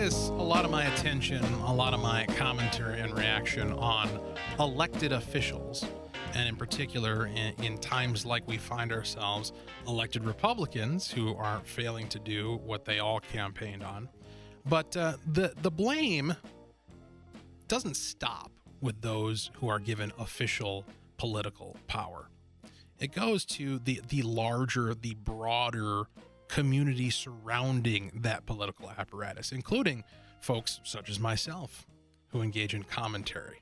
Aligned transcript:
Focus 0.00 0.30
a 0.30 0.32
lot 0.32 0.64
of 0.64 0.70
my 0.70 0.84
attention, 0.86 1.44
a 1.66 1.74
lot 1.74 1.92
of 1.92 2.00
my 2.00 2.24
commentary 2.28 3.00
and 3.00 3.14
reaction 3.14 3.70
on 3.72 4.08
elected 4.58 5.12
officials, 5.12 5.84
and 6.32 6.48
in 6.48 6.56
particular, 6.56 7.26
in, 7.26 7.52
in 7.62 7.76
times 7.76 8.24
like 8.24 8.46
we 8.48 8.56
find 8.56 8.92
ourselves, 8.92 9.52
elected 9.86 10.24
Republicans 10.24 11.10
who 11.10 11.34
are 11.34 11.60
failing 11.64 12.08
to 12.08 12.18
do 12.18 12.58
what 12.64 12.86
they 12.86 12.98
all 12.98 13.20
campaigned 13.20 13.82
on. 13.82 14.08
But 14.64 14.96
uh, 14.96 15.14
the 15.30 15.52
the 15.60 15.70
blame 15.70 16.34
doesn't 17.68 17.96
stop 17.96 18.52
with 18.80 19.02
those 19.02 19.50
who 19.56 19.68
are 19.68 19.78
given 19.78 20.12
official 20.18 20.86
political 21.18 21.76
power. 21.88 22.30
It 22.98 23.12
goes 23.12 23.44
to 23.56 23.78
the 23.78 24.00
the 24.08 24.22
larger, 24.22 24.94
the 24.94 25.14
broader 25.14 26.04
community 26.50 27.10
surrounding 27.10 28.10
that 28.14 28.44
political 28.44 28.90
apparatus, 28.98 29.52
including 29.52 30.02
folks 30.40 30.80
such 30.82 31.08
as 31.08 31.20
myself 31.20 31.86
who 32.28 32.42
engage 32.42 32.74
in 32.74 32.82
commentary. 32.82 33.60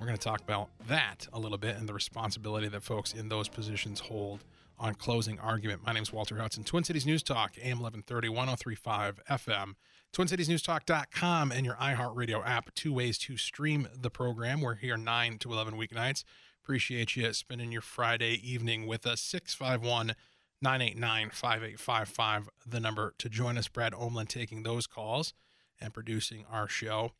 We're 0.00 0.06
going 0.06 0.18
to 0.18 0.24
talk 0.24 0.40
about 0.40 0.68
that 0.88 1.28
a 1.32 1.38
little 1.38 1.58
bit 1.58 1.76
and 1.76 1.88
the 1.88 1.94
responsibility 1.94 2.68
that 2.68 2.82
folks 2.82 3.12
in 3.12 3.28
those 3.28 3.48
positions 3.48 4.00
hold 4.00 4.44
on 4.78 4.94
closing 4.94 5.38
argument. 5.38 5.82
My 5.86 5.92
name 5.92 6.02
is 6.02 6.12
Walter 6.12 6.36
Hudson, 6.36 6.64
Twin 6.64 6.82
Cities 6.82 7.06
News 7.06 7.22
Talk, 7.22 7.52
AM 7.58 7.78
1130, 7.78 8.28
1035 8.28 9.20
FM, 9.30 9.74
TwinCitiesNewsTalk.com, 10.12 11.52
and 11.52 11.64
your 11.64 11.76
iHeartRadio 11.76 12.44
app. 12.44 12.74
Two 12.74 12.92
ways 12.92 13.16
to 13.18 13.36
stream 13.36 13.86
the 13.96 14.10
program. 14.10 14.60
We're 14.60 14.74
here 14.74 14.96
9 14.96 15.38
to 15.38 15.52
11 15.52 15.74
weeknights. 15.74 16.24
Appreciate 16.64 17.14
you 17.14 17.32
spending 17.32 17.70
your 17.70 17.82
Friday 17.82 18.40
evening 18.42 18.86
with 18.86 19.06
us. 19.06 19.20
651 19.20 20.16
989 20.64 21.30
5855, 21.30 22.48
the 22.66 22.80
number 22.80 23.14
to 23.18 23.28
join 23.28 23.58
us. 23.58 23.68
Brad 23.68 23.92
Omlin 23.92 24.26
taking 24.26 24.62
those 24.62 24.86
calls 24.86 25.34
and 25.80 25.92
producing 25.92 26.46
our 26.50 26.66
show. 26.66 27.12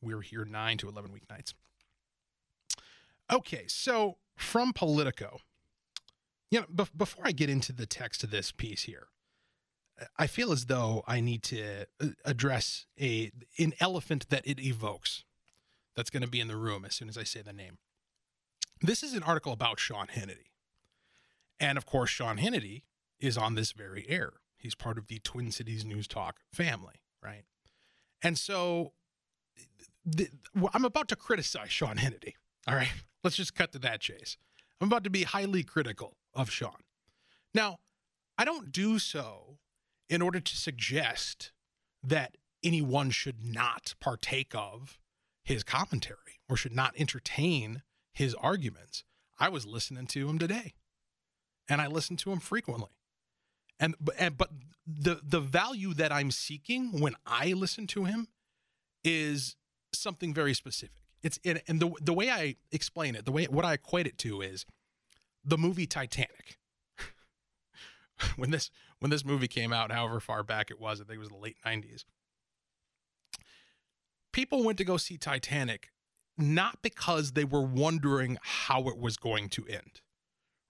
We're 0.00 0.20
here 0.20 0.44
9 0.44 0.78
to 0.78 0.88
11 0.88 1.10
weeknights. 1.10 1.54
Okay, 3.32 3.64
so 3.66 4.18
from 4.36 4.72
Politico, 4.72 5.40
you 6.50 6.60
know, 6.60 6.66
be- 6.72 6.90
before 6.96 7.26
I 7.26 7.32
get 7.32 7.50
into 7.50 7.72
the 7.72 7.86
text 7.86 8.22
of 8.22 8.30
this 8.30 8.52
piece 8.52 8.84
here, 8.84 9.08
I 10.16 10.28
feel 10.28 10.52
as 10.52 10.66
though 10.66 11.02
I 11.06 11.20
need 11.20 11.42
to 11.44 11.86
uh, 12.00 12.06
address 12.24 12.86
a 13.00 13.32
an 13.58 13.74
elephant 13.80 14.28
that 14.28 14.46
it 14.46 14.60
evokes 14.60 15.24
that's 15.96 16.10
going 16.10 16.22
to 16.22 16.28
be 16.28 16.40
in 16.40 16.48
the 16.48 16.56
room 16.56 16.84
as 16.84 16.94
soon 16.94 17.08
as 17.08 17.18
I 17.18 17.24
say 17.24 17.42
the 17.42 17.52
name. 17.52 17.78
This 18.80 19.02
is 19.02 19.14
an 19.14 19.22
article 19.22 19.52
about 19.52 19.80
Sean 19.80 20.06
Hannity. 20.08 20.53
And 21.60 21.78
of 21.78 21.86
course, 21.86 22.10
Sean 22.10 22.38
Hannity 22.38 22.82
is 23.20 23.38
on 23.38 23.54
this 23.54 23.72
very 23.72 24.06
air. 24.08 24.34
He's 24.56 24.74
part 24.74 24.98
of 24.98 25.08
the 25.08 25.18
Twin 25.20 25.50
Cities 25.50 25.84
News 25.84 26.08
Talk 26.08 26.40
family, 26.52 27.02
right? 27.22 27.44
And 28.22 28.38
so 28.38 28.92
the, 30.04 30.28
I'm 30.72 30.84
about 30.84 31.08
to 31.08 31.16
criticize 31.16 31.70
Sean 31.70 31.96
Hannity. 31.96 32.34
All 32.66 32.74
right, 32.74 32.92
let's 33.22 33.36
just 33.36 33.54
cut 33.54 33.72
to 33.72 33.78
that 33.80 34.00
chase. 34.00 34.36
I'm 34.80 34.88
about 34.88 35.04
to 35.04 35.10
be 35.10 35.22
highly 35.22 35.62
critical 35.62 36.16
of 36.34 36.50
Sean. 36.50 36.82
Now, 37.54 37.78
I 38.36 38.44
don't 38.44 38.72
do 38.72 38.98
so 38.98 39.58
in 40.08 40.22
order 40.22 40.40
to 40.40 40.56
suggest 40.56 41.52
that 42.02 42.36
anyone 42.62 43.10
should 43.10 43.44
not 43.44 43.94
partake 44.00 44.54
of 44.54 44.98
his 45.44 45.62
commentary 45.62 46.40
or 46.48 46.56
should 46.56 46.74
not 46.74 46.94
entertain 46.96 47.82
his 48.12 48.34
arguments. 48.34 49.04
I 49.38 49.48
was 49.48 49.66
listening 49.66 50.06
to 50.08 50.28
him 50.28 50.38
today 50.38 50.74
and 51.68 51.80
I 51.80 51.86
listen 51.86 52.16
to 52.18 52.32
him 52.32 52.40
frequently. 52.40 52.90
And, 53.80 53.94
and 54.18 54.36
but 54.36 54.50
the 54.86 55.20
the 55.22 55.40
value 55.40 55.94
that 55.94 56.12
I'm 56.12 56.30
seeking 56.30 57.00
when 57.00 57.14
I 57.26 57.52
listen 57.52 57.86
to 57.88 58.04
him 58.04 58.28
is 59.02 59.56
something 59.92 60.32
very 60.32 60.54
specific. 60.54 61.02
It's 61.22 61.38
in, 61.42 61.60
and 61.66 61.80
the 61.80 61.90
the 62.00 62.12
way 62.12 62.30
I 62.30 62.56
explain 62.70 63.14
it, 63.14 63.24
the 63.24 63.32
way 63.32 63.44
what 63.46 63.64
I 63.64 63.72
equate 63.74 64.06
it 64.06 64.18
to 64.18 64.42
is 64.42 64.64
the 65.44 65.58
movie 65.58 65.86
Titanic. 65.86 66.58
when 68.36 68.50
this 68.50 68.70
when 69.00 69.10
this 69.10 69.24
movie 69.24 69.48
came 69.48 69.72
out, 69.72 69.90
however 69.90 70.20
far 70.20 70.42
back 70.42 70.70
it 70.70 70.80
was, 70.80 71.00
I 71.00 71.04
think 71.04 71.16
it 71.16 71.20
was 71.20 71.28
the 71.28 71.36
late 71.36 71.56
90s. 71.66 72.04
People 74.32 74.64
went 74.64 74.78
to 74.78 74.84
go 74.84 74.96
see 74.96 75.16
Titanic 75.16 75.90
not 76.36 76.82
because 76.82 77.32
they 77.32 77.44
were 77.44 77.62
wondering 77.62 78.38
how 78.42 78.88
it 78.88 78.98
was 78.98 79.16
going 79.16 79.48
to 79.50 79.64
end, 79.66 80.00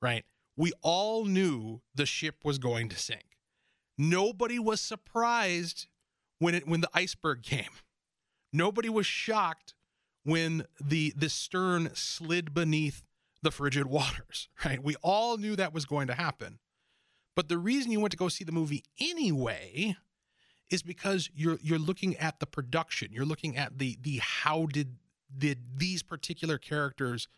right? 0.03 0.25
We 0.57 0.73
all 0.83 1.25
knew 1.25 1.81
the 1.95 2.07
ship 2.07 2.37
was 2.45 2.59
going 2.59 2.89
to 2.91 2.99
sink. 2.99 3.39
Nobody 3.97 4.59
was 4.59 4.81
surprised 4.81 5.87
when 6.39 6.55
it 6.55 6.67
when 6.67 6.81
the 6.81 6.91
iceberg 6.95 7.43
came. 7.43 7.71
Nobody 8.53 8.89
was 8.89 9.07
shocked 9.07 9.75
when 10.25 10.65
the 10.81 11.13
the 11.17 11.29
stern 11.29 11.91
slid 11.95 12.55
beneath 12.55 13.03
the 13.43 13.51
frigid 13.51 13.87
waters, 13.87 14.49
right? 14.65 14.83
We 14.83 14.97
all 15.03 15.37
knew 15.37 15.57
that 15.57 15.75
was 15.75 15.85
going 15.85 16.09
to 16.09 16.15
happen. 16.15 16.59
But 17.37 17.49
the 17.49 17.59
reason 17.59 17.91
you 17.91 18.01
went 18.01 18.13
to 18.13 18.17
go 18.17 18.29
see 18.29 18.45
the 18.45 18.53
movie 18.53 18.85
anyway 19.01 19.97
is 20.71 20.83
because 20.83 21.31
you're 21.35 21.59
you're 21.63 21.79
looking 21.79 22.17
at 22.17 22.41
the 22.41 22.47
production. 22.47 23.09
You're 23.13 23.25
looking 23.25 23.57
at 23.57 23.79
the 23.79 23.99
the 24.01 24.21
how 24.23 24.67
did 24.67 24.97
did 25.37 25.79
these 25.79 26.03
particular 26.03 26.59
characters 26.59 27.29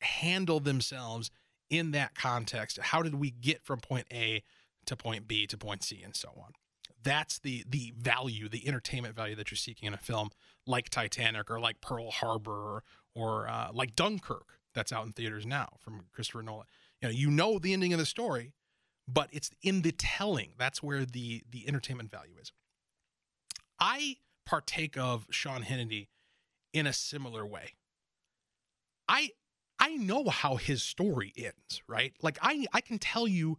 handle 0.00 0.60
themselves 0.60 1.30
in 1.72 1.90
that 1.92 2.14
context 2.14 2.78
how 2.78 3.02
did 3.02 3.14
we 3.14 3.30
get 3.30 3.64
from 3.64 3.80
point 3.80 4.06
a 4.12 4.42
to 4.86 4.96
point 4.96 5.26
b 5.26 5.46
to 5.46 5.56
point 5.56 5.82
c 5.82 6.02
and 6.02 6.14
so 6.14 6.28
on? 6.36 6.52
That's 7.02 7.38
the 7.38 7.64
the 7.68 7.92
value 7.96 8.48
the 8.48 8.68
entertainment 8.68 9.16
value 9.16 9.34
that 9.36 9.50
you're 9.50 9.56
seeking 9.56 9.86
in 9.86 9.94
a 9.94 9.98
film 9.98 10.30
like 10.66 10.90
titanic 10.90 11.50
or 11.50 11.58
like 11.58 11.80
pearl 11.80 12.10
harbor 12.10 12.52
or, 12.52 12.84
or 13.14 13.48
uh, 13.48 13.70
like 13.72 13.96
dunkirk 13.96 14.58
that's 14.74 14.92
out 14.92 15.04
in 15.04 15.12
theaters 15.12 15.44
now 15.44 15.68
from 15.80 16.02
christopher 16.12 16.42
nolan. 16.42 16.66
You 17.00 17.08
know 17.08 17.12
you 17.12 17.30
know 17.30 17.58
the 17.58 17.72
ending 17.72 17.92
of 17.92 17.98
the 17.98 18.06
story 18.06 18.52
but 19.08 19.28
it's 19.32 19.50
in 19.62 19.82
the 19.82 19.92
telling. 19.92 20.50
That's 20.58 20.82
where 20.82 21.04
the 21.04 21.42
the 21.50 21.66
entertainment 21.66 22.10
value 22.10 22.34
is. 22.40 22.52
I 23.80 24.16
partake 24.46 24.96
of 24.96 25.26
sean 25.30 25.62
hannity 25.62 26.08
in 26.72 26.86
a 26.86 26.92
similar 26.92 27.46
way. 27.46 27.74
I 29.08 29.30
I 29.82 29.96
know 29.96 30.28
how 30.28 30.54
his 30.54 30.80
story 30.80 31.32
ends, 31.36 31.82
right? 31.88 32.14
Like 32.22 32.38
I 32.40 32.66
I 32.72 32.80
can 32.80 33.00
tell 33.00 33.26
you 33.26 33.58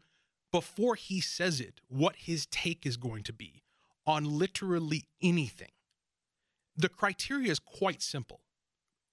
before 0.54 0.96
he 0.96 1.20
says 1.20 1.60
it 1.60 1.82
what 1.90 2.16
his 2.16 2.46
take 2.46 2.86
is 2.86 2.96
going 2.96 3.24
to 3.24 3.34
be 3.34 3.62
on 4.08 4.24
literally 4.24 5.04
anything. 5.22 5.74
The 6.78 6.88
criteria 6.88 7.52
is 7.52 7.60
quite 7.60 8.02
simple 8.02 8.40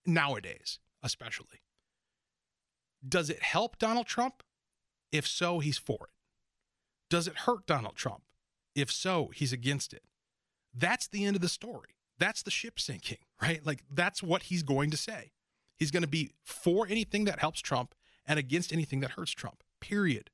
nowadays, 0.06 0.78
especially. 1.02 1.62
Does 3.06 3.28
it 3.28 3.42
help 3.42 3.78
Donald 3.78 4.06
Trump? 4.06 4.44
If 5.10 5.26
so, 5.26 5.58
he's 5.58 5.78
for 5.78 5.98
it. 6.04 6.14
Does 7.08 7.26
it 7.26 7.38
hurt 7.38 7.66
Donald 7.66 7.96
Trump? 7.96 8.22
If 8.76 8.92
so, 8.92 9.32
he's 9.34 9.52
against 9.52 9.92
it. 9.92 10.04
That's 10.72 11.08
the 11.08 11.24
end 11.24 11.34
of 11.34 11.42
the 11.42 11.48
story. 11.48 11.96
That's 12.20 12.44
the 12.44 12.52
ship 12.52 12.78
sinking, 12.78 13.18
right? 13.42 13.66
Like 13.66 13.82
that's 13.92 14.22
what 14.22 14.44
he's 14.44 14.62
going 14.62 14.92
to 14.92 14.96
say. 14.96 15.32
He's 15.80 15.90
going 15.90 16.02
to 16.02 16.08
be 16.08 16.30
for 16.44 16.86
anything 16.86 17.24
that 17.24 17.38
helps 17.38 17.60
Trump 17.60 17.94
and 18.26 18.38
against 18.38 18.70
anything 18.72 19.00
that 19.00 19.12
hurts 19.12 19.32
Trump. 19.32 19.64
Period. 19.80 20.30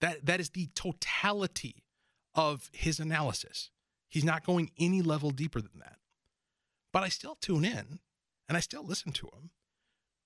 That 0.00 0.26
that 0.26 0.40
is 0.40 0.50
the 0.50 0.68
totality 0.74 1.84
of 2.34 2.68
his 2.72 2.98
analysis. 2.98 3.70
He's 4.08 4.24
not 4.24 4.44
going 4.44 4.72
any 4.78 5.00
level 5.00 5.30
deeper 5.30 5.60
than 5.60 5.78
that. 5.78 5.98
But 6.92 7.04
I 7.04 7.08
still 7.08 7.36
tune 7.36 7.64
in 7.64 8.00
and 8.48 8.56
I 8.56 8.60
still 8.60 8.84
listen 8.84 9.12
to 9.12 9.26
him 9.28 9.50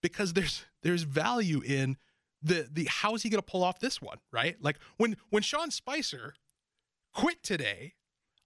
because 0.03 0.33
there's 0.33 0.65
there's 0.83 1.03
value 1.03 1.61
in 1.61 1.99
the 2.43 2.67
the 2.73 2.87
how 2.91 3.15
is 3.15 3.23
he 3.23 3.29
going 3.29 3.43
to 3.43 3.47
pull 3.47 3.63
off 3.63 3.79
this 3.79 4.01
one, 4.01 4.19
right? 4.33 4.57
Like 4.63 4.79
when 4.97 5.19
when 5.29 5.43
Sean 5.43 5.71
Spicer 5.71 6.35
quit 7.13 7.43
today, 7.43 7.93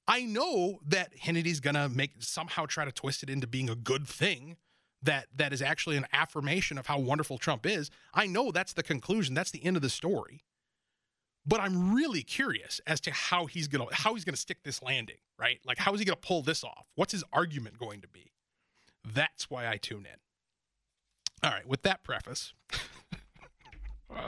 I 0.09 0.25
know 0.25 0.81
that 0.85 1.17
Hannity's 1.21 1.61
going 1.61 1.75
to 1.75 1.89
make 1.89 2.15
somehow 2.19 2.67
try 2.67 2.85
to 2.85 2.93
twist 2.93 3.23
it 3.23 3.31
into 3.31 3.47
being 3.47 3.71
a 3.71 3.77
good 3.77 4.09
thing 4.09 4.57
that 5.03 5.27
that 5.35 5.53
is 5.53 5.63
actually 5.63 5.97
an 5.97 6.07
affirmation 6.13 6.79
of 6.79 6.87
how 6.87 6.99
wonderful 6.99 7.39
Trump 7.39 7.67
is. 7.67 7.91
I 8.13 8.27
know 8.27 8.51
that's 8.51 8.73
the 8.73 8.83
conclusion. 8.83 9.35
That's 9.35 9.51
the 9.51 9.65
end 9.65 9.77
of 9.77 9.83
the 9.83 9.91
story. 9.91 10.45
But 11.47 11.61
I'm 11.61 11.95
really 11.95 12.23
curious 12.23 12.81
as 12.87 13.01
to 13.03 13.11
how 13.11 13.47
he's 13.47 13.67
gonna 13.67 13.87
how 13.93 14.15
he's 14.15 14.25
gonna 14.25 14.37
stick 14.37 14.63
this 14.63 14.83
landing, 14.83 15.17
right? 15.39 15.59
Like 15.65 15.79
how 15.79 15.95
is 15.95 16.01
he 16.01 16.05
gonna 16.05 16.17
pull 16.17 16.43
this 16.43 16.63
off? 16.63 16.87
What's 16.95 17.13
his 17.13 17.25
argument 17.33 17.79
going 17.79 18.03
to 18.03 18.09
be? 18.09 18.33
That's 19.05 19.49
why 19.49 19.67
I 19.67 19.77
tune 19.79 20.07
in. 20.07 20.19
All 21.43 21.51
right, 21.51 21.67
with 21.67 21.83
that 21.83 22.05
preface, 22.05 22.53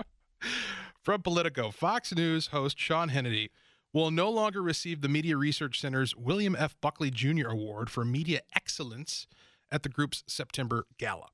from 1.02 1.20
Politico, 1.20 1.70
Fox 1.70 2.14
News 2.14 2.46
host 2.46 2.78
Sean 2.78 3.10
Hannity 3.10 3.50
will 3.92 4.10
no 4.10 4.30
longer 4.30 4.62
receive 4.62 5.02
the 5.02 5.08
Media 5.08 5.36
Research 5.36 5.78
Center's 5.78 6.16
William 6.16 6.56
F. 6.58 6.74
Buckley 6.80 7.10
Jr. 7.10 7.48
Award 7.48 7.90
for 7.90 8.04
Media 8.04 8.40
Excellence 8.56 9.26
at 9.72 9.82
the 9.82 9.88
group's 9.88 10.22
September 10.28 10.86
gala. 10.98 11.28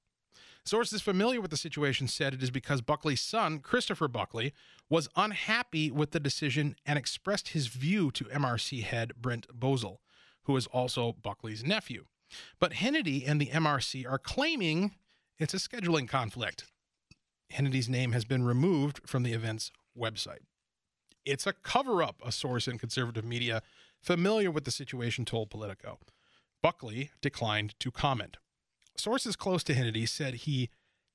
Sources 0.65 1.03
familiar 1.03 1.41
with 1.41 1.51
the 1.51 1.57
situation 1.57 2.09
said 2.09 2.35
it 2.35 2.43
is 2.43 2.51
because 2.51 2.83
Buckley's 2.83 3.21
son, 3.21 3.59
Christopher 3.59 4.07
Buckley, 4.07 4.53
was 4.91 5.09
unhappy 5.17 5.91
with 5.91 6.11
the 6.11 6.21
decision 6.21 6.77
and 6.87 6.99
expressed 6.99 7.49
his 7.49 7.69
view 7.69 8.11
to 8.13 8.25
MRC 8.25 8.83
head 8.83 9.13
Brent 9.21 9.47
Bozell, 9.49 9.99
who 10.43 10.57
is 10.57 10.67
also 10.67 11.17
Buckley's 11.23 11.65
nephew. 11.65 12.05
But 12.61 12.75
Hannity 12.75 13.27
and 13.27 13.41
the 13.41 13.47
MRC 13.47 14.07
are 14.07 14.19
claiming 14.19 14.93
it's 15.39 15.55
a 15.55 15.59
scheduling 15.59 16.09
conflict. 16.09 16.67
Hannity's 17.53 17.89
name 17.89 18.13
has 18.13 18.25
been 18.25 18.45
removed 18.45 19.01
from 19.07 19.23
the 19.23 19.33
event's 19.33 19.71
website. 19.99 20.45
It's 21.25 21.47
a 21.47 21.53
cover 21.53 22.03
up, 22.03 22.21
a 22.25 22.33
source 22.33 22.69
in 22.69 22.79
conservative 22.79 23.25
media 23.25 23.63
familiar 24.03 24.51
with 24.51 24.65
the 24.65 24.71
situation 24.71 25.25
told 25.25 25.51
Politico. 25.51 25.99
Buckley 26.63 27.11
declined 27.21 27.75
to 27.81 27.91
comment. 27.91 28.37
Sources 28.97 29.37
close 29.37 29.63
to 29.65 29.75
Hannity 29.75 30.09
said 30.09 30.35
he 30.35 30.71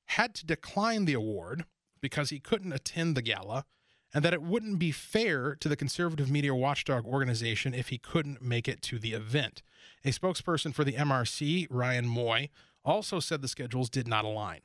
had 0.07 0.33
to 0.35 0.45
decline 0.45 1.05
the 1.05 1.13
award 1.13 1.65
because 2.01 2.29
he 2.29 2.39
couldn't 2.39 2.73
attend 2.73 3.15
the 3.15 3.21
gala 3.21 3.65
and 4.13 4.23
that 4.23 4.33
it 4.33 4.41
wouldn't 4.41 4.77
be 4.79 4.91
fair 4.91 5.55
to 5.55 5.67
the 5.67 5.75
conservative 5.75 6.29
media 6.29 6.53
watchdog 6.53 7.05
organization 7.05 7.73
if 7.73 7.89
he 7.89 7.97
couldn't 7.97 8.41
make 8.41 8.67
it 8.67 8.81
to 8.83 8.99
the 8.99 9.13
event. 9.13 9.63
A 10.05 10.09
spokesperson 10.09 10.73
for 10.73 10.83
the 10.83 10.93
MRC, 10.93 11.67
Ryan 11.69 12.07
Moy, 12.07 12.49
also 12.85 13.19
said 13.19 13.41
the 13.41 13.47
schedules 13.47 13.89
did 13.89 14.07
not 14.07 14.25
align. 14.25 14.61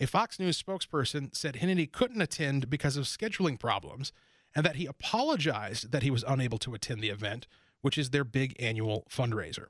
A 0.00 0.06
Fox 0.06 0.40
News 0.40 0.60
spokesperson 0.60 1.34
said 1.36 1.54
Hannity 1.56 1.90
couldn't 1.90 2.20
attend 2.20 2.68
because 2.68 2.96
of 2.96 3.04
scheduling 3.04 3.60
problems 3.60 4.12
and 4.54 4.66
that 4.66 4.76
he 4.76 4.86
apologized 4.86 5.92
that 5.92 6.02
he 6.02 6.10
was 6.10 6.24
unable 6.26 6.58
to 6.58 6.74
attend 6.74 7.00
the 7.00 7.10
event, 7.10 7.46
which 7.80 7.96
is 7.96 8.10
their 8.10 8.24
big 8.24 8.56
annual 8.60 9.06
fundraiser. 9.10 9.66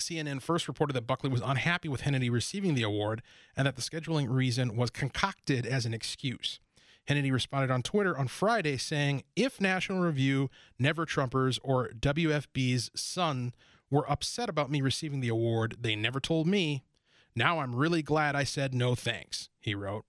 CNN 0.00 0.42
first 0.42 0.68
reported 0.68 0.94
that 0.94 1.06
Buckley 1.06 1.30
was 1.30 1.42
unhappy 1.44 1.88
with 1.88 2.02
Hannity 2.02 2.30
receiving 2.30 2.74
the 2.74 2.82
award 2.82 3.22
and 3.56 3.66
that 3.66 3.76
the 3.76 3.82
scheduling 3.82 4.28
reason 4.28 4.76
was 4.76 4.90
concocted 4.90 5.66
as 5.66 5.86
an 5.86 5.94
excuse. 5.94 6.60
Hannity 7.08 7.32
responded 7.32 7.70
on 7.70 7.82
Twitter 7.82 8.16
on 8.16 8.28
Friday 8.28 8.76
saying, 8.76 9.24
If 9.34 9.60
National 9.60 10.00
Review, 10.00 10.50
Never 10.78 11.06
Trumpers, 11.06 11.58
or 11.62 11.90
WFB's 11.90 12.90
son 12.94 13.52
were 13.90 14.10
upset 14.10 14.48
about 14.48 14.70
me 14.70 14.80
receiving 14.80 15.20
the 15.20 15.28
award, 15.28 15.76
they 15.80 15.96
never 15.96 16.20
told 16.20 16.46
me. 16.46 16.84
Now 17.34 17.60
I'm 17.60 17.74
really 17.74 18.02
glad 18.02 18.36
I 18.36 18.44
said 18.44 18.74
no 18.74 18.94
thanks, 18.94 19.48
he 19.58 19.74
wrote. 19.74 20.04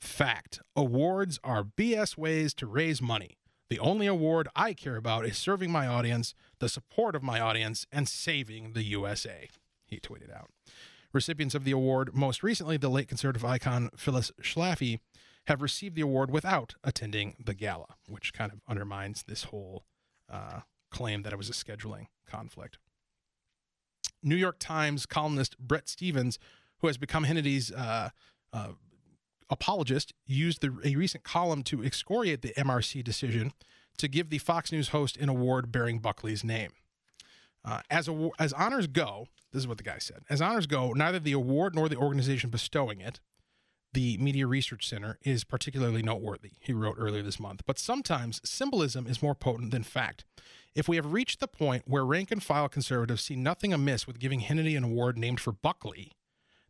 Fact 0.00 0.60
awards 0.74 1.38
are 1.44 1.62
BS 1.64 2.16
ways 2.16 2.54
to 2.54 2.66
raise 2.66 3.00
money. 3.00 3.36
The 3.68 3.78
only 3.78 4.06
award 4.06 4.48
I 4.54 4.74
care 4.74 4.96
about 4.96 5.24
is 5.24 5.38
serving 5.38 5.70
my 5.70 5.86
audience, 5.86 6.34
the 6.62 6.68
support 6.68 7.16
of 7.16 7.24
my 7.24 7.40
audience, 7.40 7.88
and 7.90 8.08
saving 8.08 8.72
the 8.72 8.84
USA, 8.84 9.48
he 9.84 9.98
tweeted 9.98 10.32
out. 10.32 10.48
Recipients 11.12 11.56
of 11.56 11.64
the 11.64 11.72
award, 11.72 12.14
most 12.14 12.44
recently 12.44 12.76
the 12.76 12.88
late 12.88 13.08
conservative 13.08 13.44
icon 13.44 13.90
Phyllis 13.96 14.30
Schlafly, 14.40 15.00
have 15.48 15.60
received 15.60 15.96
the 15.96 16.02
award 16.02 16.30
without 16.30 16.76
attending 16.84 17.34
the 17.44 17.52
gala, 17.52 17.96
which 18.06 18.32
kind 18.32 18.52
of 18.52 18.60
undermines 18.68 19.24
this 19.24 19.44
whole 19.44 19.82
uh, 20.32 20.60
claim 20.92 21.22
that 21.22 21.32
it 21.32 21.36
was 21.36 21.50
a 21.50 21.52
scheduling 21.52 22.06
conflict. 22.28 22.78
New 24.22 24.36
York 24.36 24.60
Times 24.60 25.04
columnist 25.04 25.58
Bret 25.58 25.88
Stephens, 25.88 26.38
who 26.78 26.86
has 26.86 26.96
become 26.96 27.24
Hannity's 27.24 27.72
uh, 27.72 28.10
uh, 28.52 28.68
apologist, 29.50 30.12
used 30.26 30.60
the, 30.60 30.72
a 30.84 30.94
recent 30.94 31.24
column 31.24 31.64
to 31.64 31.82
excoriate 31.82 32.42
the 32.42 32.54
MRC 32.56 33.02
decision 33.02 33.52
to 33.98 34.08
give 34.08 34.30
the 34.30 34.38
Fox 34.38 34.72
News 34.72 34.88
host 34.88 35.16
an 35.16 35.28
award 35.28 35.70
bearing 35.72 35.98
Buckley's 35.98 36.44
name. 36.44 36.72
Uh, 37.64 37.80
as, 37.90 38.08
a, 38.08 38.30
as 38.38 38.52
honors 38.52 38.86
go, 38.86 39.28
this 39.52 39.60
is 39.60 39.68
what 39.68 39.78
the 39.78 39.84
guy 39.84 39.98
said. 39.98 40.22
As 40.28 40.42
honors 40.42 40.66
go, 40.66 40.92
neither 40.92 41.18
the 41.18 41.32
award 41.32 41.74
nor 41.74 41.88
the 41.88 41.96
organization 41.96 42.50
bestowing 42.50 43.00
it, 43.00 43.20
the 43.92 44.16
Media 44.18 44.46
Research 44.46 44.88
Center, 44.88 45.18
is 45.22 45.44
particularly 45.44 46.02
noteworthy, 46.02 46.52
he 46.60 46.72
wrote 46.72 46.96
earlier 46.98 47.22
this 47.22 47.38
month. 47.38 47.62
But 47.66 47.78
sometimes 47.78 48.40
symbolism 48.44 49.06
is 49.06 49.22
more 49.22 49.34
potent 49.34 49.70
than 49.70 49.82
fact. 49.82 50.24
If 50.74 50.88
we 50.88 50.96
have 50.96 51.12
reached 51.12 51.40
the 51.40 51.46
point 51.46 51.84
where 51.86 52.04
rank 52.04 52.30
and 52.30 52.42
file 52.42 52.68
conservatives 52.68 53.22
see 53.22 53.36
nothing 53.36 53.72
amiss 53.72 54.06
with 54.06 54.18
giving 54.18 54.40
Hannity 54.40 54.76
an 54.76 54.84
award 54.84 55.18
named 55.18 55.38
for 55.38 55.52
Buckley, 55.52 56.12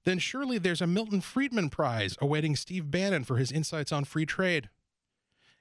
then 0.04 0.18
surely 0.18 0.58
there's 0.58 0.80
a 0.80 0.86
Milton 0.86 1.20
Friedman 1.20 1.70
Prize 1.70 2.16
awaiting 2.20 2.56
Steve 2.56 2.90
Bannon 2.90 3.22
for 3.22 3.36
his 3.36 3.52
insights 3.52 3.92
on 3.92 4.04
free 4.04 4.26
trade. 4.26 4.68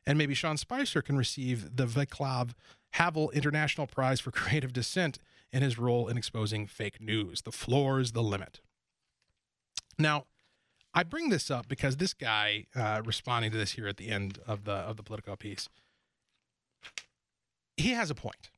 And 0.05 0.17
maybe 0.17 0.33
Sean 0.33 0.57
Spicer 0.57 1.01
can 1.01 1.17
receive 1.17 1.75
the 1.75 1.85
Vaclav 1.85 2.51
Havel 2.93 3.29
International 3.31 3.87
Prize 3.87 4.19
for 4.19 4.31
Creative 4.31 4.73
Dissent 4.73 5.19
in 5.51 5.61
his 5.61 5.77
role 5.77 6.07
in 6.07 6.17
exposing 6.17 6.67
fake 6.67 7.01
news. 7.01 7.41
The 7.41 7.51
floor's 7.51 8.13
the 8.13 8.23
limit. 8.23 8.61
Now, 9.99 10.25
I 10.93 11.03
bring 11.03 11.29
this 11.29 11.49
up 11.49 11.67
because 11.67 11.97
this 11.97 12.13
guy, 12.13 12.65
uh, 12.75 13.01
responding 13.05 13.51
to 13.51 13.57
this 13.57 13.73
here 13.73 13.87
at 13.87 13.97
the 13.97 14.09
end 14.09 14.39
of 14.45 14.65
the 14.65 14.73
of 14.73 14.97
the 14.97 15.03
Politico 15.03 15.35
piece, 15.35 15.69
he 17.77 17.91
has 17.91 18.09
a 18.09 18.15
point. 18.15 18.49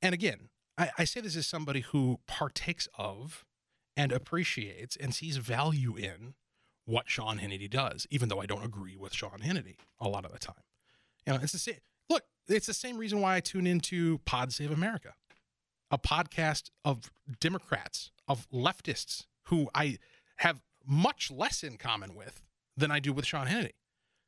And 0.00 0.14
again, 0.14 0.48
I, 0.78 0.90
I 0.98 1.04
say 1.04 1.20
this 1.20 1.36
as 1.36 1.46
somebody 1.46 1.80
who 1.80 2.20
partakes 2.26 2.88
of 2.96 3.44
and 3.96 4.12
appreciates 4.12 4.96
and 4.96 5.14
sees 5.14 5.36
value 5.36 5.96
in 5.96 6.34
what 6.90 7.08
Sean 7.08 7.38
Hannity 7.38 7.70
does, 7.70 8.06
even 8.10 8.28
though 8.28 8.40
I 8.40 8.46
don't 8.46 8.64
agree 8.64 8.96
with 8.96 9.14
Sean 9.14 9.38
Hannity 9.38 9.76
a 10.00 10.08
lot 10.08 10.24
of 10.24 10.32
the 10.32 10.38
time. 10.38 10.62
You 11.26 11.32
know, 11.32 11.38
it's 11.42 11.52
the 11.52 11.58
same. 11.58 11.76
Look, 12.08 12.24
it's 12.48 12.66
the 12.66 12.74
same 12.74 12.98
reason 12.98 13.20
why 13.20 13.36
I 13.36 13.40
tune 13.40 13.66
into 13.66 14.18
Pod 14.24 14.52
Save 14.52 14.72
America, 14.72 15.14
a 15.90 15.98
podcast 15.98 16.70
of 16.84 17.12
Democrats, 17.38 18.10
of 18.26 18.48
leftists 18.50 19.26
who 19.44 19.68
I 19.74 19.98
have 20.38 20.60
much 20.86 21.30
less 21.30 21.62
in 21.62 21.76
common 21.76 22.14
with 22.14 22.42
than 22.76 22.90
I 22.90 22.98
do 22.98 23.12
with 23.12 23.24
Sean 23.24 23.46
Hannity. 23.46 23.74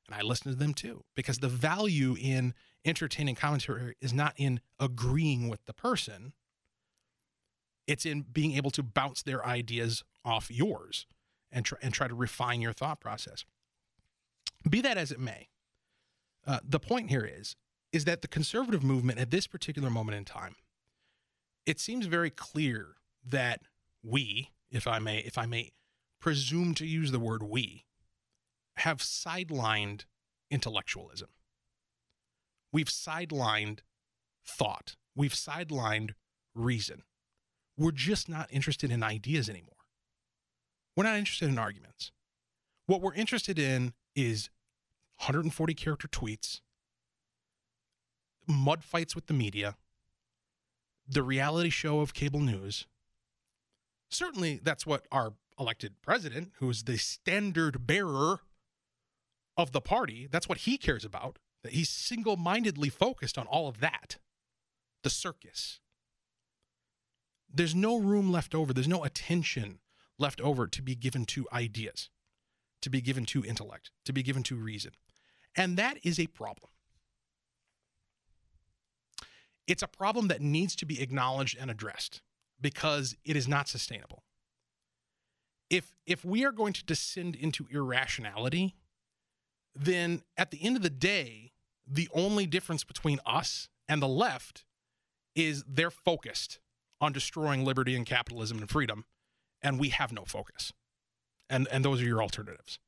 And 0.06 0.14
I 0.14 0.22
listen 0.22 0.52
to 0.52 0.58
them 0.58 0.74
too, 0.74 1.04
because 1.16 1.38
the 1.38 1.48
value 1.48 2.16
in 2.20 2.54
entertaining 2.84 3.34
commentary 3.34 3.96
is 4.00 4.12
not 4.12 4.34
in 4.36 4.60
agreeing 4.78 5.48
with 5.48 5.64
the 5.66 5.72
person, 5.72 6.32
it's 7.86 8.06
in 8.06 8.22
being 8.22 8.52
able 8.52 8.70
to 8.72 8.82
bounce 8.82 9.22
their 9.22 9.44
ideas 9.44 10.04
off 10.24 10.50
yours 10.50 11.06
and 11.52 11.64
try, 11.64 11.78
and 11.82 11.92
try 11.92 12.08
to 12.08 12.14
refine 12.14 12.60
your 12.60 12.72
thought 12.72 13.00
process. 13.00 13.44
Be 14.68 14.80
that 14.80 14.96
as 14.96 15.12
it 15.12 15.20
may, 15.20 15.48
uh, 16.46 16.60
the 16.64 16.80
point 16.80 17.10
here 17.10 17.24
is 17.24 17.56
is 17.92 18.06
that 18.06 18.22
the 18.22 18.28
conservative 18.28 18.82
movement 18.82 19.18
at 19.18 19.30
this 19.30 19.46
particular 19.46 19.90
moment 19.90 20.16
in 20.16 20.24
time, 20.24 20.56
it 21.66 21.78
seems 21.78 22.06
very 22.06 22.30
clear 22.30 22.96
that 23.24 23.60
we, 24.02 24.50
if 24.70 24.86
I 24.86 24.98
may, 24.98 25.18
if 25.18 25.36
I 25.36 25.46
may 25.46 25.72
presume 26.20 26.74
to 26.76 26.86
use 26.86 27.12
the 27.12 27.20
word 27.20 27.42
we, 27.42 27.84
have 28.76 28.98
sidelined 28.98 30.04
intellectualism. 30.50 31.28
We've 32.72 32.88
sidelined 32.88 33.80
thought. 34.44 34.96
We've 35.14 35.34
sidelined 35.34 36.12
reason. 36.54 37.02
We're 37.76 37.92
just 37.92 38.28
not 38.28 38.48
interested 38.50 38.90
in 38.90 39.02
ideas 39.02 39.48
anymore. 39.48 39.81
We're 40.96 41.04
not 41.04 41.16
interested 41.16 41.48
in 41.48 41.58
arguments. 41.58 42.12
What 42.86 43.00
we're 43.00 43.14
interested 43.14 43.58
in 43.58 43.94
is 44.14 44.50
140 45.18 45.74
character 45.74 46.08
tweets, 46.08 46.60
mud 48.46 48.84
fights 48.84 49.14
with 49.14 49.26
the 49.26 49.34
media, 49.34 49.76
the 51.08 51.22
reality 51.22 51.70
show 51.70 52.00
of 52.00 52.12
cable 52.12 52.40
news. 52.40 52.86
Certainly, 54.10 54.60
that's 54.62 54.84
what 54.84 55.06
our 55.10 55.32
elected 55.58 55.94
president, 56.02 56.52
who 56.58 56.68
is 56.68 56.84
the 56.84 56.98
standard 56.98 57.86
bearer 57.86 58.40
of 59.56 59.72
the 59.72 59.80
party, 59.80 60.28
that's 60.30 60.48
what 60.48 60.58
he 60.58 60.76
cares 60.76 61.04
about. 61.04 61.38
That 61.62 61.72
he's 61.72 61.88
single 61.88 62.36
mindedly 62.36 62.88
focused 62.88 63.38
on 63.38 63.46
all 63.46 63.68
of 63.68 63.78
that 63.80 64.18
the 65.02 65.10
circus, 65.10 65.80
there's 67.52 67.74
no 67.74 67.98
room 67.98 68.32
left 68.32 68.54
over. 68.54 68.72
There's 68.72 68.88
no 68.88 69.04
attention 69.04 69.78
left 70.18 70.40
over 70.40 70.66
to 70.66 70.82
be 70.82 70.94
given 70.94 71.24
to 71.26 71.46
ideas, 71.52 72.10
to 72.82 72.90
be 72.90 73.00
given 73.00 73.24
to 73.26 73.44
intellect, 73.44 73.90
to 74.04 74.12
be 74.12 74.22
given 74.22 74.42
to 74.44 74.56
reason. 74.56 74.92
And 75.56 75.76
that 75.76 75.98
is 76.04 76.18
a 76.20 76.26
problem. 76.28 76.70
It's 79.66 79.82
a 79.82 79.88
problem 79.88 80.28
that 80.28 80.40
needs 80.42 80.76
to 80.76 80.86
be 80.86 81.02
acknowledged 81.02 81.56
and 81.60 81.70
addressed 81.70 82.22
because 82.60 83.16
it 83.24 83.36
is 83.36 83.48
not 83.48 83.68
sustainable. 83.68 84.24
if 85.70 85.96
if 86.06 86.24
we 86.24 86.44
are 86.44 86.52
going 86.52 86.72
to 86.74 86.84
descend 86.84 87.34
into 87.36 87.66
irrationality, 87.70 88.76
then 89.74 90.22
at 90.36 90.50
the 90.50 90.62
end 90.62 90.76
of 90.76 90.82
the 90.82 90.90
day, 90.90 91.52
the 91.86 92.08
only 92.14 92.46
difference 92.46 92.84
between 92.84 93.18
us 93.26 93.68
and 93.88 94.02
the 94.02 94.08
left 94.08 94.64
is 95.34 95.64
they're 95.66 95.90
focused 95.90 96.60
on 97.00 97.12
destroying 97.12 97.64
liberty 97.64 97.96
and 97.96 98.06
capitalism 98.06 98.58
and 98.58 98.70
freedom, 98.70 99.04
and 99.62 99.78
we 99.78 99.90
have 99.90 100.12
no 100.12 100.24
focus. 100.24 100.72
And 101.48 101.68
and 101.70 101.84
those 101.84 102.00
are 102.00 102.06
your 102.06 102.22
alternatives. 102.22 102.78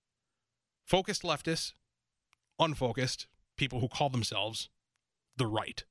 Focused 0.84 1.22
leftists, 1.22 1.72
unfocused 2.58 3.26
people 3.56 3.80
who 3.80 3.88
call 3.88 4.10
themselves 4.10 4.68
the 5.36 5.46
right, 5.46 5.84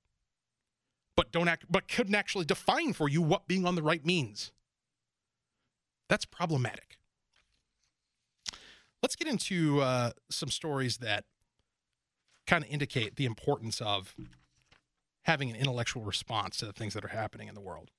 but 1.16 1.32
don't 1.32 1.48
act, 1.48 1.66
but 1.70 1.88
couldn't 1.88 2.16
actually 2.16 2.46
define 2.46 2.94
for 2.94 3.10
you 3.10 3.22
what 3.22 3.48
being 3.48 3.66
on 3.66 3.76
the 3.76 3.84
right 3.84 4.06
means. 4.06 4.52
That's 6.10 6.26
problematic. 6.26 6.98
Let's 9.02 9.16
get 9.16 9.28
into 9.28 9.82
uh, 9.82 10.12
some 10.30 10.50
stories 10.50 10.98
that 10.98 11.26
kind 12.48 12.64
of 12.64 12.70
indicate 12.70 13.16
the 13.16 13.26
importance 13.26 13.82
of 13.82 14.16
having 15.24 15.50
an 15.50 15.56
intellectual 15.56 16.04
response 16.04 16.58
to 16.58 16.66
the 16.66 16.74
things 16.74 16.94
that 16.94 17.04
are 17.04 17.10
happening 17.10 17.48
in 17.48 17.56
the 17.56 17.62
world. 17.62 17.90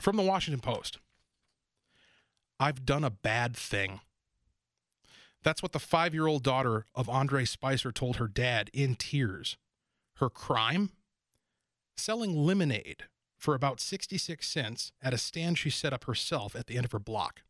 From 0.00 0.16
the 0.16 0.22
Washington 0.22 0.60
Post 0.60 0.98
I've 2.58 2.84
done 2.84 3.04
a 3.04 3.10
bad 3.10 3.56
thing. 3.56 4.00
That's 5.42 5.62
what 5.62 5.72
the 5.72 5.80
five 5.80 6.14
year 6.14 6.26
old 6.26 6.42
daughter 6.42 6.86
of 6.94 7.08
Andre 7.08 7.44
Spicer 7.44 7.92
told 7.92 8.16
her 8.16 8.28
dad 8.28 8.70
in 8.72 8.94
tears. 8.94 9.56
Her 10.16 10.30
crime? 10.30 10.90
Selling 11.96 12.36
lemonade 12.36 13.04
for 13.36 13.54
about 13.54 13.80
66 13.80 14.46
cents 14.46 14.92
at 15.02 15.12
a 15.12 15.18
stand 15.18 15.58
she 15.58 15.68
set 15.68 15.92
up 15.92 16.04
herself 16.04 16.54
at 16.54 16.68
the 16.68 16.76
end 16.76 16.84
of 16.84 16.92
her 16.92 16.98
block. 16.98 17.42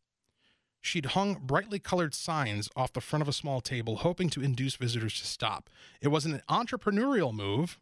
She'd 0.81 1.07
hung 1.07 1.35
brightly 1.35 1.79
colored 1.79 2.13
signs 2.13 2.67
off 2.75 2.91
the 2.91 2.99
front 2.99 3.21
of 3.21 3.27
a 3.29 3.33
small 3.33 3.61
table, 3.61 3.97
hoping 3.97 4.29
to 4.31 4.41
induce 4.41 4.75
visitors 4.75 5.17
to 5.21 5.25
stop. 5.25 5.69
It 6.01 6.09
was 6.09 6.25
an 6.25 6.41
entrepreneurial 6.49 7.33
move. 7.33 7.79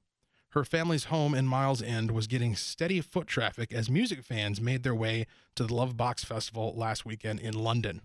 Her 0.52 0.66
family's 0.66 1.06
home 1.06 1.34
in 1.34 1.48
Miles 1.48 1.82
End 1.82 2.12
was 2.12 2.28
getting 2.28 2.58
steady 2.58 3.00
foot 3.00 3.26
traffic 3.26 3.72
as 3.72 3.90
music 3.90 4.22
fans 4.22 4.60
made 4.60 4.84
their 4.84 4.96
way 4.96 5.26
to 5.56 5.64
the 5.64 5.74
Lovebox 5.74 6.26
Festival 6.26 6.74
last 6.76 7.06
weekend 7.06 7.40
in 7.40 7.54
London. 7.54 8.02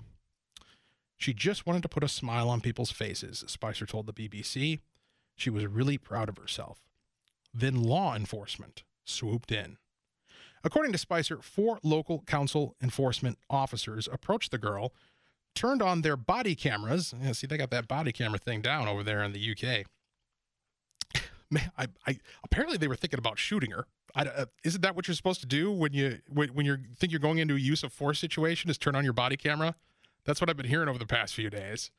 She 1.16 1.34
just 1.34 1.66
wanted 1.66 1.82
to 1.82 1.88
put 1.88 2.04
a 2.04 2.08
smile 2.08 2.48
on 2.48 2.60
people's 2.60 2.92
faces, 2.92 3.42
Spicer 3.48 3.84
told 3.84 4.06
the 4.06 4.12
BBC. 4.12 4.78
She 5.34 5.50
was 5.50 5.66
really 5.66 5.98
proud 5.98 6.28
of 6.28 6.38
herself. 6.38 6.86
Then 7.52 7.82
law 7.82 8.14
enforcement 8.14 8.84
swooped 9.04 9.50
in. 9.50 9.78
According 10.62 10.92
to 10.92 10.98
Spicer, 10.98 11.38
four 11.42 11.80
local 11.82 12.22
council 12.26 12.76
enforcement 12.80 13.38
officers 13.50 14.08
approached 14.12 14.52
the 14.52 14.58
girl, 14.58 14.92
turned 15.56 15.82
on 15.82 16.02
their 16.02 16.16
body 16.16 16.54
cameras. 16.54 17.12
Yeah, 17.20 17.32
see, 17.32 17.48
they 17.48 17.56
got 17.56 17.70
that 17.70 17.88
body 17.88 18.12
camera 18.12 18.38
thing 18.38 18.60
down 18.60 18.86
over 18.86 19.02
there 19.02 19.24
in 19.24 19.32
the 19.32 19.50
UK. 19.50 19.86
Man, 21.50 21.70
I, 21.78 21.86
I 22.06 22.18
apparently 22.44 22.76
they 22.76 22.88
were 22.88 22.96
thinking 22.96 23.18
about 23.18 23.38
shooting 23.38 23.70
her. 23.70 23.86
I, 24.14 24.22
uh, 24.22 24.46
isn't 24.64 24.80
that 24.80 24.96
what 24.96 25.06
you're 25.06 25.14
supposed 25.14 25.40
to 25.40 25.46
do 25.46 25.70
when 25.70 25.92
you 25.92 26.18
when, 26.28 26.48
when 26.50 26.66
you 26.66 26.78
think 26.96 27.12
you're 27.12 27.20
going 27.20 27.38
into 27.38 27.54
a 27.54 27.58
use 27.58 27.82
of 27.82 27.92
force 27.92 28.18
situation? 28.18 28.70
Is 28.70 28.78
turn 28.78 28.96
on 28.96 29.04
your 29.04 29.12
body 29.12 29.36
camera? 29.36 29.76
That's 30.24 30.40
what 30.40 30.50
I've 30.50 30.56
been 30.56 30.66
hearing 30.66 30.88
over 30.88 30.98
the 30.98 31.06
past 31.06 31.34
few 31.34 31.50
days. 31.50 31.90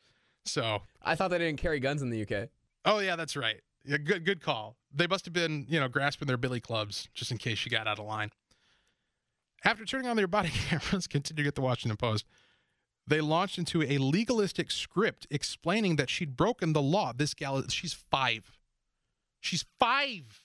So 0.45 0.81
I 1.01 1.15
thought 1.15 1.29
they 1.29 1.37
didn't 1.37 1.59
carry 1.59 1.79
guns 1.79 2.01
in 2.01 2.09
the 2.09 2.21
UK. 2.21 2.49
Oh 2.85 2.99
yeah, 2.99 3.15
that's 3.15 3.35
right. 3.35 3.61
Yeah, 3.85 3.97
good 3.97 4.25
good 4.25 4.41
call. 4.41 4.75
They 4.93 5.07
must 5.07 5.25
have 5.25 5.33
been, 5.33 5.65
you 5.69 5.79
know, 5.79 5.87
grasping 5.87 6.27
their 6.27 6.37
billy 6.37 6.59
clubs 6.59 7.07
just 7.13 7.31
in 7.31 7.37
case 7.37 7.57
she 7.57 7.69
got 7.69 7.87
out 7.87 7.99
of 7.99 8.05
line. 8.05 8.31
After 9.63 9.85
turning 9.85 10.07
on 10.07 10.17
their 10.17 10.27
body 10.27 10.49
cameras, 10.69 11.07
continue 11.07 11.43
to 11.43 11.47
get 11.47 11.55
the 11.55 11.61
Washington 11.61 11.97
Post. 11.97 12.25
They 13.05 13.21
launched 13.21 13.57
into 13.57 13.81
a 13.83 13.97
legalistic 13.97 14.69
script 14.69 15.27
explaining 15.31 15.95
that 15.95 16.09
she'd 16.09 16.35
broken 16.35 16.73
the 16.73 16.81
law. 16.81 17.13
This 17.15 17.33
gal, 17.33 17.63
she's 17.69 17.93
five. 17.93 18.51
She's 19.47 19.65
five. 19.79 20.43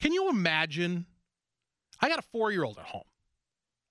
Can 0.00 0.12
you 0.12 0.28
imagine? 0.28 1.06
I 2.00 2.08
got 2.08 2.18
a 2.18 2.22
four 2.22 2.52
year 2.52 2.64
old 2.64 2.78
at 2.78 2.84
home. 2.84 3.04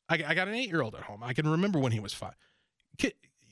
I, 0.07 0.23
I 0.27 0.35
got 0.35 0.47
an 0.47 0.53
eight 0.53 0.69
year 0.69 0.81
old 0.81 0.93
at 0.93 1.03
home. 1.03 1.23
I 1.23 1.33
can 1.33 1.49
remember 1.49 1.79
when 1.79 1.93
he 1.93 1.99
was 1.99 2.13
five. 2.13 2.35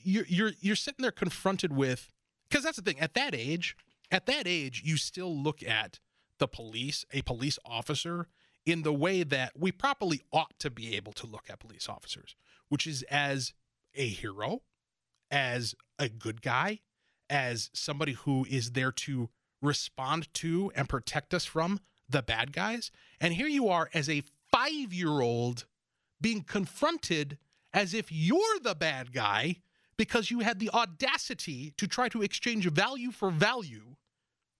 You're, 0.02 0.24
you're, 0.28 0.52
you're 0.60 0.76
sitting 0.76 1.02
there 1.02 1.10
confronted 1.10 1.74
with, 1.74 2.12
because 2.48 2.64
that's 2.64 2.76
the 2.76 2.82
thing, 2.82 3.00
at 3.00 3.14
that 3.14 3.34
age, 3.34 3.76
at 4.10 4.26
that 4.26 4.46
age, 4.46 4.82
you 4.84 4.96
still 4.96 5.36
look 5.36 5.62
at 5.62 5.98
the 6.38 6.48
police, 6.48 7.04
a 7.12 7.22
police 7.22 7.58
officer, 7.64 8.28
in 8.64 8.82
the 8.82 8.92
way 8.92 9.22
that 9.24 9.52
we 9.58 9.72
properly 9.72 10.22
ought 10.32 10.58
to 10.60 10.70
be 10.70 10.96
able 10.96 11.12
to 11.14 11.26
look 11.26 11.50
at 11.50 11.58
police 11.58 11.88
officers, 11.88 12.36
which 12.68 12.86
is 12.86 13.02
as 13.10 13.52
a 13.94 14.06
hero, 14.06 14.62
as 15.30 15.74
a 15.98 16.08
good 16.08 16.40
guy, 16.40 16.80
as 17.28 17.70
somebody 17.72 18.12
who 18.12 18.46
is 18.48 18.72
there 18.72 18.92
to 18.92 19.28
respond 19.62 20.32
to 20.34 20.72
and 20.74 20.88
protect 20.88 21.34
us 21.34 21.44
from 21.44 21.80
the 22.08 22.22
bad 22.22 22.52
guys. 22.52 22.90
And 23.20 23.34
here 23.34 23.46
you 23.46 23.68
are 23.68 23.88
as 23.94 24.08
a 24.08 24.22
five 24.50 24.92
year 24.92 25.20
old 25.20 25.66
being 26.20 26.42
confronted 26.42 27.38
as 27.72 27.94
if 27.94 28.10
you're 28.10 28.58
the 28.62 28.74
bad 28.74 29.12
guy 29.12 29.56
because 29.96 30.30
you 30.30 30.40
had 30.40 30.58
the 30.58 30.70
audacity 30.70 31.72
to 31.76 31.86
try 31.86 32.08
to 32.08 32.22
exchange 32.22 32.66
value 32.68 33.10
for 33.10 33.30
value 33.30 33.96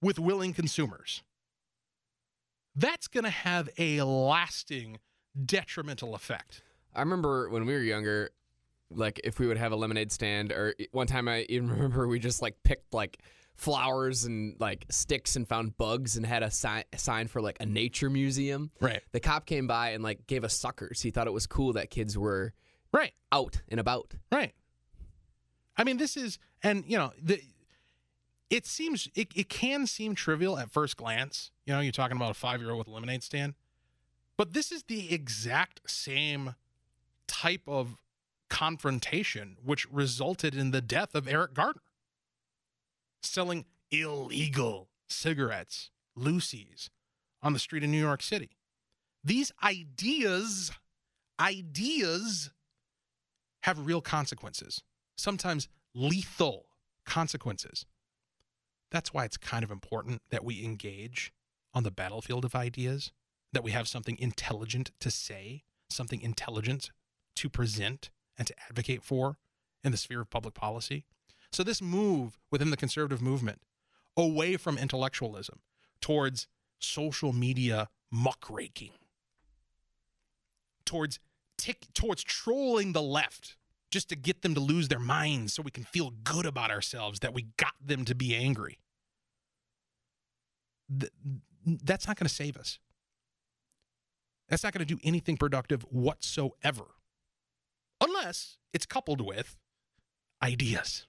with 0.01 0.19
willing 0.19 0.53
consumers 0.53 1.23
that's 2.75 3.09
going 3.09 3.25
to 3.25 3.31
have 3.31 3.69
a 3.79 4.03
lasting 4.03 4.99
detrimental 5.45 6.15
effect. 6.15 6.63
I 6.95 7.01
remember 7.01 7.49
when 7.49 7.67
we 7.67 7.73
were 7.73 7.81
younger, 7.81 8.31
like 8.91 9.21
if 9.25 9.39
we 9.39 9.47
would 9.47 9.59
have 9.59 9.73
a 9.73 9.77
lemonade 9.77 10.13
stand, 10.13 10.53
or 10.53 10.75
one 10.93 11.07
time 11.07 11.29
I 11.29 11.47
even 11.49 11.71
remember 11.71 12.07
we 12.07 12.19
just 12.19 12.43
like 12.43 12.63
picked 12.63 12.93
like 12.95 13.19
flowers 13.55 14.25
and 14.25 14.57
like 14.59 14.87
sticks 14.91 15.37
and 15.37 15.47
found 15.47 15.77
bugs 15.77 16.17
and 16.17 16.25
had 16.25 16.43
a, 16.43 16.51
si- 16.51 16.85
a 16.93 16.99
sign 16.99 17.29
for 17.29 17.43
like 17.43 17.59
a 17.61 17.67
nature 17.67 18.09
museum. 18.09 18.71
Right. 18.81 19.03
The 19.13 19.21
cop 19.21 19.45
came 19.45 19.67
by 19.67 19.91
and 19.91 20.03
like 20.03 20.27
gave 20.27 20.45
us 20.45 20.55
suckers. 20.55 21.03
He 21.03 21.11
thought 21.11 21.27
it 21.27 21.33
was 21.33 21.47
cool 21.47 21.75
that 21.75 21.91
kids 21.91 22.17
were 22.17 22.55
right 22.93 23.13
out 23.31 23.61
and 23.69 23.79
about. 23.79 24.15
Right. 24.33 24.55
I 25.77 25.85
mean, 25.85 25.99
this 25.99 26.17
is, 26.17 26.39
and 26.63 26.85
you 26.87 26.97
know, 26.97 27.13
the 27.23 27.41
it 28.51 28.67
seems 28.67 29.09
it, 29.15 29.29
it 29.35 29.49
can 29.49 29.87
seem 29.87 30.15
trivial 30.15 30.59
at 30.59 30.71
first 30.71 30.97
glance. 30.97 31.51
You 31.67 31.73
know, 31.73 31.81
you're 31.81 31.93
talking 31.93 32.17
about 32.17 32.31
a 32.31 32.35
five 32.35 32.61
year 32.61 32.71
old 32.71 32.79
with 32.79 32.89
a 32.89 32.91
lemonade 32.91 33.23
stand, 33.23 33.55
but 34.37 34.53
this 34.53 34.73
is 34.73 34.83
the 34.85 35.13
exact 35.13 35.81
same 35.87 36.55
type 37.27 37.63
of 37.69 37.97
confrontation 38.51 39.57
which 39.65 39.91
resulted 39.91 40.55
in 40.55 40.73
the 40.73 40.83
death 40.83 41.15
of 41.15 41.27
Eric 41.27 41.55
Gardner, 41.55 41.83
selling 43.23 43.65
illegal 43.91 44.89
cigarettes, 45.09 45.91
loosies, 46.19 46.91
on 47.43 47.55
the 47.55 47.59
street 47.59 47.83
in 47.83 47.91
New 47.91 48.01
York 48.01 48.23
City. 48.23 48.51
These 49.25 49.53
ideas, 49.63 50.71
ideas 51.39 52.51
have 53.63 53.87
real 53.87 54.01
consequences, 54.01 54.83
sometimes 55.17 55.69
lethal 55.95 56.67
consequences. 57.05 57.87
That's 58.91 59.15
why 59.15 59.25
it's 59.25 59.37
kind 59.37 59.63
of 59.63 59.71
important 59.71 60.23
that 60.31 60.45
we 60.45 60.65
engage 60.65 61.33
on 61.73 61.83
the 61.83 61.91
battlefield 61.91 62.45
of 62.45 62.55
ideas, 62.55 63.13
that 63.53 63.63
we 63.63 63.71
have 63.71 63.89
something 63.89 64.19
intelligent 64.19 64.91
to 65.01 65.11
say, 65.11 65.65
something 65.89 66.21
intelligent 66.21 66.91
to 67.37 67.49
present 67.49 68.11
and 68.41 68.47
to 68.49 68.55
advocate 68.69 69.05
for 69.05 69.37
in 69.85 69.93
the 69.93 69.99
sphere 69.99 70.23
of 70.23 70.31
public 70.31 70.55
policy. 70.55 71.05
So, 71.53 71.63
this 71.63 71.83
move 71.83 72.39
within 72.51 72.71
the 72.71 72.77
conservative 72.77 73.21
movement 73.21 73.61
away 74.17 74.57
from 74.57 74.79
intellectualism 74.79 75.61
towards 76.01 76.49
social 76.79 77.33
media 77.33 77.91
muckraking, 78.11 78.93
towards 80.87 81.21
tick, 81.59 81.87
towards 81.93 82.25
trolling 82.25 82.93
the 82.93 83.03
left 83.03 83.57
just 83.91 84.09
to 84.09 84.17
get 84.17 84.43
them 84.43 84.55
to 84.55 84.61
lose 84.61 84.89
their 84.89 85.01
minds 85.01 85.53
so 85.53 85.63
we 85.63 85.71
can 85.71 85.85
feel 85.85 86.13
good 86.25 86.47
about 86.47 86.71
ourselves 86.71 87.21
that 87.21 87.35
we 87.35 87.49
got 87.59 87.75
them 87.85 88.05
to 88.05 88.15
be 88.15 88.35
angry. 88.35 88.79
Th- 90.99 91.13
that's 91.67 92.07
not 92.07 92.17
going 92.17 92.29
to 92.29 92.35
save 92.35 92.57
us. 92.57 92.79
That's 94.49 94.65
not 94.65 94.73
going 94.73 94.87
to 94.87 94.95
do 94.95 95.01
anything 95.05 95.37
productive 95.37 95.83
whatsoever, 95.91 96.87
unless 98.21 98.59
it's 98.73 98.87
coupled 98.87 99.21
with 99.21 99.57
ideas. 100.43 101.07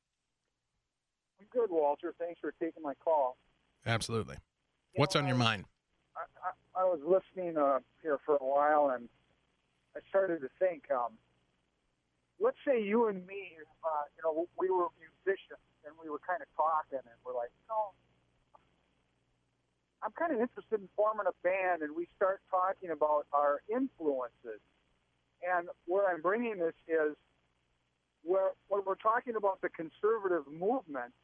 Walter. 1.83 2.15
Thanks 2.19 2.41
for 2.41 2.55
taking 2.61 2.83
my 2.83 2.95
call. 2.95 3.37
Absolutely. 3.85 4.37
You 4.95 5.01
What's 5.01 5.15
know, 5.15 5.23
on 5.23 5.27
your 5.27 5.37
mind? 5.37 5.65
I, 6.17 6.23
I, 6.79 6.83
I 6.83 6.85
was 6.85 7.01
listening 7.03 7.59
uh, 7.59 7.81
here 8.03 8.19
for 8.25 8.37
a 8.37 8.45
while, 8.45 8.95
and 8.95 9.09
I 9.97 10.01
started 10.09 10.41
to 10.41 10.49
think. 10.59 10.85
Um, 10.91 11.19
let's 12.39 12.57
say 12.67 12.83
you 12.83 13.09
and 13.09 13.27
me, 13.27 13.59
uh, 13.83 14.07
you 14.17 14.23
know, 14.23 14.47
we 14.57 14.71
were 14.71 14.87
musicians, 14.99 15.67
and 15.85 15.93
we 16.03 16.09
were 16.09 16.23
kind 16.23 16.41
of 16.41 16.49
talking, 16.55 17.03
and 17.03 17.19
we're 17.27 17.35
like, 17.35 17.51
know, 17.69 17.91
I'm 20.03 20.13
kind 20.19 20.33
of 20.33 20.41
interested 20.41 20.81
in 20.81 20.89
forming 20.97 21.27
a 21.27 21.37
band, 21.43 21.83
and 21.83 21.95
we 21.95 22.09
start 22.17 22.41
talking 22.51 22.91
about 22.91 23.27
our 23.33 23.63
influences. 23.71 24.63
And 25.43 25.69
where 25.87 26.07
I'm 26.07 26.23
bringing 26.23 26.59
this 26.59 26.75
is, 26.87 27.17
where 28.23 28.55
when 28.69 28.83
we're 28.87 29.03
talking 29.03 29.35
about 29.35 29.61
the 29.63 29.69
conservative 29.69 30.47
movement, 30.47 31.15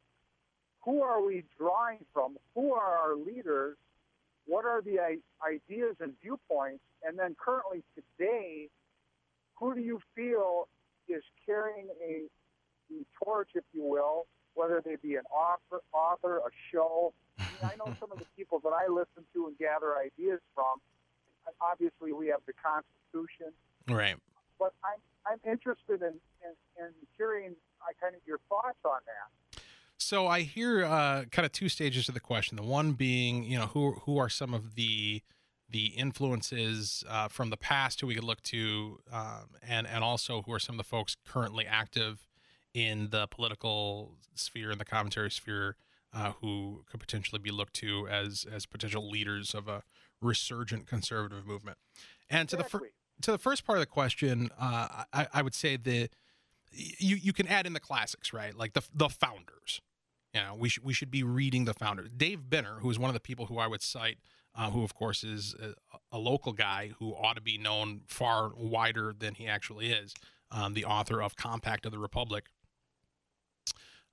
who 0.81 1.01
are 1.01 1.21
we 1.23 1.43
drawing 1.57 1.99
from? 2.13 2.37
Who 2.55 2.73
are 2.73 2.97
our 2.97 3.15
leaders? 3.15 3.77
What 4.45 4.65
are 4.65 4.81
the 4.81 4.99
ideas 5.45 5.95
and 5.99 6.13
viewpoints? 6.21 6.83
And 7.03 7.17
then 7.17 7.35
currently 7.37 7.83
today, 7.95 8.69
who 9.55 9.75
do 9.75 9.81
you 9.81 10.01
feel 10.15 10.67
is 11.07 11.23
carrying 11.45 11.87
a 12.03 12.23
the 12.89 13.05
torch, 13.23 13.49
if 13.53 13.63
you 13.73 13.83
will, 13.83 14.25
whether 14.55 14.81
they 14.83 14.95
be 14.95 15.15
an 15.15 15.25
author, 15.31 15.81
author, 15.93 16.37
a 16.37 16.49
show? 16.71 17.13
I, 17.37 17.43
mean, 17.43 17.71
I 17.71 17.75
know 17.77 17.95
some 17.99 18.11
of 18.11 18.17
the 18.17 18.25
people 18.37 18.59
that 18.63 18.69
I 18.73 18.87
listen 18.87 19.23
to 19.33 19.47
and 19.47 19.57
gather 19.57 19.97
ideas 19.97 20.39
from. 20.55 20.81
Obviously, 21.61 22.13
we 22.13 22.27
have 22.27 22.41
the 22.45 22.53
Constitution, 22.53 23.51
Right. 23.87 24.15
but 24.59 24.73
I'm 24.83 24.99
I'm 25.25 25.39
interested 25.51 26.01
in 26.01 26.13
in, 26.45 26.53
in 26.77 26.89
hearing 27.17 27.55
uh, 27.81 27.91
kind 28.01 28.13
of 28.15 28.21
your 28.25 28.39
thoughts 28.49 28.77
on 28.85 28.99
that. 29.05 29.48
So 30.01 30.27
I 30.27 30.41
hear 30.41 30.85
uh, 30.85 31.25
kind 31.31 31.45
of 31.45 31.51
two 31.51 31.69
stages 31.69 32.05
to 32.05 32.11
the 32.11 32.19
question. 32.21 32.55
The 32.55 32.63
one 32.63 32.93
being, 32.93 33.43
you 33.43 33.59
know, 33.59 33.67
who 33.67 33.91
who 34.05 34.17
are 34.17 34.29
some 34.29 34.53
of 34.53 34.75
the 34.75 35.21
the 35.69 35.87
influences 35.87 37.03
uh, 37.07 37.27
from 37.27 37.49
the 37.49 37.57
past 37.57 38.01
who 38.01 38.07
we 38.07 38.15
could 38.15 38.23
look 38.23 38.41
to, 38.43 38.99
um, 39.11 39.49
and 39.61 39.85
and 39.85 40.03
also 40.03 40.41
who 40.43 40.53
are 40.53 40.59
some 40.59 40.75
of 40.75 40.77
the 40.77 40.89
folks 40.89 41.15
currently 41.27 41.65
active 41.67 42.27
in 42.73 43.09
the 43.09 43.27
political 43.27 44.15
sphere 44.35 44.71
and 44.71 44.79
the 44.79 44.85
commentary 44.85 45.29
sphere 45.29 45.75
uh, 46.13 46.31
who 46.41 46.85
could 46.89 46.99
potentially 46.99 47.39
be 47.39 47.51
looked 47.51 47.73
to 47.73 48.07
as 48.07 48.45
as 48.51 48.65
potential 48.65 49.07
leaders 49.09 49.53
of 49.53 49.67
a 49.67 49.83
resurgent 50.21 50.87
conservative 50.87 51.45
movement. 51.45 51.77
And 52.29 52.47
to 52.49 52.55
the 52.55 52.63
fir- 52.63 52.91
to 53.21 53.31
the 53.31 53.37
first 53.37 53.65
part 53.65 53.77
of 53.77 53.81
the 53.81 53.87
question, 53.87 54.49
uh, 54.57 55.03
I, 55.13 55.27
I 55.33 55.41
would 55.41 55.53
say 55.55 55.75
that 55.75 56.09
you 56.71 57.17
you 57.17 57.33
can 57.33 57.47
add 57.47 57.65
in 57.67 57.73
the 57.73 57.79
classics, 57.79 58.31
right? 58.33 58.55
Like 58.55 58.73
the 58.73 58.83
the 58.93 59.09
founders. 59.09 59.81
You 60.33 60.41
know, 60.41 60.55
we 60.55 60.69
should 60.69 60.83
we 60.83 60.93
should 60.93 61.11
be 61.11 61.23
reading 61.23 61.65
the 61.65 61.73
founders. 61.73 62.09
Dave 62.15 62.49
Benner, 62.49 62.79
who 62.81 62.89
is 62.89 62.99
one 62.99 63.09
of 63.09 63.15
the 63.15 63.19
people 63.19 63.47
who 63.47 63.57
I 63.57 63.67
would 63.67 63.81
cite, 63.81 64.19
uh, 64.55 64.69
who 64.69 64.83
of 64.83 64.93
course 64.93 65.23
is 65.23 65.55
a, 65.59 65.73
a 66.11 66.19
local 66.19 66.53
guy 66.53 66.91
who 66.99 67.15
ought 67.15 67.35
to 67.35 67.41
be 67.41 67.57
known 67.57 68.01
far 68.07 68.51
wider 68.55 69.13
than 69.17 69.35
he 69.35 69.47
actually 69.47 69.91
is. 69.91 70.13
Um, 70.51 70.73
the 70.73 70.85
author 70.85 71.21
of 71.21 71.35
Compact 71.35 71.85
of 71.85 71.91
the 71.91 71.99
Republic. 71.99 72.45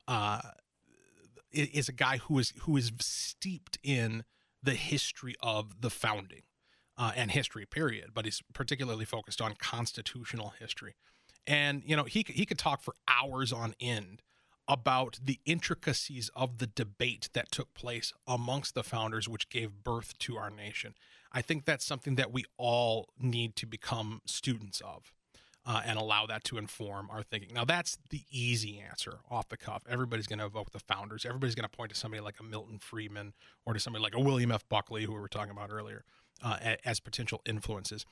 Uh, 0.08 0.40
is 1.52 1.88
a 1.88 1.92
guy 1.92 2.18
who 2.18 2.38
is 2.38 2.52
who 2.62 2.76
is 2.76 2.92
steeped 3.00 3.78
in 3.82 4.24
the 4.62 4.74
history 4.74 5.34
of 5.42 5.80
the 5.80 5.90
founding 5.90 6.42
uh, 6.98 7.12
and 7.14 7.30
history 7.30 7.66
period, 7.66 8.10
but 8.14 8.24
he's 8.24 8.42
particularly 8.52 9.04
focused 9.04 9.40
on 9.40 9.54
constitutional 9.58 10.54
history. 10.58 10.94
And 11.46 11.82
you 11.86 11.96
know, 11.96 12.04
he 12.04 12.24
he 12.28 12.46
could 12.46 12.58
talk 12.58 12.82
for 12.82 12.94
hours 13.08 13.52
on 13.52 13.74
end 13.80 14.22
about 14.68 15.18
the 15.22 15.38
intricacies 15.44 16.30
of 16.34 16.58
the 16.58 16.66
debate 16.66 17.28
that 17.32 17.50
took 17.50 17.72
place 17.74 18.12
amongst 18.26 18.74
the 18.74 18.82
founders, 18.82 19.28
which 19.28 19.48
gave 19.48 19.84
birth 19.84 20.18
to 20.18 20.36
our 20.36 20.50
nation. 20.50 20.94
I 21.32 21.42
think 21.42 21.64
that's 21.64 21.84
something 21.84 22.16
that 22.16 22.32
we 22.32 22.44
all 22.56 23.08
need 23.20 23.56
to 23.56 23.66
become 23.66 24.22
students 24.26 24.80
of. 24.80 25.12
Uh, 25.68 25.82
and 25.84 25.98
allow 25.98 26.24
that 26.26 26.44
to 26.44 26.58
inform 26.58 27.10
our 27.10 27.24
thinking. 27.24 27.52
Now, 27.52 27.64
that's 27.64 27.98
the 28.10 28.20
easy 28.30 28.78
answer 28.78 29.18
off 29.28 29.48
the 29.48 29.56
cuff. 29.56 29.82
Everybody's 29.90 30.28
going 30.28 30.38
to 30.38 30.44
evoke 30.44 30.70
the 30.70 30.78
founders. 30.78 31.26
Everybody's 31.26 31.56
going 31.56 31.68
to 31.68 31.76
point 31.76 31.90
to 31.90 31.96
somebody 31.96 32.20
like 32.20 32.36
a 32.38 32.44
Milton 32.44 32.78
Friedman 32.78 33.32
or 33.64 33.74
to 33.74 33.80
somebody 33.80 34.00
like 34.00 34.14
a 34.14 34.20
William 34.20 34.52
F. 34.52 34.68
Buckley, 34.68 35.02
who 35.02 35.12
we 35.12 35.18
were 35.18 35.26
talking 35.26 35.50
about 35.50 35.72
earlier, 35.72 36.04
uh, 36.40 36.76
as 36.84 37.00
potential 37.00 37.42
influences. 37.44 38.06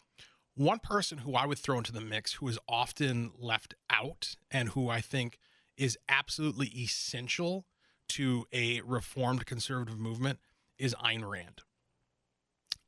One 0.56 0.80
person 0.80 1.18
who 1.18 1.34
I 1.34 1.46
would 1.46 1.58
throw 1.58 1.78
into 1.78 1.92
the 1.92 2.00
mix 2.00 2.34
who 2.34 2.48
is 2.48 2.58
often 2.68 3.30
left 3.38 3.76
out 3.88 4.34
and 4.50 4.70
who 4.70 4.88
I 4.88 5.00
think 5.00 5.38
is 5.76 5.98
absolutely 6.08 6.68
essential 6.68 7.66
to 8.08 8.46
a 8.52 8.80
reformed 8.82 9.46
conservative 9.46 9.98
movement 9.98 10.38
is 10.78 10.94
Ayn 10.94 11.28
Rand. 11.28 11.62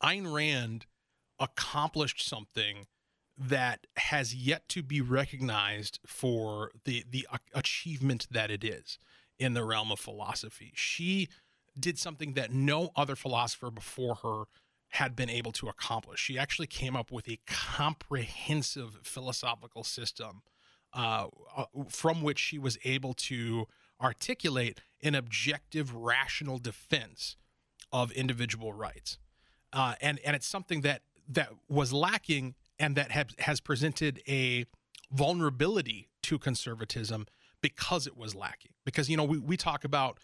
Ayn 0.02 0.32
Rand 0.32 0.86
accomplished 1.38 2.26
something 2.26 2.86
that 3.38 3.86
has 3.96 4.34
yet 4.34 4.68
to 4.68 4.82
be 4.82 5.00
recognized 5.00 5.98
for 6.06 6.70
the 6.84 7.04
the 7.08 7.26
achievement 7.52 8.26
that 8.30 8.50
it 8.50 8.64
is 8.64 8.98
in 9.38 9.54
the 9.54 9.64
realm 9.64 9.92
of 9.92 10.00
philosophy. 10.00 10.72
She 10.74 11.28
did 11.78 11.98
something 11.98 12.32
that 12.32 12.50
no 12.50 12.90
other 12.96 13.16
philosopher 13.16 13.70
before 13.70 14.16
her 14.16 14.44
had 14.90 15.14
been 15.14 15.28
able 15.28 15.52
to 15.52 15.68
accomplish. 15.68 16.20
She 16.20 16.38
actually 16.38 16.68
came 16.68 16.96
up 16.96 17.12
with 17.12 17.28
a 17.28 17.38
comprehensive 17.46 19.00
philosophical 19.02 19.84
system 19.84 20.42
uh, 20.96 21.26
uh, 21.56 21.64
from 21.90 22.22
which 22.22 22.38
she 22.38 22.58
was 22.58 22.78
able 22.84 23.12
to 23.12 23.66
articulate 24.00 24.80
an 25.02 25.14
objective, 25.14 25.94
rational 25.94 26.58
defense 26.58 27.36
of 27.92 28.10
individual 28.12 28.72
rights. 28.72 29.18
Uh, 29.72 29.94
and 30.00 30.18
and 30.24 30.34
it's 30.34 30.46
something 30.46 30.80
that 30.80 31.02
that 31.28 31.50
was 31.68 31.92
lacking 31.92 32.54
and 32.78 32.96
that 32.96 33.10
has 33.10 33.26
has 33.40 33.60
presented 33.60 34.22
a 34.26 34.64
vulnerability 35.10 36.08
to 36.22 36.38
conservatism 36.38 37.26
because 37.60 38.06
it 38.06 38.16
was 38.16 38.34
lacking. 38.34 38.72
Because 38.84 39.10
you 39.10 39.18
know 39.18 39.24
we 39.24 39.38
we 39.38 39.56
talk 39.56 39.84
about 39.84 40.18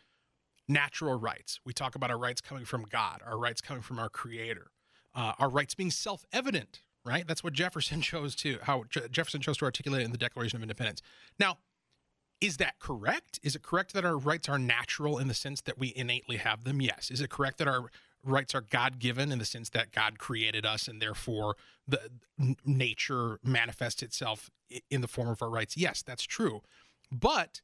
natural 0.69 1.19
rights, 1.19 1.61
we 1.67 1.75
talk 1.75 1.95
about 1.95 2.11
our 2.11 2.19
rights 2.19 2.41
coming 2.41 2.65
from 2.65 2.85
God, 2.85 3.21
our 3.27 3.39
rights 3.39 3.61
coming 3.61 3.83
from 3.83 3.99
our 3.99 4.09
Creator, 4.09 4.71
uh, 5.15 5.33
our 5.39 5.51
rights 5.51 5.75
being 5.75 5.91
self-evident. 5.91 6.81
Right, 7.05 7.27
that's 7.27 7.43
what 7.43 7.53
Jefferson 7.53 8.01
chose 8.03 8.35
to 8.37 8.59
how 8.63 8.85
Je- 8.89 9.09
Jefferson 9.11 9.41
chose 9.41 9.59
to 9.59 9.65
articulate 9.65 10.05
in 10.05 10.13
the 10.13 10.19
Declaration 10.19 10.57
of 10.57 10.63
Independence. 10.63 11.03
Now, 11.39 11.59
is 12.41 12.57
that 12.57 12.79
correct? 12.81 13.39
Is 13.43 13.55
it 13.55 13.63
correct 13.63 13.95
that 13.95 14.05
our 14.05 14.19
rights 14.19 14.49
are 14.49 14.59
natural 14.59 15.19
in 15.19 15.29
the 15.29 15.35
sense 15.35 15.61
that 15.63 15.79
we 15.79 15.93
innately 15.95 16.39
have 16.39 16.65
them? 16.65 16.81
Yes. 16.81 17.11
Is 17.11 17.21
it 17.21 17.31
correct 17.31 17.59
that 17.59 17.69
our 17.69 17.85
rights 18.25 18.55
are 18.55 18.61
God 18.61 18.99
given 18.99 19.31
in 19.31 19.39
the 19.39 19.45
sense 19.45 19.71
that 19.71 19.93
God 19.93 20.19
created 20.19 20.67
us 20.67 20.89
and 20.89 21.01
therefore 21.01 21.57
the 21.87 22.01
nature 22.65 23.39
manifests 23.45 24.03
itself 24.03 24.51
in 24.91 25.03
the 25.03 25.09
form 25.09 25.29
of 25.29 25.41
our 25.41 25.51
rights? 25.51 25.77
Yes, 25.77 26.03
that's 26.03 26.25
true. 26.25 26.63
But 27.13 27.61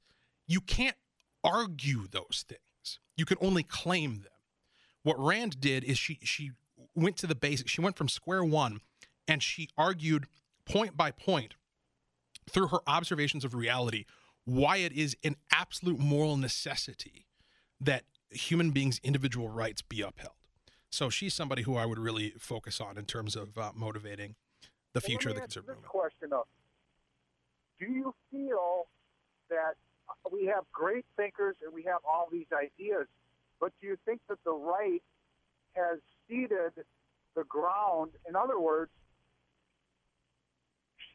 you 0.47 0.61
can't 0.61 0.97
argue 1.43 2.07
those 2.09 2.45
things. 2.49 3.01
You 3.17 3.25
can 3.25 3.39
only 3.41 3.65
claim 3.65 4.21
them. 4.21 4.33
What 5.03 5.19
Rand 5.19 5.61
did 5.61 5.83
is 5.85 5.99
she 5.99 6.19
she 6.23 6.53
went 6.95 7.17
to 7.19 7.27
the 7.27 7.35
basics. 7.35 7.71
She 7.71 7.81
went 7.81 7.97
from 7.97 8.09
square 8.09 8.45
one 8.45 8.81
and 9.29 9.43
she 9.43 9.69
argued 9.77 10.27
point 10.65 10.97
by 10.97 11.11
point 11.11 11.55
through 12.51 12.69
her 12.69 12.81
observations 12.87 13.45
of 13.45 13.55
reality 13.55 14.05
why 14.45 14.79
it 14.79 14.93
is 14.93 15.15
an 15.23 15.37
absolute 15.53 15.99
moral 15.99 16.37
necessity 16.37 17.27
that 17.81 18.05
human 18.31 18.71
beings' 18.71 18.99
individual 19.05 19.49
rights 19.49 19.83
be 19.83 20.01
upheld. 20.01 20.33
So 20.91 21.11
she's 21.11 21.35
somebody 21.35 21.63
who 21.63 21.77
I 21.77 21.85
would 21.85 21.99
really 21.99 22.33
focus 22.39 22.81
on 22.81 22.97
in 22.97 23.05
terms 23.05 23.37
of 23.37 23.59
uh, 23.59 23.73
motivating 23.75 24.37
the 24.95 25.03
future 25.03 25.29
of 25.29 25.35
the 25.35 25.41
me 25.41 25.45
ask 25.45 25.57
you 25.57 25.63
conservative 25.63 25.83
this 25.83 25.93
movement. 25.93 26.19
question 26.19 26.31
do 27.79 27.87
you 27.87 28.15
feel 28.31 28.87
that 29.51 29.75
we 30.33 30.47
have 30.47 30.65
great 30.73 31.05
thinkers 31.17 31.57
and 31.65 31.73
we 31.73 31.83
have 31.85 32.01
all 32.05 32.29
these 32.31 32.47
ideas, 32.53 33.07
but 33.61 33.73
do 33.81 33.87
you 33.87 33.97
think 34.05 34.21
that 34.29 34.39
the 34.45 34.53
right 34.53 35.03
has 35.75 35.99
ceded 36.29 36.73
the 37.37 37.45
ground? 37.45 38.13
In 38.29 38.35
other 38.35 38.59
words, 38.59 38.91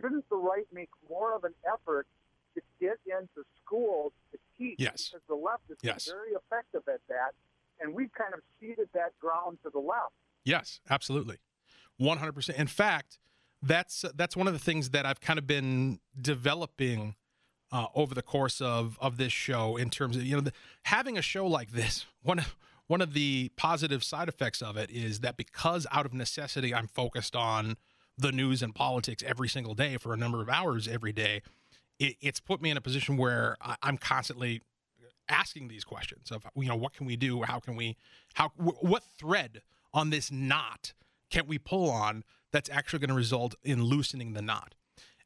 shouldn't 0.04 0.28
the 0.30 0.36
right 0.36 0.66
make 0.74 0.90
more 1.10 1.34
of 1.36 1.44
an 1.44 1.54
effort 1.72 2.08
to 2.56 2.62
get 2.80 2.98
into 3.06 3.46
schools 3.64 4.12
to 4.32 4.38
teach? 4.58 4.76
Yes. 4.78 5.10
Because 5.10 5.26
the 5.28 5.36
left 5.36 5.64
is 5.70 5.78
Yes. 5.82 6.06
very 6.06 6.32
effective 6.32 6.82
at 6.88 7.00
that, 7.08 7.34
and 7.80 7.94
we've 7.94 8.12
kind 8.14 8.34
of 8.34 8.42
ceded 8.60 8.90
that 8.94 9.18
ground 9.20 9.58
to 9.64 9.70
the 9.70 9.80
left. 9.80 10.14
Yes, 10.46 10.82
absolutely, 10.90 11.38
one 11.98 12.18
hundred 12.18 12.34
percent. 12.34 12.58
In 12.60 12.68
fact, 12.68 13.20
that's 13.62 14.04
that's 14.16 14.36
one 14.36 14.48
of 14.48 14.54
the 14.54 14.60
things 14.60 14.90
that 14.90 15.06
I've 15.06 15.22
kind 15.22 15.40
of 15.40 15.48
been 15.48 16.00
developing 16.20 17.16
uh, 17.72 17.88
over 17.96 18.14
the 18.14 18.22
course 18.22 18.60
of 18.60 18.98
of 19.00 19.16
this 19.18 19.32
show. 19.32 19.78
In 19.78 19.90
terms 19.90 20.18
of 20.18 20.24
you 20.26 20.36
know 20.36 20.42
the, 20.42 20.52
having 20.84 21.18
a 21.18 21.22
show 21.22 21.48
like 21.48 21.72
this, 21.72 22.06
one 22.24 22.40
of 22.40 22.56
one 22.88 23.00
of 23.02 23.14
the 23.14 23.52
positive 23.56 24.04
side 24.04 24.28
effects 24.28 24.62
of 24.62 24.76
it 24.76 24.92
is 24.92 25.22
that 25.22 25.38
because 25.38 25.88
out 25.92 26.06
of 26.06 26.14
necessity 26.14 26.76
I'm 26.76 26.88
focused 26.88 27.36
on 27.38 27.78
the 28.18 28.32
news 28.32 28.62
and 28.62 28.74
politics 28.76 29.24
every 29.26 29.50
single 29.50 29.74
day 29.74 29.98
for 29.98 30.14
a 30.14 30.18
number 30.18 30.42
of 30.42 30.50
hours 30.50 30.88
every 30.88 31.12
day, 31.12 31.42
it, 32.00 32.16
it's 32.22 32.40
put 32.40 32.62
me 32.62 32.70
in 32.70 32.78
a 32.78 32.82
position 32.82 33.18
where 33.18 33.58
I, 33.62 33.76
I'm 33.82 33.98
constantly 33.98 34.62
asking 35.30 35.68
these 35.68 35.84
questions 35.84 36.32
of 36.32 36.46
you 36.56 36.68
know 36.68 36.76
what 36.76 36.94
can 36.94 37.06
we 37.06 37.16
do? 37.16 37.44
How 37.44 37.60
can 37.60 37.76
we 37.76 37.96
how 38.34 38.50
wh- 38.50 38.84
what 38.84 39.04
thread 39.04 39.62
on 39.94 40.10
this 40.10 40.32
knot 40.32 40.94
can 41.30 41.48
we 41.48 41.58
pull 41.58 41.90
on 41.90 42.24
that's 42.52 42.70
actually 42.70 43.00
going 43.00 43.10
to 43.10 43.16
result 43.16 43.56
in 43.64 43.84
loosening 43.84 44.34
the 44.34 44.42
knot? 44.42 44.76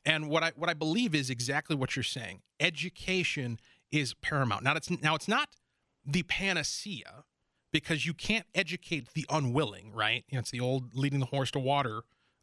And 0.05 0.29
what 0.29 0.43
i 0.43 0.51
what 0.55 0.69
i 0.69 0.73
believe 0.73 1.15
is 1.15 1.29
exactly 1.29 1.75
what 1.75 1.95
you're 1.95 2.03
saying. 2.03 2.41
Education 2.59 3.59
is 3.91 4.13
paramount. 4.13 4.63
Now 4.63 4.75
it's 4.75 4.89
now 4.89 5.15
it's 5.15 5.27
not 5.27 5.49
the 6.05 6.23
panacea 6.23 7.25
because 7.73 8.05
you 8.05 8.13
can't 8.13 8.45
educate 8.55 9.13
the 9.13 9.25
unwilling 9.29 9.91
right? 9.93 10.23
You 10.29 10.37
know, 10.37 10.39
it's 10.39 10.51
the 10.51 10.59
old 10.59 10.95
leading 10.95 11.19
the 11.19 11.25
horse 11.25 11.51
to 11.51 11.59
water 11.59 12.03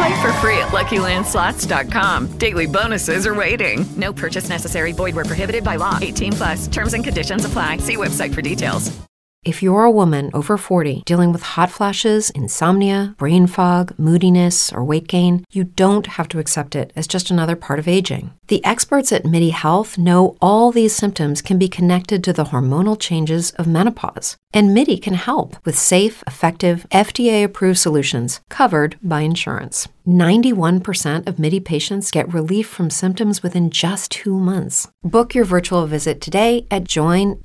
Play 0.00 0.22
for 0.22 0.32
free 0.34 0.56
at 0.56 0.68
LuckyLandSlots.com. 0.68 2.38
Daily 2.38 2.66
bonuses 2.66 3.26
are 3.26 3.34
waiting. 3.34 3.84
No 3.98 4.14
purchase 4.14 4.48
necessary. 4.48 4.92
Void 4.92 5.14
where 5.14 5.26
prohibited 5.26 5.62
by 5.62 5.76
law. 5.76 5.98
18 6.00 6.32
plus. 6.32 6.68
Terms 6.68 6.94
and 6.94 7.04
conditions 7.04 7.44
apply. 7.44 7.76
See 7.78 7.98
website 7.98 8.32
for 8.32 8.40
details. 8.40 8.98
If 9.42 9.62
you're 9.62 9.84
a 9.84 9.90
woman 9.90 10.30
over 10.34 10.58
40 10.58 11.02
dealing 11.06 11.32
with 11.32 11.42
hot 11.42 11.70
flashes, 11.70 12.28
insomnia, 12.28 13.14
brain 13.16 13.46
fog, 13.46 13.98
moodiness, 13.98 14.70
or 14.70 14.84
weight 14.84 15.08
gain, 15.08 15.46
you 15.50 15.64
don't 15.64 16.06
have 16.06 16.28
to 16.28 16.38
accept 16.38 16.76
it 16.76 16.92
as 16.94 17.06
just 17.06 17.30
another 17.30 17.56
part 17.56 17.78
of 17.78 17.88
aging. 17.88 18.32
The 18.48 18.62
experts 18.66 19.12
at 19.12 19.24
MIDI 19.24 19.48
Health 19.48 19.96
know 19.96 20.36
all 20.42 20.72
these 20.72 20.94
symptoms 20.94 21.40
can 21.40 21.58
be 21.58 21.68
connected 21.68 22.22
to 22.24 22.34
the 22.34 22.44
hormonal 22.44 23.00
changes 23.00 23.52
of 23.52 23.66
menopause. 23.66 24.36
And 24.52 24.74
MIDI 24.74 24.98
can 24.98 25.14
help 25.14 25.64
with 25.64 25.78
safe, 25.78 26.24
effective, 26.26 26.84
FDA 26.90 27.44
approved 27.44 27.78
solutions 27.78 28.40
covered 28.48 28.96
by 29.00 29.20
insurance. 29.20 29.86
91% 30.06 31.28
of 31.28 31.38
MIDI 31.38 31.60
patients 31.60 32.10
get 32.10 32.32
relief 32.34 32.66
from 32.66 32.90
symptoms 32.90 33.44
within 33.44 33.70
just 33.70 34.10
two 34.10 34.36
months. 34.36 34.88
Book 35.04 35.34
your 35.34 35.44
virtual 35.44 35.86
visit 35.86 36.20
today 36.20 36.66
at 36.70 36.82
joinmidi.com. 36.84 37.40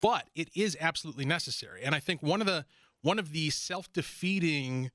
but 0.00 0.24
it 0.34 0.48
is 0.54 0.76
absolutely 0.80 1.24
necessary 1.24 1.82
and 1.82 1.94
i 1.94 2.00
think 2.00 2.22
one 2.22 2.40
of 2.40 2.46
the 2.46 2.64
one 3.02 3.18
of 3.18 3.32
the 3.32 3.50
self-defeating 3.50 4.90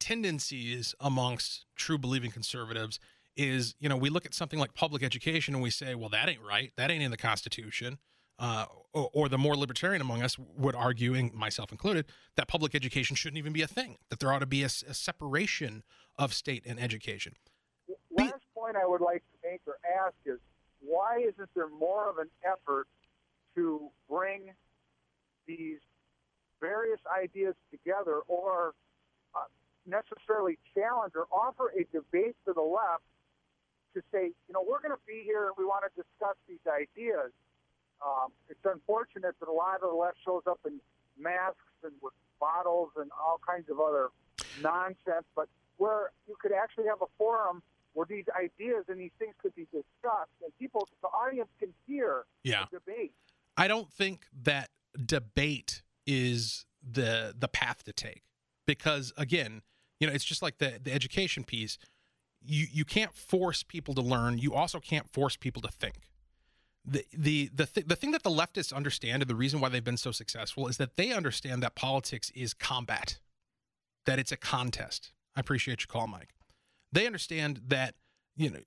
tendencies 0.00 0.94
amongst 1.00 1.64
true 1.76 1.98
believing 1.98 2.30
conservatives 2.30 2.98
is 3.36 3.74
you 3.80 3.88
know 3.88 3.96
we 3.96 4.10
look 4.10 4.26
at 4.26 4.34
something 4.34 4.58
like 4.58 4.74
public 4.74 5.02
education 5.02 5.54
and 5.54 5.62
we 5.62 5.70
say 5.70 5.94
well 5.94 6.08
that 6.08 6.28
ain't 6.28 6.42
right 6.42 6.72
that 6.76 6.90
ain't 6.90 7.02
in 7.02 7.10
the 7.10 7.16
constitution 7.16 7.98
uh, 8.38 8.66
or, 8.92 9.10
or 9.12 9.28
the 9.28 9.38
more 9.38 9.56
libertarian 9.56 10.00
among 10.00 10.22
us 10.22 10.36
would 10.38 10.74
argue 10.74 11.14
and 11.14 11.32
myself 11.34 11.72
included 11.72 12.06
that 12.36 12.48
public 12.48 12.74
education 12.74 13.16
shouldn't 13.16 13.38
even 13.38 13.52
be 13.52 13.62
a 13.62 13.66
thing 13.66 13.98
that 14.08 14.20
there 14.20 14.32
ought 14.32 14.38
to 14.40 14.46
be 14.46 14.62
a 14.62 14.68
separation 14.68 15.82
of 16.16 16.32
state 16.32 16.64
and 16.66 16.80
education 16.80 17.34
Last 18.10 18.42
point 18.54 18.76
I 18.76 18.86
would 18.86 19.00
like 19.00 19.22
to 19.22 19.48
make 19.48 19.60
or 19.66 19.78
ask 20.04 20.14
is 20.26 20.38
why 20.80 21.18
isn't 21.20 21.48
there 21.54 21.68
more 21.68 22.10
of 22.10 22.18
an 22.18 22.28
effort 22.44 22.88
to 23.54 23.90
bring 24.08 24.50
these 25.46 25.78
various 26.60 27.00
ideas 27.06 27.54
together 27.70 28.20
or 28.26 28.74
uh, 29.34 29.46
necessarily 29.86 30.58
challenge 30.74 31.12
or 31.14 31.26
offer 31.32 31.72
a 31.78 31.84
debate 31.94 32.36
to 32.46 32.52
the 32.52 32.62
left 32.62 33.02
to 33.94 34.02
say, 34.12 34.26
you 34.46 34.52
know, 34.52 34.64
we're 34.66 34.80
going 34.80 34.94
to 34.94 35.06
be 35.06 35.22
here 35.24 35.46
and 35.46 35.54
we 35.56 35.64
want 35.64 35.84
to 35.84 35.90
discuss 35.94 36.36
these 36.48 36.62
ideas. 36.66 37.32
Um, 38.04 38.30
it's 38.48 38.64
unfortunate 38.64 39.34
that 39.40 39.48
a 39.48 39.52
lot 39.52 39.76
of 39.82 39.90
the 39.90 39.96
left 39.96 40.18
shows 40.24 40.42
up 40.46 40.60
in 40.66 40.80
masks 41.18 41.58
and 41.82 41.92
with 42.02 42.14
bottles 42.40 42.90
and 42.96 43.10
all 43.12 43.40
kinds 43.46 43.68
of 43.70 43.80
other 43.80 44.08
nonsense, 44.62 45.26
but 45.34 45.48
where 45.76 46.12
you 46.28 46.36
could 46.40 46.52
actually 46.52 46.86
have 46.86 47.02
a 47.02 47.06
forum 47.16 47.62
where 47.94 48.06
these 48.08 48.24
ideas 48.38 48.84
and 48.88 49.00
these 49.00 49.10
things 49.18 49.34
could 49.42 49.54
be 49.56 49.64
discussed 49.72 50.30
and 50.44 50.56
people, 50.58 50.88
the 51.02 51.08
audience 51.08 51.48
can 51.58 51.72
hear 51.86 52.24
Yeah. 52.44 52.66
the 52.70 52.78
debate. 52.78 53.12
I 53.56 53.66
don't 53.66 53.90
think 53.92 54.26
that 54.42 54.70
debate 55.04 55.82
is 56.06 56.64
the 56.82 57.34
the 57.36 57.48
path 57.48 57.82
to 57.84 57.92
take 57.92 58.22
because 58.66 59.12
again, 59.16 59.62
you 59.98 60.06
know, 60.06 60.12
it's 60.12 60.24
just 60.24 60.42
like 60.42 60.58
the 60.58 60.78
the 60.82 60.92
education 60.92 61.42
piece. 61.44 61.78
You 62.40 62.66
you 62.70 62.84
can't 62.84 63.12
force 63.14 63.64
people 63.64 63.94
to 63.94 64.00
learn. 64.00 64.38
You 64.38 64.54
also 64.54 64.78
can't 64.78 65.08
force 65.10 65.36
people 65.36 65.60
to 65.62 65.68
think. 65.68 66.07
The 66.84 67.04
the 67.12 67.50
the 67.54 67.66
th- 67.66 67.86
the 67.86 67.96
thing 67.96 68.12
that 68.12 68.22
the 68.22 68.30
leftists 68.30 68.72
understand 68.72 69.22
and 69.22 69.28
the 69.28 69.34
reason 69.34 69.60
why 69.60 69.68
they've 69.68 69.84
been 69.84 69.96
so 69.96 70.10
successful 70.10 70.68
is 70.68 70.78
that 70.78 70.96
they 70.96 71.12
understand 71.12 71.62
that 71.62 71.74
politics 71.74 72.30
is 72.34 72.54
combat, 72.54 73.18
that 74.06 74.18
it's 74.18 74.32
a 74.32 74.36
contest. 74.36 75.12
I 75.36 75.40
appreciate 75.40 75.82
your 75.82 75.88
call, 75.88 76.06
Mike. 76.06 76.30
They 76.90 77.06
understand 77.06 77.60
that 77.68 77.94
you 78.36 78.50
know 78.50 78.60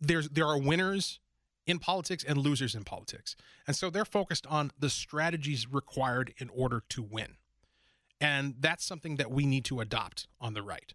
there's 0.00 0.28
there 0.28 0.46
are 0.46 0.58
winners 0.58 1.20
in 1.66 1.78
politics 1.78 2.24
and 2.24 2.38
losers 2.38 2.74
in 2.74 2.84
politics. 2.84 3.36
And 3.66 3.76
so 3.76 3.90
they're 3.90 4.04
focused 4.04 4.46
on 4.46 4.72
the 4.78 4.90
strategies 4.90 5.70
required 5.70 6.34
in 6.38 6.48
order 6.50 6.82
to 6.90 7.02
win. 7.02 7.36
And 8.20 8.56
that's 8.58 8.84
something 8.84 9.16
that 9.16 9.30
we 9.30 9.46
need 9.46 9.64
to 9.66 9.80
adopt 9.80 10.26
on 10.40 10.54
the 10.54 10.62
right. 10.62 10.92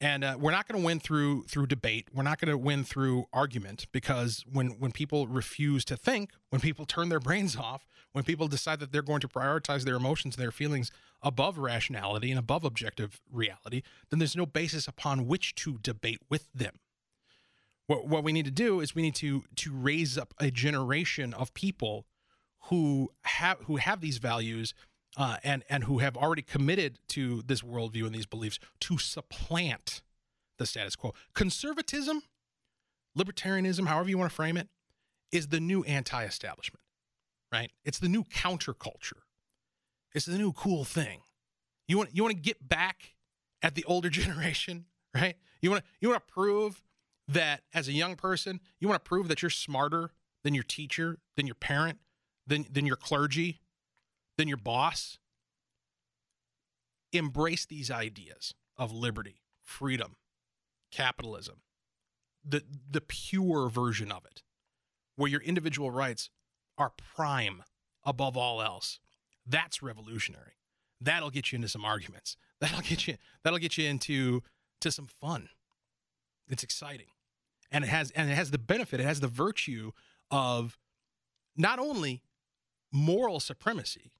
And 0.00 0.24
uh, 0.24 0.36
we're 0.38 0.50
not 0.50 0.68
going 0.68 0.78
to 0.80 0.84
win 0.84 1.00
through 1.00 1.44
through 1.44 1.68
debate. 1.68 2.08
We're 2.12 2.22
not 2.22 2.38
going 2.38 2.50
to 2.50 2.58
win 2.58 2.84
through 2.84 3.26
argument 3.32 3.86
because 3.92 4.44
when 4.50 4.78
when 4.78 4.92
people 4.92 5.26
refuse 5.26 5.84
to 5.86 5.96
think, 5.96 6.32
when 6.50 6.60
people 6.60 6.84
turn 6.86 7.08
their 7.08 7.20
brains 7.20 7.56
off, 7.56 7.86
when 8.12 8.24
people 8.24 8.46
decide 8.46 8.80
that 8.80 8.92
they're 8.92 9.02
going 9.02 9.20
to 9.20 9.28
prioritize 9.28 9.84
their 9.84 9.96
emotions 9.96 10.36
and 10.36 10.42
their 10.42 10.52
feelings 10.52 10.90
above 11.22 11.56
rationality 11.56 12.30
and 12.30 12.38
above 12.38 12.62
objective 12.62 13.22
reality, 13.32 13.82
then 14.10 14.18
there's 14.18 14.36
no 14.36 14.44
basis 14.44 14.86
upon 14.86 15.26
which 15.26 15.54
to 15.54 15.78
debate 15.78 16.20
with 16.28 16.48
them 16.54 16.78
what 17.86 18.06
what 18.06 18.24
we 18.24 18.32
need 18.32 18.44
to 18.44 18.50
do 18.50 18.80
is 18.80 18.94
we 18.94 19.02
need 19.02 19.14
to 19.16 19.44
to 19.56 19.72
raise 19.72 20.18
up 20.18 20.34
a 20.38 20.50
generation 20.50 21.32
of 21.34 21.54
people 21.54 22.06
who 22.64 23.10
have 23.22 23.58
who 23.66 23.76
have 23.76 24.00
these 24.00 24.18
values 24.18 24.74
uh, 25.16 25.38
and 25.42 25.64
and 25.68 25.84
who 25.84 25.98
have 25.98 26.16
already 26.16 26.42
committed 26.42 26.98
to 27.08 27.42
this 27.46 27.62
worldview 27.62 28.04
and 28.04 28.14
these 28.14 28.26
beliefs 28.26 28.58
to 28.80 28.98
supplant 28.98 30.02
the 30.58 30.66
status 30.66 30.96
quo. 30.96 31.14
Conservatism, 31.34 32.22
libertarianism, 33.18 33.86
however 33.86 34.08
you 34.08 34.18
want 34.18 34.30
to 34.30 34.34
frame 34.34 34.56
it, 34.56 34.68
is 35.32 35.48
the 35.48 35.60
new 35.60 35.82
anti-establishment, 35.84 36.82
right? 37.52 37.72
It's 37.84 37.98
the 37.98 38.08
new 38.08 38.24
counterculture. 38.24 39.22
It's 40.14 40.26
the 40.26 40.38
new 40.38 40.52
cool 40.52 40.84
thing. 40.84 41.20
You 41.88 41.98
want 41.98 42.10
you 42.12 42.22
want 42.22 42.34
to 42.34 42.40
get 42.40 42.68
back 42.68 43.14
at 43.62 43.74
the 43.74 43.84
older 43.84 44.08
generation, 44.10 44.86
right? 45.14 45.36
You 45.60 45.70
want 45.70 45.84
to 45.84 45.90
you 46.00 46.08
want 46.08 46.26
to 46.26 46.32
prove 46.32 46.82
that 47.28 47.62
as 47.74 47.88
a 47.88 47.92
young 47.92 48.16
person, 48.16 48.60
you 48.78 48.88
want 48.88 49.02
to 49.02 49.08
prove 49.08 49.28
that 49.28 49.42
you're 49.42 49.50
smarter 49.50 50.10
than 50.44 50.54
your 50.54 50.64
teacher, 50.64 51.18
than 51.36 51.46
your 51.46 51.54
parent, 51.54 51.98
than 52.46 52.66
than 52.70 52.86
your 52.86 52.96
clergy, 52.96 53.60
than 54.36 54.48
your 54.48 54.56
boss. 54.56 55.18
Embrace 57.12 57.66
these 57.66 57.90
ideas 57.90 58.54
of 58.76 58.92
liberty, 58.92 59.42
freedom, 59.62 60.16
capitalism, 60.90 61.62
the 62.44 62.62
the 62.90 63.00
pure 63.00 63.68
version 63.68 64.12
of 64.12 64.24
it, 64.24 64.42
where 65.16 65.30
your 65.30 65.40
individual 65.42 65.90
rights 65.90 66.30
are 66.76 66.92
prime 67.14 67.62
above 68.04 68.36
all 68.36 68.62
else. 68.62 68.98
That's 69.46 69.82
revolutionary. 69.82 70.52
That'll 71.00 71.30
get 71.30 71.52
you 71.52 71.56
into 71.56 71.68
some 71.68 71.84
arguments. 71.84 72.36
That'll 72.60 72.80
get 72.80 73.06
you 73.06 73.16
that'll 73.44 73.58
get 73.58 73.76
you 73.76 73.86
into 73.86 74.42
to 74.80 74.90
some 74.90 75.06
fun. 75.06 75.50
It's 76.48 76.62
exciting. 76.62 77.08
And 77.70 77.84
it 77.84 77.88
has 77.88 78.10
and 78.12 78.30
it 78.30 78.34
has 78.34 78.50
the 78.50 78.58
benefit, 78.58 79.00
it 79.00 79.04
has 79.04 79.20
the 79.20 79.28
virtue 79.28 79.92
of 80.30 80.78
not 81.56 81.78
only 81.78 82.22
moral 82.92 83.40
supremacy 83.40 84.12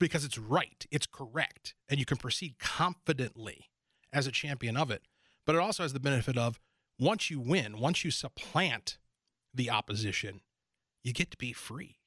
because 0.00 0.24
it's 0.24 0.38
right, 0.38 0.86
it's 0.90 1.06
correct, 1.06 1.74
and 1.88 2.00
you 2.00 2.06
can 2.06 2.16
proceed 2.16 2.58
confidently 2.58 3.66
as 4.12 4.26
a 4.26 4.32
champion 4.32 4.76
of 4.76 4.90
it, 4.90 5.02
but 5.46 5.54
it 5.54 5.60
also 5.60 5.84
has 5.84 5.92
the 5.92 6.00
benefit 6.00 6.36
of 6.36 6.58
once 6.98 7.30
you 7.30 7.38
win, 7.38 7.78
once 7.78 8.04
you 8.04 8.10
supplant 8.10 8.98
the 9.54 9.70
opposition, 9.70 10.40
you 11.04 11.12
get 11.12 11.30
to 11.30 11.36
be 11.36 11.52
free. 11.52 11.98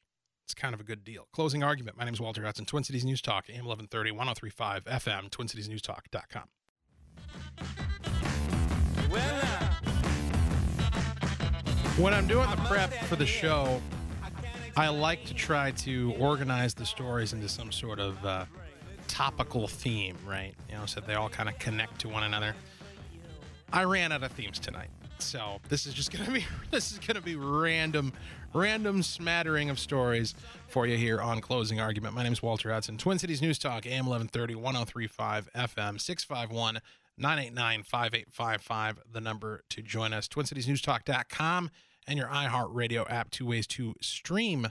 It's 0.45 0.53
kind 0.53 0.73
of 0.73 0.81
a 0.81 0.83
good 0.83 1.05
deal. 1.05 1.27
Closing 1.31 1.63
argument. 1.63 1.97
My 1.97 2.03
name 2.03 2.13
is 2.13 2.19
Walter 2.19 2.43
Hudson, 2.43 2.65
Twin 2.65 2.83
Cities 2.83 3.05
News 3.05 3.21
Talk, 3.21 3.45
AM 3.49 3.65
1130, 3.65 4.11
1035 4.11 4.83
FM, 4.85 5.29
TwinCitiesNewsTalk.com. 5.29 6.43
When 11.97 12.13
I'm 12.13 12.27
doing 12.27 12.49
the 12.49 12.57
prep 12.67 12.91
for 13.05 13.15
the 13.15 13.25
show, 13.25 13.81
I 14.75 14.89
like 14.89 15.23
to 15.25 15.35
try 15.35 15.71
to 15.71 16.15
organize 16.17 16.73
the 16.73 16.85
stories 16.85 17.33
into 17.33 17.47
some 17.47 17.71
sort 17.71 17.99
of 17.99 18.25
uh, 18.25 18.45
topical 19.07 19.67
theme, 19.67 20.17
right? 20.27 20.55
You 20.67 20.75
know, 20.75 20.87
so 20.87 20.99
they 20.99 21.13
all 21.13 21.29
kind 21.29 21.47
of 21.47 21.59
connect 21.59 21.99
to 22.01 22.09
one 22.09 22.23
another. 22.23 22.55
I 23.71 23.83
ran 23.83 24.11
out 24.11 24.23
of 24.23 24.31
themes 24.31 24.57
tonight. 24.57 24.89
So 25.19 25.59
this 25.69 25.85
is 25.85 25.93
just 25.93 26.11
gonna 26.11 26.31
be 26.31 26.45
this 26.71 26.91
is 26.91 26.97
gonna 26.97 27.21
be 27.21 27.35
random, 27.35 28.13
random 28.53 29.03
smattering 29.03 29.69
of 29.69 29.79
stories 29.79 30.33
for 30.67 30.87
you 30.87 30.97
here 30.97 31.21
on 31.21 31.39
Closing 31.39 31.79
Argument. 31.79 32.15
My 32.15 32.23
name 32.23 32.33
is 32.33 32.41
Walter 32.41 32.73
Hudson, 32.73 32.97
Twin 32.97 33.19
Cities 33.19 33.43
News 33.43 33.59
Talk, 33.59 33.85
AM 33.85 34.07
1130, 34.07 34.55
1035 34.55 35.49
FM, 35.55 36.01
651 36.01 36.81
989 37.15 37.83
5855, 37.83 38.99
the 39.11 39.21
number 39.21 39.63
to 39.69 39.83
join 39.83 40.13
us. 40.13 40.27
TwinCitiesNewsTalk.com 40.27 41.69
and 42.07 42.17
your 42.17 42.27
iHeartRadio 42.27 43.09
app, 43.09 43.29
two 43.31 43.45
ways 43.45 43.67
to 43.67 43.95
stream 44.01 44.67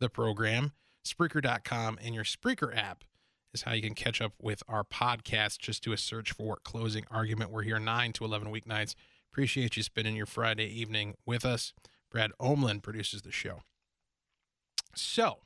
the 0.00 0.08
program. 0.08 0.72
Spreaker.com 1.06 1.98
and 2.02 2.14
your 2.14 2.24
Spreaker 2.24 2.76
app 2.76 3.04
is 3.52 3.62
how 3.62 3.72
you 3.72 3.82
can 3.82 3.94
catch 3.94 4.20
up 4.20 4.32
with 4.40 4.62
our 4.68 4.84
podcast. 4.84 5.58
Just 5.58 5.84
do 5.84 5.92
a 5.92 5.96
search 5.96 6.32
for 6.32 6.58
Closing 6.64 7.04
Argument. 7.10 7.50
We're 7.50 7.62
here 7.62 7.78
9 7.78 8.12
to 8.14 8.24
11 8.24 8.52
weeknights. 8.52 8.94
Appreciate 9.32 9.76
you 9.76 9.82
spending 9.82 10.16
your 10.16 10.26
Friday 10.26 10.66
evening 10.66 11.14
with 11.26 11.44
us. 11.44 11.72
Brad 12.10 12.30
Omlin 12.40 12.82
produces 12.82 13.22
the 13.22 13.32
show. 13.32 13.62
So, 14.94 15.38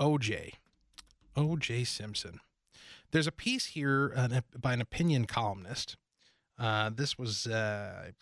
OJ, 0.00 0.54
OJ 1.36 1.86
Simpson. 1.86 2.40
There's 3.10 3.26
a 3.26 3.32
piece 3.32 3.66
here 3.66 4.14
by 4.58 4.74
an 4.74 4.80
opinion 4.80 5.26
columnist. 5.26 5.96
Uh, 6.58 6.90
this 6.90 7.18
was, 7.18 7.46
uh, 7.46 8.08
I 8.08 8.12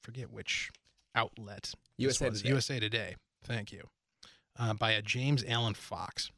forget 0.00 0.30
which 0.30 0.70
outlet. 1.14 1.72
USA. 1.98 2.30
Today. 2.30 2.48
USA 2.48 2.80
Today. 2.80 3.16
Thank 3.44 3.72
you. 3.72 3.88
Uh, 4.58 4.74
by 4.74 4.92
a 4.92 5.02
James 5.02 5.44
Alan 5.46 5.74
Fox. 5.74 6.30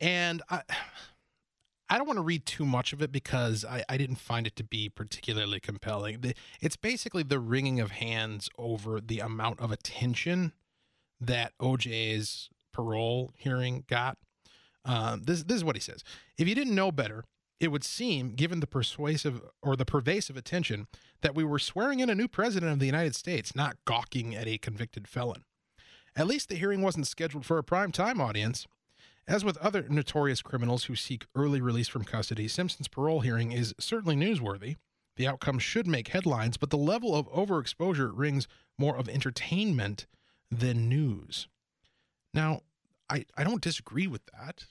And 0.00 0.42
I, 0.50 0.62
I 1.88 1.98
don't 1.98 2.06
want 2.06 2.16
to 2.16 2.24
read 2.24 2.46
too 2.46 2.66
much 2.66 2.92
of 2.92 3.00
it 3.00 3.12
because 3.12 3.64
I, 3.64 3.84
I 3.88 3.96
didn't 3.96 4.16
find 4.16 4.44
it 4.46 4.56
to 4.56 4.64
be 4.64 4.88
particularly 4.88 5.60
compelling. 5.60 6.34
It's 6.60 6.76
basically 6.76 7.22
the 7.22 7.38
wringing 7.38 7.78
of 7.78 7.92
hands 7.92 8.48
over 8.58 9.00
the 9.00 9.20
amount 9.20 9.60
of 9.60 9.70
attention 9.70 10.52
that 11.20 11.52
OJ's 11.60 12.50
parole 12.72 13.32
hearing 13.36 13.84
got. 13.86 14.18
Um, 14.84 15.22
this 15.24 15.44
this 15.44 15.56
is 15.56 15.64
what 15.64 15.76
he 15.76 15.80
says. 15.80 16.02
If 16.38 16.48
you 16.48 16.54
didn't 16.54 16.74
know 16.74 16.90
better, 16.90 17.24
it 17.58 17.68
would 17.68 17.84
seem, 17.84 18.32
given 18.32 18.60
the 18.60 18.66
persuasive 18.66 19.40
or 19.62 19.76
the 19.76 19.84
pervasive 19.84 20.36
attention, 20.36 20.86
that 21.22 21.34
we 21.34 21.44
were 21.44 21.58
swearing 21.58 22.00
in 22.00 22.10
a 22.10 22.14
new 22.14 22.28
president 22.28 22.72
of 22.72 22.78
the 22.78 22.86
United 22.86 23.14
States, 23.14 23.54
not 23.54 23.76
gawking 23.84 24.34
at 24.34 24.46
a 24.46 24.58
convicted 24.58 25.08
felon. 25.08 25.44
At 26.14 26.26
least 26.26 26.48
the 26.48 26.56
hearing 26.56 26.82
wasn't 26.82 27.06
scheduled 27.06 27.46
for 27.46 27.58
a 27.58 27.64
prime 27.64 27.92
time 27.92 28.20
audience. 28.20 28.66
As 29.28 29.44
with 29.44 29.56
other 29.58 29.86
notorious 29.88 30.40
criminals 30.40 30.84
who 30.84 30.94
seek 30.94 31.26
early 31.34 31.60
release 31.60 31.88
from 31.88 32.04
custody, 32.04 32.46
Simpson's 32.46 32.88
parole 32.88 33.20
hearing 33.20 33.52
is 33.52 33.74
certainly 33.80 34.14
newsworthy. 34.14 34.76
The 35.16 35.26
outcome 35.26 35.58
should 35.58 35.86
make 35.86 36.08
headlines, 36.08 36.56
but 36.56 36.70
the 36.70 36.76
level 36.76 37.14
of 37.14 37.28
overexposure 37.32 38.12
rings 38.14 38.46
more 38.78 38.96
of 38.96 39.08
entertainment 39.08 40.06
than 40.50 40.88
news. 40.88 41.48
Now, 42.32 42.60
I, 43.10 43.24
I 43.36 43.44
don't 43.44 43.62
disagree 43.62 44.06
with 44.06 44.22
that. 44.26 44.66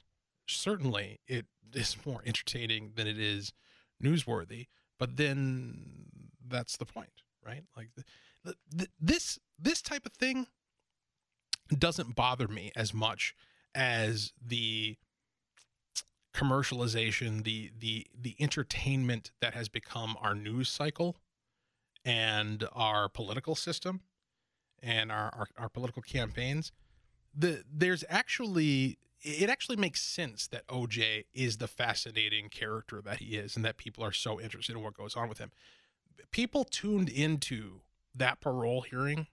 Certainly, 0.47 1.19
it 1.27 1.47
is 1.75 1.97
more 2.05 2.21
entertaining 2.25 2.93
than 2.95 3.07
it 3.07 3.19
is 3.19 3.53
newsworthy, 4.03 4.67
but 4.99 5.17
then 5.17 6.05
that's 6.47 6.77
the 6.77 6.85
point, 6.85 7.21
right? 7.45 7.63
Like 7.75 7.89
the, 8.43 8.55
the, 8.71 8.87
this 8.99 9.39
this 9.57 9.81
type 9.81 10.05
of 10.05 10.13
thing 10.13 10.47
doesn't 11.77 12.15
bother 12.15 12.47
me 12.47 12.71
as 12.75 12.93
much 12.93 13.35
as 13.73 14.33
the 14.45 14.97
commercialization, 16.33 17.43
the 17.43 17.71
the 17.77 18.07
the 18.19 18.35
entertainment 18.39 19.31
that 19.41 19.53
has 19.53 19.69
become 19.69 20.15
our 20.21 20.35
news 20.35 20.69
cycle 20.69 21.17
and 22.03 22.67
our 22.73 23.09
political 23.09 23.55
system 23.55 24.01
and 24.83 25.11
our, 25.11 25.31
our, 25.33 25.47
our 25.57 25.69
political 25.69 26.01
campaigns. 26.01 26.71
The 27.33 27.63
there's 27.71 28.03
actually 28.09 28.97
it 29.25 29.49
actually 29.49 29.75
makes 29.75 30.01
sense 30.03 30.47
that 30.47 30.67
OJ 30.67 31.25
is 31.33 31.57
the 31.57 31.67
fascinating 31.67 32.47
character 32.49 33.01
that 33.01 33.17
he 33.17 33.37
is 33.37 33.55
and 33.55 33.65
that 33.65 33.77
people 33.77 34.03
are 34.03 34.11
so 34.11 34.39
interested 34.39 34.75
in 34.75 34.83
what 34.83 34.93
goes 34.93 35.15
on 35.15 35.27
with 35.27 35.39
him. 35.39 35.51
People 36.31 36.63
tuned 36.63 37.09
into 37.09 37.81
that 38.13 38.39
parole 38.39 38.81
hearing 38.81 39.27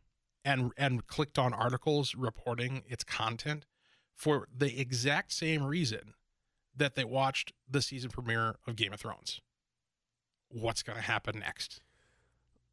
and 0.45 0.73
and 0.77 1.07
clicked 1.07 1.39
on 1.39 1.53
articles 1.53 2.15
reporting 2.15 2.83
its 2.89 3.05
content 3.05 3.67
for 4.15 4.49
the 4.57 4.81
exact 4.81 5.33
same 5.33 5.63
reason 5.63 6.15
that 6.75 6.95
they 6.95 7.05
watched 7.05 7.53
the 7.71 7.83
season 7.83 8.11
premiere 8.11 8.57
of 8.67 8.77
Game 8.77 8.95
of 8.95 9.01
Thrones. 9.01 9.41
What's 10.49 10.83
going 10.83 10.97
to 10.97 11.03
happen 11.03 11.39
next? 11.39 11.81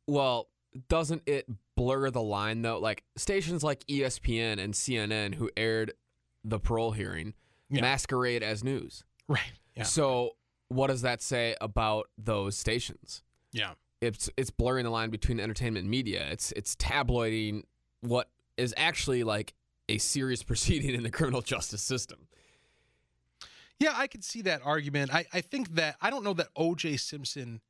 Well, 0.08 0.48
doesn't 0.88 1.24
it 1.26 1.48
blur 1.76 2.12
the 2.12 2.22
line 2.22 2.62
though? 2.62 2.80
Like 2.80 3.04
stations 3.18 3.62
like 3.62 3.86
ESPN 3.88 4.58
and 4.58 4.74
CNN 4.74 5.36
who 5.36 5.50
aired 5.58 5.94
the 6.44 6.60
parole 6.60 6.92
hearing 6.92 7.34
Yeah. 7.70 7.82
masquerade 7.82 8.44
as 8.44 8.64
news. 8.64 9.04
Right. 9.28 9.52
Yeah. 9.76 9.84
So 9.84 10.32
what 10.70 10.88
does 10.88 11.02
that 11.02 11.22
say 11.22 11.56
about 11.62 12.08
those 12.18 12.58
stations? 12.58 13.24
Yeah. 13.52 13.74
It's 14.02 14.30
it's 14.38 14.50
blurring 14.50 14.86
the 14.86 14.90
line 14.92 15.10
between 15.10 15.40
entertainment 15.40 15.84
and 15.84 15.90
media. 15.92 16.28
It's 16.32 16.52
it's 16.54 16.76
tabloiding 16.76 17.66
what 18.02 18.30
is 18.58 18.74
actually 18.78 19.24
like 19.24 19.54
a 19.90 19.98
serious 19.98 20.42
proceeding 20.50 20.94
in 20.96 21.04
the 21.04 21.12
criminal 21.12 21.42
justice 21.42 21.82
system. 21.82 22.28
Yeah, 23.80 23.94
I 23.96 24.08
could 24.08 24.24
see 24.26 24.42
that 24.44 24.62
argument. 24.66 25.14
I, 25.14 25.26
I 25.34 25.42
think 25.42 25.76
that 25.76 25.96
I 26.02 26.10
don't 26.10 26.24
know 26.24 26.34
that 26.34 26.54
OJ 26.56 27.00
Simpson 27.00 27.62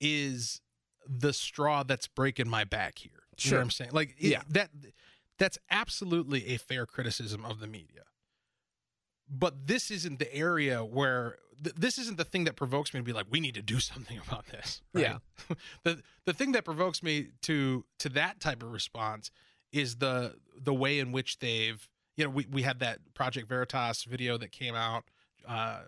is 0.00 0.60
the 1.08 1.32
straw 1.32 1.82
that's 1.82 2.06
breaking 2.06 2.48
my 2.48 2.64
back 2.64 2.98
here. 2.98 3.10
You 3.36 3.50
Sure. 3.50 3.60
I'm 3.60 3.70
saying? 3.70 3.90
Like 3.92 4.14
it- 4.18 4.28
Yeah. 4.30 4.42
that 4.50 4.70
that's 5.40 5.58
absolutely 5.70 6.48
a 6.48 6.58
fair 6.58 6.84
criticism 6.84 7.44
of 7.46 7.60
the 7.60 7.66
media. 7.66 8.02
But 9.28 9.66
this 9.66 9.90
isn't 9.90 10.18
the 10.18 10.32
area 10.32 10.84
where 10.84 11.38
th- 11.64 11.74
this 11.76 11.96
isn't 11.96 12.18
the 12.18 12.24
thing 12.24 12.44
that 12.44 12.56
provokes 12.56 12.92
me 12.92 13.00
to 13.00 13.04
be 13.04 13.14
like, 13.14 13.26
we 13.30 13.40
need 13.40 13.54
to 13.54 13.62
do 13.62 13.80
something 13.80 14.20
about 14.28 14.46
this. 14.48 14.82
right? 14.92 15.02
Yeah. 15.02 15.54
the 15.82 16.02
the 16.26 16.34
thing 16.34 16.52
that 16.52 16.64
provokes 16.64 17.02
me 17.02 17.28
to 17.42 17.84
to 18.00 18.10
that 18.10 18.38
type 18.38 18.62
of 18.62 18.70
response 18.70 19.30
is 19.72 19.96
the 19.96 20.36
the 20.60 20.74
way 20.74 20.98
in 20.98 21.10
which 21.10 21.38
they've 21.38 21.88
you 22.16 22.24
know 22.24 22.30
we, 22.30 22.46
we 22.50 22.62
had 22.62 22.80
that 22.80 22.98
Project 23.14 23.48
Veritas 23.48 24.04
video 24.04 24.36
that 24.36 24.52
came 24.52 24.74
out 24.74 25.04
uh, 25.48 25.80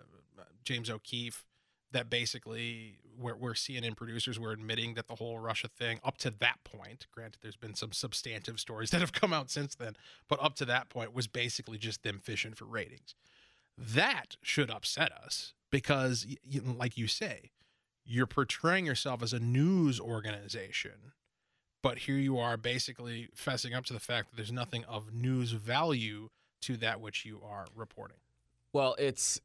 James 0.63 0.89
O'Keefe 0.89 1.45
that 1.91 2.09
basically 2.09 2.97
where, 3.19 3.35
where 3.35 3.53
CNN 3.53 3.95
producers 3.95 4.39
were 4.39 4.51
admitting 4.51 4.93
that 4.95 5.07
the 5.07 5.15
whole 5.15 5.39
Russia 5.39 5.67
thing 5.67 5.99
up 6.03 6.17
to 6.17 6.29
that 6.29 6.63
point 6.63 7.07
granted 7.11 7.39
there's 7.41 7.55
been 7.55 7.75
some 7.75 7.91
substantive 7.91 8.59
stories 8.59 8.89
that 8.91 9.01
have 9.01 9.13
come 9.13 9.33
out 9.33 9.49
since 9.49 9.75
then 9.75 9.95
but 10.27 10.41
up 10.43 10.55
to 10.55 10.65
that 10.65 10.89
point 10.89 11.13
was 11.13 11.27
basically 11.27 11.77
just 11.77 12.03
them 12.03 12.19
fishing 12.21 12.53
for 12.53 12.65
ratings. 12.65 13.15
That 13.77 14.37
should 14.41 14.69
upset 14.69 15.11
us 15.11 15.53
because 15.71 16.27
like 16.77 16.97
you 16.97 17.07
say 17.07 17.51
you're 18.05 18.27
portraying 18.27 18.85
yourself 18.85 19.23
as 19.23 19.33
a 19.33 19.39
news 19.39 19.99
organization 19.99 21.13
but 21.83 21.99
here 21.99 22.15
you 22.15 22.39
are 22.39 22.55
basically 22.55 23.29
fessing 23.35 23.75
up 23.75 23.85
to 23.85 23.93
the 23.93 23.99
fact 23.99 24.29
that 24.29 24.37
there's 24.37 24.51
nothing 24.51 24.85
of 24.85 25.13
news 25.13 25.51
value 25.51 26.29
to 26.61 26.77
that 26.77 27.01
which 27.01 27.25
you 27.25 27.41
are 27.45 27.67
reporting. 27.75 28.17
Well, 28.71 28.95
it's 28.97 29.39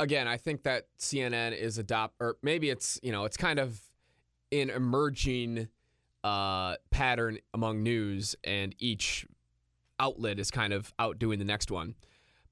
again, 0.00 0.26
I 0.26 0.36
think 0.36 0.64
that 0.64 0.86
CNN 0.98 1.56
is 1.56 1.78
adopt 1.78 2.16
or 2.20 2.36
maybe 2.42 2.70
it's, 2.70 2.98
you 3.02 3.12
know, 3.12 3.24
it's 3.24 3.36
kind 3.36 3.58
of 3.58 3.80
an 4.50 4.70
emerging 4.70 5.68
uh, 6.24 6.76
pattern 6.90 7.38
among 7.54 7.82
news 7.82 8.34
and 8.42 8.74
each 8.78 9.26
outlet 10.00 10.38
is 10.38 10.50
kind 10.50 10.72
of 10.72 10.92
outdoing 10.98 11.38
the 11.38 11.44
next 11.44 11.70
one. 11.70 11.94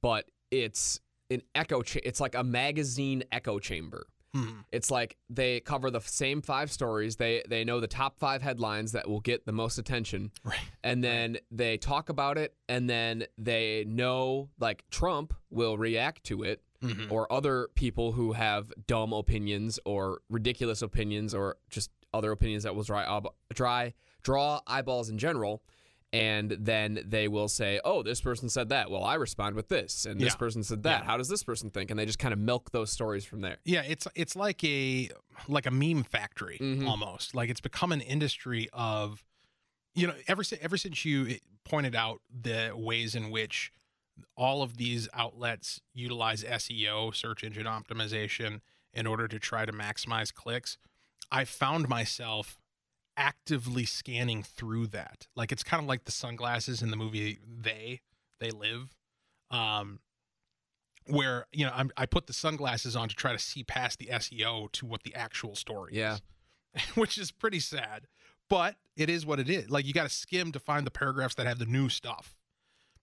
But 0.01 0.31
it's 0.51 1.01
an 1.31 1.43
echo 1.55 1.83
cha- 1.83 2.01
it's 2.05 2.21
like 2.21 2.35
a 2.35 2.45
magazine 2.45 3.25
echo 3.33 3.59
chamber. 3.59 4.07
Hmm. 4.35 4.61
It's 4.71 4.91
like 4.91 5.17
they 5.31 5.61
cover 5.61 5.91
the 5.91 6.01
same 6.01 6.43
five 6.43 6.71
stories. 6.71 7.17
They 7.17 7.43
they 7.49 7.65
know 7.65 7.81
the 7.81 7.87
top 7.87 8.19
five 8.19 8.43
headlines 8.43 8.93
that 8.93 9.09
will 9.09 9.21
get 9.21 9.47
the 9.47 9.53
most 9.53 9.79
attention, 9.79 10.31
right 10.45 10.59
and 10.85 11.03
then 11.03 11.39
they 11.51 11.79
talk 11.79 12.11
about 12.11 12.37
it, 12.37 12.55
and 12.69 12.91
then 12.91 13.25
they 13.39 13.85
know 13.89 14.51
like 14.61 14.85
Trump 14.91 15.33
will 15.51 15.79
react 15.79 16.25
to 16.25 16.43
it, 16.43 16.61
Mhm. 16.83 17.11
or 17.11 17.31
other 17.33 17.69
people 17.75 18.13
who 18.13 18.33
have 18.35 18.73
dumb 18.87 19.13
opinions 19.13 19.81
or 19.85 20.21
ridiculous 20.29 20.81
opinions 20.83 21.35
or 21.35 21.57
just 21.71 21.91
other 22.15 22.31
opinions 22.33 22.63
that 22.63 22.75
will 22.77 22.85
dry 22.85 23.21
dry 23.53 23.95
draw 24.23 24.61
eyeballs 24.67 25.09
in 25.09 25.19
general. 25.19 25.63
And 26.11 26.53
then 26.53 27.01
they 27.05 27.29
will 27.29 27.49
say, 27.49 27.81
"Oh, 27.85 28.03
this 28.03 28.23
person 28.23 28.49
said 28.49 28.71
that. 28.71 28.91
Well, 28.91 29.05
I 29.05 29.15
respond 29.17 29.57
with 29.57 29.69
this, 29.69 30.07
and 30.07 30.19
this 30.19 30.33
Yeah. 30.33 30.39
person 30.39 30.63
said 30.65 30.83
that. 30.85 31.01
Yeah. 31.01 31.05
How 31.05 31.19
does 31.19 31.29
this 31.29 31.43
person 31.43 31.69
think?" 31.69 31.91
And 31.91 31.99
they 31.99 32.07
just 32.07 32.19
kind 32.19 32.33
of 32.33 32.39
milk 32.39 32.71
those 32.71 32.91
stories 32.91 33.27
from 33.27 33.43
there. 33.43 33.59
Yeah, 33.65 33.83
it's 33.83 34.07
it's 34.15 34.35
like 34.35 34.65
a 34.65 35.11
like 35.49 35.67
a 35.67 35.71
meme 35.71 36.05
factory 36.05 36.59
Mhm. 36.63 36.87
almost. 36.89 37.35
Like 37.35 37.51
it's 37.51 37.61
become 37.61 37.93
an 37.93 38.01
industry 38.01 38.71
of, 38.73 39.23
you 39.95 40.07
know, 40.07 40.15
ever 40.29 40.43
since 40.43 40.63
ever 40.63 40.79
since 40.79 41.05
you 41.05 41.39
pointed 41.65 41.95
out 41.95 42.23
the 42.31 42.73
ways 42.75 43.15
in 43.15 43.29
which 43.31 43.71
all 44.37 44.63
of 44.63 44.77
these 44.77 45.09
outlets 45.15 45.81
utilize 45.95 46.45
SEO, 46.45 47.15
search 47.15 47.43
engine 47.45 47.67
optimization, 47.67 48.61
in 48.95 49.07
order 49.07 49.29
to 49.29 49.39
try 49.39 49.65
to 49.67 49.73
maximize 49.73 50.33
clicks. 50.33 50.79
I 51.31 51.45
found 51.45 51.89
myself 51.89 52.59
actively 53.17 53.85
scanning 53.85 54.43
through 54.43 54.87
that. 54.89 55.27
Like 55.37 55.53
it's 55.53 55.63
kind 55.65 55.83
of 55.83 55.89
like 55.89 56.05
the 56.05 56.13
sunglasses 56.13 56.83
in 56.83 56.91
the 56.91 56.97
movie 56.97 57.39
They 57.47 58.01
They 58.41 58.51
Live, 58.51 58.97
um, 59.51 60.01
where 61.07 61.47
you 61.53 61.65
know 61.67 61.73
I'm, 61.75 61.91
I 61.97 62.07
put 62.07 62.27
the 62.27 62.33
sunglasses 62.33 62.95
on 62.97 63.09
to 63.09 63.15
try 63.15 63.33
to 63.33 63.39
see 63.39 63.65
past 63.65 63.99
the 63.99 64.07
SEO 64.07 64.71
to 64.73 64.87
what 64.87 65.03
the 65.03 65.15
actual 65.15 65.55
story 65.55 65.93
Yeah. 65.95 66.19
is, 66.75 66.83
which 66.95 67.19
is 67.19 67.31
pretty 67.31 67.61
sad. 67.61 68.07
But 68.49 68.77
it 68.97 69.11
is 69.11 69.27
what 69.27 69.39
it 69.39 69.51
is. 69.51 69.69
Like 69.69 69.85
you 69.85 69.93
got 69.93 70.05
to 70.05 70.09
skim 70.09 70.53
to 70.53 70.59
find 70.61 70.87
the 70.87 70.91
paragraphs 70.91 71.35
that 71.35 71.47
have 71.47 71.59
the 71.59 71.67
new 71.67 71.89
stuff, 71.91 72.35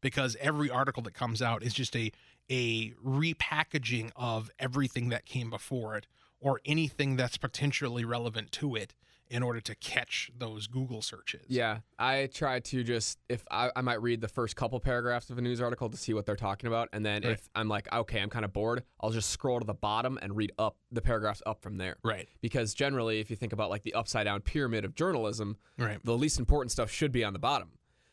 because 0.05 0.37
every 0.39 0.69
article 0.69 1.01
that 1.03 1.13
comes 1.15 1.41
out 1.41 1.63
is 1.63 1.73
just 1.73 1.95
a 1.95 2.11
a 2.49 2.91
repackaging 3.03 4.11
of 4.15 4.51
everything 4.59 5.09
that 5.09 5.25
came 5.25 5.49
before 5.49 5.95
it 5.97 6.05
or 6.39 6.61
anything 6.63 7.15
that's 7.15 7.37
potentially 7.37 8.05
relevant 8.05 8.51
to 8.51 8.75
it 8.75 8.93
in 9.27 9.41
order 9.41 9.59
to 9.59 9.73
catch 9.73 10.29
those 10.37 10.67
Google 10.67 11.01
searches. 11.01 11.45
Yeah, 11.47 11.79
I 11.97 12.29
try 12.31 12.59
to 12.59 12.83
just 12.83 13.17
if 13.27 13.43
I, 13.49 13.71
I 13.75 13.81
might 13.81 13.99
read 14.03 14.21
the 14.21 14.27
first 14.27 14.55
couple 14.55 14.79
paragraphs 14.79 15.31
of 15.31 15.39
a 15.39 15.41
news 15.41 15.59
article 15.59 15.89
to 15.89 15.97
see 15.97 16.13
what 16.13 16.27
they're 16.27 16.35
talking 16.35 16.67
about, 16.67 16.89
and 16.93 17.03
then 17.03 17.23
Right. 17.23 17.31
if 17.31 17.49
I'm 17.55 17.67
like, 17.67 17.91
okay, 17.91 18.19
I'm 18.19 18.29
kind 18.29 18.45
of 18.45 18.53
bored, 18.53 18.83
I'll 19.01 19.09
just 19.09 19.31
scroll 19.31 19.59
to 19.59 19.65
the 19.65 19.73
bottom 19.73 20.19
and 20.21 20.35
read 20.35 20.51
up 20.59 20.77
the 20.91 21.01
paragraphs 21.01 21.41
up 21.47 21.63
from 21.63 21.77
there. 21.77 21.95
Right. 22.03 22.29
Because 22.41 22.75
generally, 22.75 23.19
if 23.19 23.31
you 23.31 23.35
think 23.35 23.51
about 23.53 23.71
like 23.71 23.81
the 23.81 23.95
upside 23.95 24.25
down 24.25 24.41
pyramid 24.41 24.85
of 24.85 24.93
journalism, 24.93 25.57
Right. 25.79 25.97
the 26.03 26.15
least 26.15 26.37
important 26.37 26.71
stuff 26.71 26.91
should 26.91 27.11
be 27.11 27.23
on 27.23 27.33
the 27.33 27.39
bottom. 27.39 27.69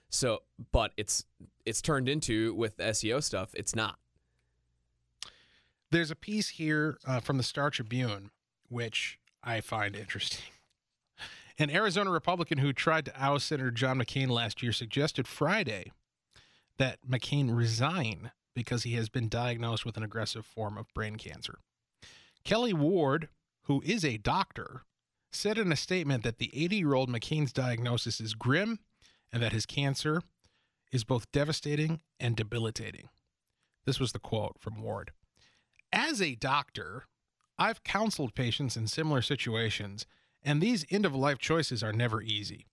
So, 0.09 0.42
but 0.72 0.92
it's 0.96 1.24
it's 1.64 1.83
turned 1.83 2.09
into 2.09 2.55
with 2.55 2.77
SEO 2.79 3.22
stuff, 3.22 3.51
it's 3.55 3.75
not. 3.75 3.98
There's 5.90 6.11
a 6.11 6.16
piece 6.16 6.51
here 6.51 6.98
uh, 7.07 7.20
from 7.20 7.37
the 7.37 7.42
Star 7.42 7.70
Tribune 7.70 8.31
which 8.72 9.18
I 9.44 9.61
find 9.61 9.94
interesting. 9.94 10.46
An 11.59 11.70
Arizona 11.70 12.11
Republican 12.11 12.59
who 12.59 12.72
tried 12.72 13.05
to 13.05 13.22
oust 13.22 13.46
Senator 13.46 13.70
John 13.70 13.98
McCain 13.98 14.29
last 14.29 14.62
year 14.62 14.72
suggested 14.72 15.29
Friday 15.29 15.92
that 16.79 16.98
McCain 17.09 17.55
resign 17.55 18.33
because 18.55 18.83
he 18.83 18.94
has 18.94 19.09
been 19.09 19.29
diagnosed 19.29 19.85
with 19.85 19.96
an 19.96 20.03
aggressive 20.03 20.46
form 20.46 20.79
of 20.79 20.92
brain 20.94 21.16
cancer. 21.16 21.59
Kelli 22.44 22.72
Ward, 22.72 23.29
who 23.64 23.83
is 23.85 24.05
a 24.05 24.16
doctor, 24.16 24.83
said 25.31 25.59
in 25.59 25.70
a 25.70 25.77
statement 25.77 26.25
that 26.25 26.38
the 26.38 26.51
80 26.55 26.77
year 26.77 26.94
old 26.94 27.11
McCain's 27.11 27.53
diagnosis 27.53 28.20
is 28.20 28.35
grim 28.35 28.79
and 29.33 29.42
that 29.42 29.53
his 29.53 29.66
cancer 29.66 30.22
is 30.92 31.02
both 31.05 31.31
devastating 31.33 32.00
and 32.20 32.37
debilitating. 32.37 33.09
This 33.87 33.98
was 33.98 34.12
the 34.12 34.18
quote 34.20 34.57
from 34.61 34.81
Ward. 34.83 35.11
As 35.92 36.22
a 36.22 36.35
doctor, 36.37 37.05
I've 37.59 37.83
counseled 37.83 38.35
patients 38.35 38.76
in 38.76 38.87
similar 38.87 39.22
situations, 39.22 40.07
and 40.42 40.61
these 40.61 40.85
end 40.90 41.05
of 41.07 41.14
life 41.14 41.38
choices 41.38 41.83
are 41.83 41.92
never 41.92 42.22
easy. 42.22 42.66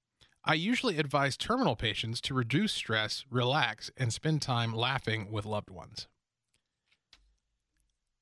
I 0.45 0.53
usually 0.53 0.97
advise 0.97 1.35
terminal 1.37 1.75
patients 1.75 2.21
to 2.21 2.33
reduce 2.33 2.71
stress, 2.73 3.25
relax, 3.29 3.91
and 3.97 4.13
spend 4.13 4.41
time 4.41 4.73
laughing 4.73 5.31
with 5.31 5.45
loved 5.45 5.69
ones. 5.69 6.07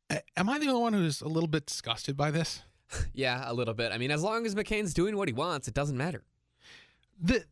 A- 0.10 0.22
Am 0.38 0.50
I 0.50 0.58
the 0.60 0.68
only 0.68 0.82
one 0.82 0.94
who's 0.94 1.22
a 1.22 1.28
little 1.28 1.48
bit 1.48 1.66
disgusted 1.66 2.16
by 2.18 2.32
this? 2.32 2.62
Yeah, 3.14 3.44
a 3.46 3.54
little 3.54 3.74
bit. 3.74 3.92
I 3.92 3.98
mean, 3.98 4.12
as 4.12 4.24
long 4.24 4.46
as 4.46 4.56
McCain's 4.56 4.94
doing 4.94 5.18
what 5.18 5.28
he 5.28 5.34
wants, 5.34 5.68
it 5.68 5.74
doesn't 5.74 5.98
matter. 5.98 6.24
the 7.22 7.44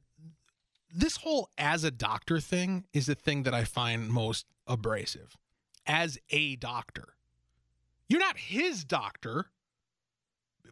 this 0.95 1.17
whole 1.17 1.49
as 1.58 1.84
a 1.84 1.91
doctor 1.91 2.39
thing 2.39 2.86
is 2.93 3.05
the 3.08 3.15
thing 3.15 3.43
that 3.43 3.53
I 3.53 3.65
find 3.65 4.10
most 4.10 4.45
abrasive. 4.65 5.36
As 5.86 6.17
a 6.29 6.55
doctor, 6.55 7.15
you're 8.08 8.19
not 8.19 8.38
his 8.38 8.84
doctor. 8.84 9.47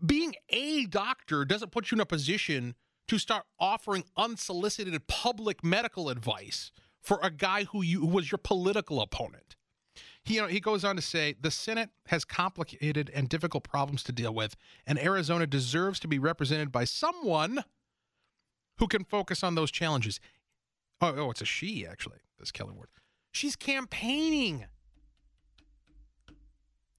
Being 0.04 0.36
a 0.50 0.86
doctor 0.86 1.46
doesn't 1.46 1.72
put 1.72 1.92
you 1.92 1.96
in 1.96 2.02
a 2.02 2.06
position 2.06 2.76
to 3.08 3.20
start 3.20 3.44
offering 3.60 4.06
unsolicited 4.18 5.08
public 5.08 5.64
medical 5.64 6.10
advice 6.10 6.72
for 7.02 7.20
a 7.22 7.30
guy 7.30 7.66
who 7.66 7.84
you 7.84 8.00
who 8.00 8.08
was 8.08 8.32
your 8.32 8.40
political 8.40 9.02
opponent. 9.02 9.56
He, 10.24 10.36
you 10.36 10.42
know, 10.42 10.48
he 10.48 10.62
goes 10.62 10.86
on 10.86 10.96
to 10.96 11.02
say 11.02 11.36
the 11.40 11.52
Senate 11.52 11.90
has 12.08 12.24
complicated 12.24 13.12
and 13.14 13.28
difficult 13.28 13.66
problems 13.66 14.04
to 14.04 14.14
deal 14.14 14.34
with, 14.34 14.56
and 14.88 14.98
Arizona 14.98 15.46
deserves 15.46 16.00
to 16.00 16.08
be 16.08 16.18
represented 16.18 16.72
by 16.72 16.86
someone 16.86 17.66
who 18.84 18.88
can 18.90 19.06
focus 19.06 19.46
on 19.46 19.56
those 19.56 19.72
challenges. 19.72 20.20
Oh, 21.00 21.14
oh, 21.16 21.32
it's 21.32 21.42
a 21.42 21.46
she 21.46 21.88
actually. 21.88 22.18
This 22.38 22.52
Kelli 22.52 22.74
Ward. 22.74 22.90
She's 23.32 23.56
campaigning 23.56 24.66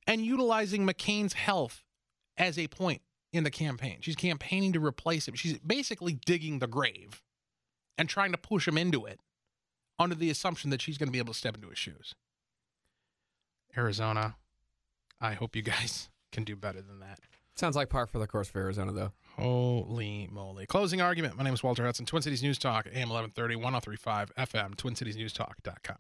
and 0.07 0.25
utilizing 0.25 0.87
McCain's 0.87 1.35
health 1.35 1.83
as 2.39 2.59
a 2.59 2.69
point 2.69 3.03
in 3.35 3.45
the 3.45 3.51
campaign. 3.51 3.99
She's 4.01 4.17
campaigning 4.17 4.73
to 4.73 4.81
replace 4.83 5.29
him. 5.29 5.35
She's 5.35 5.59
basically 5.59 6.15
digging 6.25 6.59
the 6.59 6.67
grave 6.67 7.21
and 7.99 8.09
trying 8.09 8.33
to 8.33 8.39
push 8.39 8.67
him 8.67 8.79
into 8.79 9.05
it 9.05 9.21
under 9.99 10.15
the 10.15 10.31
assumption 10.31 10.71
that 10.71 10.81
she's 10.81 10.97
going 10.97 11.09
to 11.09 11.13
be 11.13 11.19
able 11.19 11.35
to 11.35 11.39
step 11.39 11.55
into 11.55 11.69
his 11.69 11.79
shoes. 11.79 12.15
Arizona, 13.77 14.37
I 15.21 15.35
hope 15.35 15.55
you 15.55 15.61
guys 15.61 16.09
can 16.33 16.45
do 16.45 16.57
better 16.57 16.81
than 16.81 17.01
that. 17.01 17.21
Sounds 17.57 17.77
like 17.77 17.89
par 17.89 18.07
for 18.07 18.19
the 18.19 18.27
course 18.27 18.49
for 18.49 18.59
Arizona, 18.59 18.91
though. 18.91 19.13
Holy 19.37 20.29
moly. 20.33 20.67
Closing 20.67 21.01
argument. 21.01 21.37
My 21.37 21.45
name 21.45 21.55
is 21.55 21.63
Walter 21.63 21.85
Hudson, 21.85 22.05
Twin 22.05 22.21
Cities 22.21 22.43
News 22.43 22.59
Talk, 22.59 22.87
AM 22.87 23.09
1130, 23.09 23.57
1035 23.57 24.35
FM, 24.37 24.75
TwinCitiesNewsTalk.com. 24.75 25.97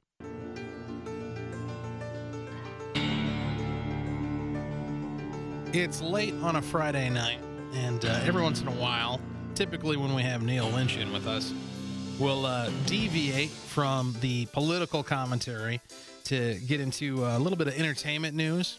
It's 5.72 6.00
late 6.00 6.34
on 6.42 6.56
a 6.56 6.62
Friday 6.62 7.08
night, 7.10 7.38
and 7.72 8.04
uh, 8.04 8.20
every 8.24 8.42
once 8.42 8.60
in 8.60 8.68
a 8.68 8.72
while, 8.72 9.20
typically 9.54 9.96
when 9.96 10.14
we 10.14 10.22
have 10.22 10.42
Neil 10.42 10.68
Lynch 10.68 10.96
in 10.96 11.12
with 11.12 11.26
us, 11.26 11.52
we'll 12.18 12.46
uh, 12.46 12.70
deviate 12.86 13.50
from 13.50 14.14
the 14.20 14.46
political 14.46 15.02
commentary 15.02 15.80
to 16.24 16.54
get 16.66 16.80
into 16.80 17.24
a 17.24 17.38
little 17.38 17.58
bit 17.58 17.68
of 17.68 17.74
entertainment 17.78 18.36
news. 18.36 18.78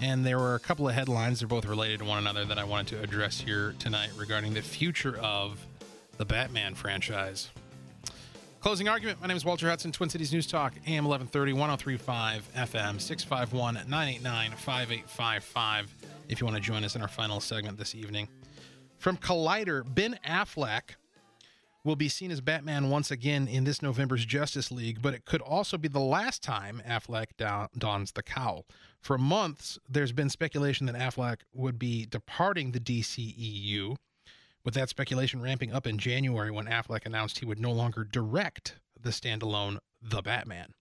And 0.00 0.24
there 0.24 0.38
were 0.38 0.54
a 0.54 0.60
couple 0.60 0.88
of 0.88 0.94
headlines, 0.94 1.40
they're 1.40 1.48
both 1.48 1.66
related 1.66 1.98
to 1.98 2.06
one 2.06 2.16
another, 2.16 2.46
that 2.46 2.58
I 2.58 2.64
wanted 2.64 2.96
to 2.96 3.02
address 3.02 3.38
here 3.38 3.74
tonight 3.78 4.10
regarding 4.16 4.54
the 4.54 4.62
future 4.62 5.18
of 5.18 5.60
the 6.16 6.24
Batman 6.24 6.74
franchise. 6.74 7.50
Closing 8.60 8.88
argument. 8.88 9.20
My 9.20 9.26
name 9.26 9.36
is 9.36 9.44
Walter 9.44 9.68
Hudson, 9.68 9.92
Twin 9.92 10.08
Cities 10.08 10.32
News 10.32 10.46
Talk, 10.46 10.74
AM 10.86 11.04
1130, 11.04 11.52
1035 11.52 12.48
FM, 12.54 13.00
651 13.00 13.74
989 13.74 14.50
5855. 14.52 15.94
If 16.28 16.40
you 16.40 16.46
want 16.46 16.56
to 16.56 16.62
join 16.62 16.82
us 16.84 16.96
in 16.96 17.02
our 17.02 17.08
final 17.08 17.40
segment 17.40 17.78
this 17.78 17.94
evening. 17.94 18.28
From 18.98 19.18
Collider, 19.18 19.82
Ben 19.94 20.18
Affleck 20.26 20.96
will 21.84 21.96
be 21.96 22.08
seen 22.08 22.30
as 22.30 22.40
Batman 22.40 22.90
once 22.90 23.10
again 23.10 23.48
in 23.48 23.64
this 23.64 23.80
November's 23.80 24.24
Justice 24.24 24.70
League, 24.70 25.00
but 25.00 25.14
it 25.14 25.24
could 25.24 25.40
also 25.40 25.78
be 25.78 25.88
the 25.88 25.98
last 25.98 26.42
time 26.42 26.82
Affleck 26.86 27.28
don- 27.38 27.68
dons 27.76 28.12
the 28.12 28.22
cowl. 28.22 28.66
For 29.00 29.16
months, 29.16 29.78
there's 29.88 30.12
been 30.12 30.28
speculation 30.28 30.86
that 30.86 30.94
Affleck 30.94 31.38
would 31.54 31.78
be 31.78 32.04
departing 32.06 32.72
the 32.72 32.80
DCEU, 32.80 33.96
with 34.62 34.74
that 34.74 34.90
speculation 34.90 35.40
ramping 35.40 35.72
up 35.72 35.86
in 35.86 35.96
January 35.98 36.50
when 36.50 36.66
Affleck 36.66 37.06
announced 37.06 37.38
he 37.38 37.46
would 37.46 37.58
no 37.58 37.72
longer 37.72 38.04
direct 38.04 38.76
the 39.00 39.10
standalone 39.10 39.78
The 40.02 40.20
Batman. 40.20 40.74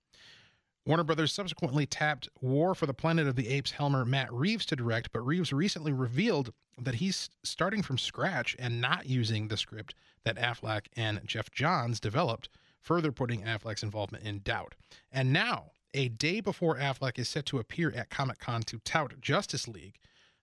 Warner 0.85 1.03
Brothers 1.03 1.31
subsequently 1.31 1.85
tapped 1.85 2.27
War 2.41 2.75
for 2.75 2.85
the 2.85 2.93
Planet 2.93 3.27
of 3.27 3.35
the 3.35 3.47
Apes 3.47 3.71
helmer 3.71 4.03
Matt 4.03 4.33
Reeves 4.33 4.65
to 4.67 4.75
direct, 4.75 5.11
but 5.11 5.25
Reeves 5.25 5.53
recently 5.53 5.93
revealed 5.93 6.51
that 6.77 6.95
he's 6.95 7.29
starting 7.43 7.81
from 7.81 7.97
scratch 7.97 8.55
and 8.59 8.81
not 8.81 9.05
using 9.05 9.47
the 9.47 9.57
script 9.57 9.93
that 10.25 10.37
Affleck 10.37 10.87
and 10.95 11.21
Geoff 11.25 11.51
Johns 11.51 11.99
developed, 11.99 12.49
further 12.81 13.11
putting 13.11 13.43
Affleck's 13.43 13.83
involvement 13.83 14.23
in 14.23 14.39
doubt. 14.39 14.75
And 15.11 15.31
now, 15.31 15.71
a 15.93 16.09
day 16.09 16.39
before 16.39 16.77
Affleck 16.77 17.17
is 17.17 17.29
set 17.29 17.45
to 17.47 17.59
appear 17.59 17.91
at 17.91 18.09
Comic 18.09 18.39
Con 18.39 18.61
to 18.63 18.79
tout 18.79 19.19
Justice 19.21 19.67
League, 19.67 19.97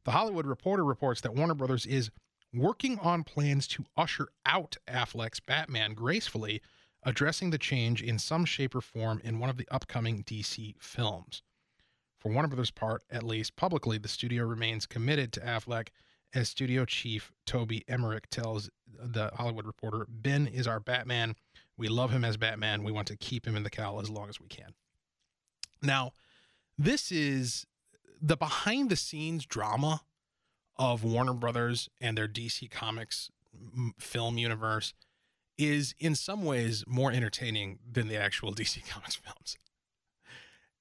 the 0.04 0.12
Hollywood 0.12 0.46
Reporter 0.46 0.84
reports 0.84 1.20
that 1.20 1.34
Warner 1.34 1.54
Brothers 1.54 1.86
is 1.86 2.10
working 2.54 2.98
on 3.00 3.24
plans 3.24 3.66
to 3.68 3.84
usher 3.96 4.28
out 4.44 4.76
Affleck's 4.88 5.40
Batman 5.40 5.94
gracefully, 5.94 6.62
addressing 7.02 7.50
the 7.50 7.58
change 7.58 8.02
in 8.02 8.18
some 8.18 8.44
shape 8.44 8.74
or 8.74 8.80
form 8.80 9.20
in 9.24 9.38
one 9.38 9.50
of 9.50 9.56
the 9.56 9.68
upcoming 9.70 10.22
DC 10.24 10.74
films. 10.80 11.42
For 12.18 12.32
Warner 12.32 12.48
Brothers' 12.48 12.70
part, 12.70 13.02
at 13.10 13.22
least 13.22 13.56
publicly, 13.56 13.98
the 13.98 14.08
studio 14.08 14.44
remains 14.44 14.86
committed 14.86 15.32
to 15.32 15.40
Affleck, 15.40 15.88
as 16.34 16.48
studio 16.48 16.84
chief 16.84 17.32
Toby 17.46 17.84
Emmerich 17.88 18.28
tells 18.30 18.68
the 18.86 19.30
Hollywood 19.34 19.66
Reporter 19.66 20.06
Ben 20.08 20.46
is 20.46 20.66
our 20.66 20.80
Batman. 20.80 21.34
We 21.78 21.88
love 21.88 22.10
him 22.10 22.24
as 22.24 22.36
Batman. 22.36 22.82
We 22.82 22.92
want 22.92 23.08
to 23.08 23.16
keep 23.16 23.46
him 23.46 23.56
in 23.56 23.62
the 23.62 23.70
cowl 23.70 24.00
as 24.00 24.10
long 24.10 24.28
as 24.28 24.40
we 24.40 24.48
can. 24.48 24.74
Now, 25.82 26.12
this 26.78 27.10
is 27.10 27.66
the 28.20 28.36
behind 28.36 28.90
the 28.90 28.96
scenes 28.96 29.46
drama 29.46 30.02
of 30.76 31.04
Warner 31.04 31.34
Brothers 31.34 31.88
and 32.00 32.16
their 32.16 32.28
DC 32.28 32.70
Comics 32.70 33.30
film 33.98 34.38
universe 34.38 34.94
is 35.56 35.94
in 35.98 36.14
some 36.14 36.44
ways 36.44 36.84
more 36.86 37.10
entertaining 37.10 37.78
than 37.90 38.08
the 38.08 38.16
actual 38.16 38.52
DC 38.54 38.86
Comics 38.88 39.16
films. 39.16 39.56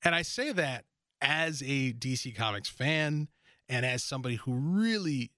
And 0.04 0.14
I 0.14 0.22
say 0.22 0.52
that 0.52 0.86
as 1.22 1.62
a 1.62 1.94
DC 1.94 2.36
Comics 2.36 2.70
fan 2.70 3.30
and 3.68 3.86
as 3.86 4.04
somebody 4.04 4.36
who 4.36 4.54
really 4.54 5.32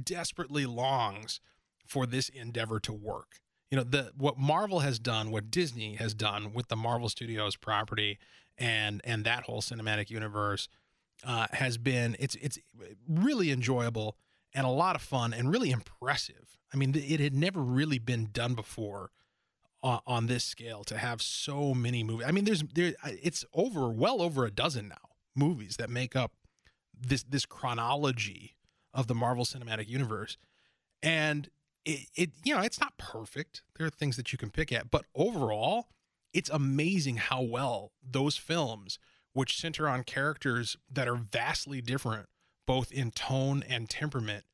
desperately 0.00 0.66
longs 0.66 1.40
for 1.86 2.06
this 2.06 2.28
endeavor 2.28 2.80
to 2.80 2.92
work. 2.92 3.40
You 3.70 3.78
know, 3.78 3.84
the 3.84 4.12
what 4.16 4.38
Marvel 4.38 4.80
has 4.80 4.98
done, 4.98 5.30
what 5.30 5.50
Disney 5.50 5.96
has 5.96 6.14
done 6.14 6.52
with 6.52 6.68
the 6.68 6.76
Marvel 6.76 7.08
Studios 7.08 7.56
property 7.56 8.18
and 8.58 9.00
and 9.04 9.24
that 9.24 9.44
whole 9.44 9.60
cinematic 9.60 10.10
universe 10.10 10.68
uh, 11.24 11.46
has 11.52 11.78
been 11.78 12.16
it's 12.18 12.34
it's 12.36 12.58
really 13.08 13.50
enjoyable 13.50 14.16
and 14.54 14.66
a 14.66 14.70
lot 14.70 14.94
of 14.94 15.02
fun 15.02 15.34
and 15.34 15.50
really 15.50 15.70
impressive. 15.70 16.58
I 16.72 16.76
mean, 16.76 16.94
it 16.94 17.20
had 17.20 17.34
never 17.34 17.60
really 17.60 17.98
been 17.98 18.28
done 18.32 18.54
before 18.54 19.10
on, 19.82 20.00
on 20.06 20.26
this 20.26 20.44
scale 20.44 20.84
to 20.84 20.96
have 20.98 21.20
so 21.20 21.74
many 21.74 22.02
movies. 22.02 22.26
I 22.26 22.32
mean, 22.32 22.44
there's 22.44 22.62
there 22.74 22.94
it's 23.04 23.44
over 23.52 23.88
well 23.88 24.22
over 24.22 24.44
a 24.44 24.50
dozen 24.50 24.88
now 24.88 25.10
movies 25.36 25.76
that 25.76 25.90
make 25.90 26.16
up 26.16 26.32
this 26.98 27.22
this 27.24 27.46
chronology 27.46 28.56
of 28.92 29.06
the 29.08 29.14
Marvel 29.14 29.44
Cinematic 29.44 29.88
Universe, 29.88 30.36
and 31.02 31.48
it, 31.84 32.06
it 32.14 32.30
you 32.44 32.54
know 32.54 32.62
it's 32.62 32.80
not 32.80 32.96
perfect. 32.96 33.62
There 33.76 33.86
are 33.86 33.90
things 33.90 34.16
that 34.16 34.32
you 34.32 34.38
can 34.38 34.50
pick 34.50 34.72
at, 34.72 34.90
but 34.90 35.04
overall, 35.14 35.88
it's 36.34 36.50
amazing 36.50 37.16
how 37.16 37.40
well 37.40 37.92
those 38.08 38.36
films, 38.36 38.98
which 39.32 39.58
center 39.58 39.88
on 39.88 40.02
characters 40.02 40.76
that 40.92 41.08
are 41.08 41.16
vastly 41.16 41.80
different 41.80 42.26
both 42.66 42.90
in 42.92 43.10
tone 43.10 43.62
and 43.68 43.88
temperament, 43.88 44.44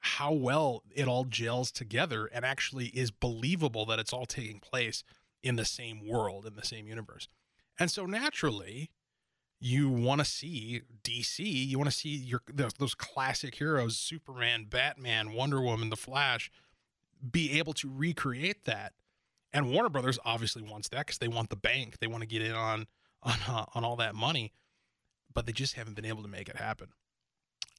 how 0.00 0.32
well 0.32 0.82
it 0.94 1.08
all 1.08 1.24
gels 1.24 1.70
together 1.70 2.26
and 2.26 2.44
actually 2.44 2.86
is 2.86 3.10
believable 3.10 3.86
that 3.86 3.98
it's 3.98 4.12
all 4.12 4.26
taking 4.26 4.60
place 4.60 5.02
in 5.42 5.56
the 5.56 5.64
same 5.64 6.06
world, 6.06 6.46
in 6.46 6.56
the 6.56 6.64
same 6.64 6.86
universe. 6.86 7.28
And 7.78 7.90
so 7.90 8.06
naturally, 8.06 8.90
you 9.60 9.88
want 9.88 10.20
to 10.20 10.24
see 10.24 10.82
DC, 11.02 11.38
you 11.38 11.78
want 11.78 11.90
to 11.90 11.96
see 11.96 12.10
your 12.10 12.42
those 12.52 12.94
classic 12.94 13.54
heroes, 13.54 13.96
Superman, 13.96 14.66
Batman, 14.68 15.32
Wonder 15.32 15.60
Woman, 15.60 15.90
The 15.90 15.96
Flash, 15.96 16.50
be 17.30 17.58
able 17.58 17.72
to 17.74 17.90
recreate 17.90 18.64
that. 18.64 18.92
And 19.54 19.70
Warner 19.70 19.88
Brothers 19.88 20.18
obviously 20.24 20.62
wants 20.62 20.88
that 20.88 21.06
because 21.06 21.18
they 21.18 21.28
want 21.28 21.48
the 21.48 21.56
bank, 21.56 21.98
they 22.00 22.06
want 22.06 22.20
to 22.22 22.26
get 22.26 22.42
in 22.42 22.52
on 22.52 22.86
on 23.22 23.38
uh, 23.48 23.64
on 23.74 23.84
all 23.84 23.96
that 23.96 24.14
money, 24.14 24.52
but 25.32 25.46
they 25.46 25.52
just 25.52 25.74
haven't 25.74 25.94
been 25.94 26.04
able 26.04 26.22
to 26.22 26.28
make 26.28 26.50
it 26.50 26.56
happen. 26.56 26.88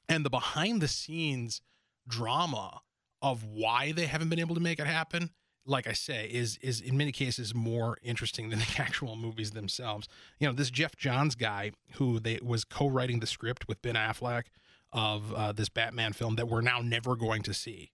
And 0.09 0.26
the 0.26 0.32
behind 0.32 0.82
the 0.82 0.88
scenes 0.88 1.61
drama 2.07 2.82
of 3.21 3.43
why 3.43 3.91
they 3.91 4.05
haven't 4.05 4.30
been 4.30 4.39
able 4.39 4.55
to 4.55 4.61
make 4.61 4.80
it 4.80 4.88
happen 4.88 5.30
like 5.65 5.88
I 5.88 5.93
say, 5.93 6.30
is 6.32 6.57
is 6.61 6.80
in 6.80 6.97
many 6.97 7.11
cases 7.11 7.53
more 7.53 7.97
interesting 8.01 8.49
than 8.49 8.59
the 8.59 8.76
actual 8.78 9.15
movies 9.15 9.51
themselves. 9.51 10.07
You 10.39 10.47
know, 10.47 10.53
this 10.53 10.69
Geoff 10.69 10.95
Johns 10.95 11.36
guy 11.36 11.71
who 11.93 12.19
they 12.19 12.39
was 12.41 12.63
co-writing 12.63 13.19
the 13.19 13.28
script 13.28 13.67
with 13.67 13.82
Ben 13.82 13.95
Affleck 13.95 14.43
of 14.93 15.34
uh, 15.34 15.51
this 15.51 15.69
Batman 15.69 16.13
film 16.13 16.36
that 16.36 16.47
we're 16.47 16.61
now 16.61 16.80
never 16.80 17.15
going 17.15 17.41
to 17.43 17.53
see. 17.53 17.91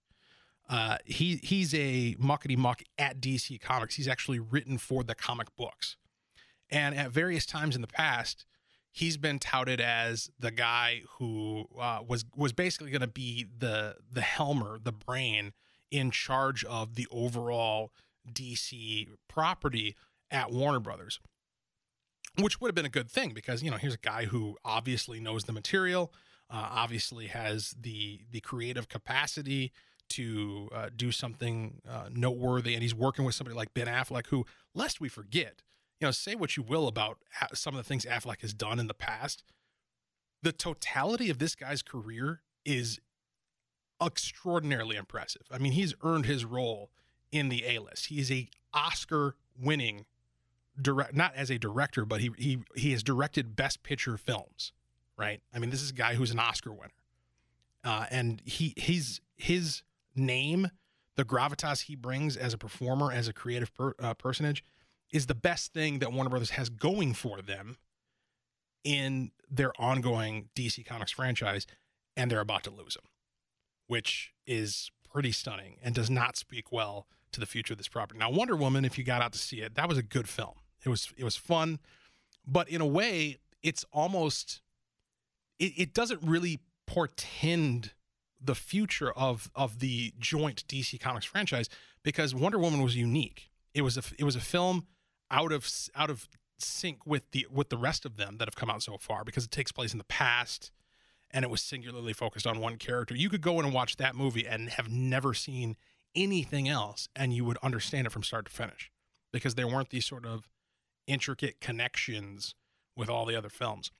Uh, 0.71 0.97
he 1.05 1.35
he's 1.43 1.73
a 1.73 2.15
muckety 2.15 2.57
muck 2.57 2.81
at 2.97 3.19
DC 3.19 3.59
Comics. 3.59 3.95
He's 3.95 4.07
actually 4.07 4.39
written 4.39 4.77
for 4.77 5.03
the 5.03 5.13
comic 5.13 5.53
books, 5.57 5.97
and 6.69 6.95
at 6.95 7.11
various 7.11 7.45
times 7.45 7.75
in 7.75 7.81
the 7.81 7.87
past, 7.87 8.45
he's 8.89 9.17
been 9.17 9.37
touted 9.37 9.81
as 9.81 10.31
the 10.39 10.49
guy 10.49 11.01
who 11.17 11.65
uh, 11.77 11.99
was 12.07 12.23
was 12.37 12.53
basically 12.53 12.89
going 12.89 13.01
to 13.01 13.07
be 13.07 13.45
the 13.57 13.97
the 14.09 14.21
Helmer, 14.21 14.79
the 14.81 14.93
brain 14.93 15.51
in 15.91 16.09
charge 16.09 16.63
of 16.63 16.95
the 16.95 17.05
overall 17.11 17.91
DC 18.31 19.09
property 19.27 19.97
at 20.31 20.53
Warner 20.53 20.79
Brothers. 20.79 21.19
Which 22.39 22.61
would 22.61 22.69
have 22.69 22.75
been 22.75 22.85
a 22.85 22.89
good 22.89 23.11
thing 23.11 23.31
because 23.33 23.61
you 23.61 23.69
know 23.69 23.75
here's 23.75 23.95
a 23.95 23.97
guy 23.97 24.23
who 24.23 24.55
obviously 24.63 25.19
knows 25.19 25.43
the 25.43 25.51
material, 25.51 26.13
uh, 26.49 26.69
obviously 26.71 27.27
has 27.27 27.75
the 27.77 28.21
the 28.31 28.39
creative 28.39 28.87
capacity 28.87 29.73
to 30.13 30.69
uh, 30.73 30.89
do 30.95 31.11
something 31.11 31.81
uh, 31.89 32.09
noteworthy, 32.11 32.73
and 32.73 32.83
he's 32.83 32.95
working 32.95 33.25
with 33.25 33.35
somebody 33.35 33.55
like 33.55 33.73
Ben 33.73 33.87
Affleck, 33.87 34.27
who, 34.27 34.45
lest 34.73 35.01
we 35.01 35.09
forget, 35.09 35.61
you 35.99 36.07
know, 36.07 36.11
say 36.11 36.35
what 36.35 36.57
you 36.57 36.63
will 36.63 36.87
about 36.87 37.17
some 37.53 37.73
of 37.73 37.77
the 37.77 37.83
things 37.83 38.05
Affleck 38.05 38.41
has 38.41 38.53
done 38.53 38.79
in 38.79 38.87
the 38.87 38.93
past, 38.93 39.43
the 40.41 40.51
totality 40.51 41.29
of 41.29 41.39
this 41.39 41.55
guy's 41.55 41.81
career 41.81 42.41
is 42.65 42.99
extraordinarily 44.03 44.95
impressive. 44.95 45.43
I 45.51 45.57
mean, 45.57 45.73
he's 45.73 45.93
earned 46.01 46.25
his 46.25 46.43
role 46.43 46.89
in 47.31 47.49
the 47.49 47.65
A 47.65 47.79
list. 47.79 48.07
He 48.07 48.19
is 48.19 48.31
a 48.31 48.49
Oscar 48.73 49.35
winning 49.59 50.05
direct 50.81 51.13
not 51.15 51.35
as 51.35 51.49
a 51.49 51.57
director, 51.57 52.05
but 52.05 52.21
he 52.21 52.31
he 52.37 52.59
he 52.75 52.91
has 52.91 53.03
directed 53.03 53.55
best 53.55 53.83
picture 53.83 54.17
films, 54.17 54.73
right? 55.17 55.41
I 55.53 55.59
mean, 55.59 55.69
this 55.69 55.81
is 55.81 55.91
a 55.91 55.93
guy 55.93 56.15
who's 56.15 56.31
an 56.31 56.39
Oscar 56.39 56.71
winner. 56.71 56.91
Uh, 57.83 58.05
and 58.11 58.41
he 58.45 58.73
he's 58.77 59.21
his 59.35 59.81
name, 60.15 60.69
the 61.15 61.25
gravitas 61.25 61.83
he 61.83 61.95
brings 61.95 62.37
as 62.37 62.53
a 62.53 62.57
performer, 62.57 63.11
as 63.11 63.27
a 63.27 63.33
creative 63.33 63.73
per, 63.73 63.93
uh, 63.99 64.13
personage, 64.13 64.63
is 65.11 65.25
the 65.25 65.35
best 65.35 65.73
thing 65.73 65.99
that 65.99 66.13
Warner 66.13 66.29
Brothers 66.29 66.51
has 66.51 66.69
going 66.69 67.13
for 67.13 67.41
them 67.41 67.77
in 68.83 69.31
their 69.49 69.73
ongoing 69.79 70.49
DC 70.55 70.85
Comics 70.85 71.11
franchise, 71.11 71.67
and 72.15 72.31
they're 72.31 72.39
about 72.39 72.63
to 72.63 72.71
lose 72.71 72.95
him 72.95 73.03
which 73.91 74.31
is 74.47 74.89
pretty 75.03 75.33
stunning 75.33 75.75
and 75.83 75.93
does 75.93 76.09
not 76.09 76.37
speak 76.37 76.71
well 76.71 77.07
to 77.33 77.41
the 77.41 77.45
future 77.45 77.73
of 77.73 77.77
this 77.77 77.89
property. 77.89 78.17
Now, 78.17 78.29
Wonder 78.29 78.55
Woman, 78.55 78.85
if 78.85 78.97
you 78.97 79.03
got 79.03 79.21
out 79.21 79.33
to 79.33 79.37
see 79.37 79.57
it, 79.57 79.75
that 79.75 79.89
was 79.89 79.97
a 79.97 80.01
good 80.01 80.29
film. 80.29 80.53
It 80.85 80.87
was 80.87 81.11
it 81.17 81.25
was 81.25 81.35
fun, 81.35 81.77
but 82.47 82.69
in 82.69 82.79
a 82.79 82.85
way, 82.85 83.39
it's 83.61 83.83
almost 83.91 84.61
it, 85.59 85.73
it 85.75 85.93
doesn't 85.93 86.21
really 86.23 86.61
portend 86.87 87.91
the 88.43 88.55
future 88.55 89.11
of 89.11 89.51
of 89.55 89.79
the 89.79 90.13
joint 90.19 90.65
DC 90.67 90.99
Comics 90.99 91.25
franchise 91.25 91.69
because 92.03 92.33
Wonder 92.33 92.57
Woman 92.57 92.81
was 92.81 92.95
unique. 92.95 93.51
It 93.73 93.81
was 93.81 93.97
a 93.97 94.03
it 94.17 94.23
was 94.23 94.35
a 94.35 94.41
film 94.41 94.87
out 95.29 95.51
of 95.51 95.69
out 95.95 96.09
of 96.09 96.27
sync 96.59 97.05
with 97.05 97.29
the 97.31 97.47
with 97.51 97.69
the 97.69 97.77
rest 97.77 98.05
of 98.05 98.17
them 98.17 98.37
that 98.37 98.47
have 98.47 98.55
come 98.55 98.69
out 98.69 98.83
so 98.83 98.97
far 98.97 99.23
because 99.23 99.45
it 99.45 99.51
takes 99.51 99.71
place 99.71 99.93
in 99.93 99.97
the 99.97 100.03
past 100.05 100.71
and 101.33 101.45
it 101.45 101.51
was 101.51 101.61
singularly 101.61 102.13
focused 102.13 102.45
on 102.45 102.59
one 102.59 102.77
character. 102.77 103.15
You 103.15 103.29
could 103.29 103.41
go 103.41 103.59
in 103.59 103.65
and 103.65 103.73
watch 103.73 103.97
that 103.97 104.15
movie 104.15 104.45
and 104.45 104.69
have 104.71 104.89
never 104.89 105.33
seen 105.33 105.77
anything 106.15 106.67
else, 106.67 107.07
and 107.15 107.33
you 107.33 107.45
would 107.45 107.57
understand 107.63 108.05
it 108.05 108.11
from 108.11 108.23
start 108.23 108.45
to 108.45 108.51
finish 108.51 108.91
because 109.31 109.55
there 109.55 109.67
weren't 109.67 109.89
these 109.89 110.05
sort 110.05 110.25
of 110.25 110.49
intricate 111.07 111.61
connections 111.61 112.53
with 112.95 113.09
all 113.09 113.25
the 113.25 113.35
other 113.35 113.49
films. 113.49 113.91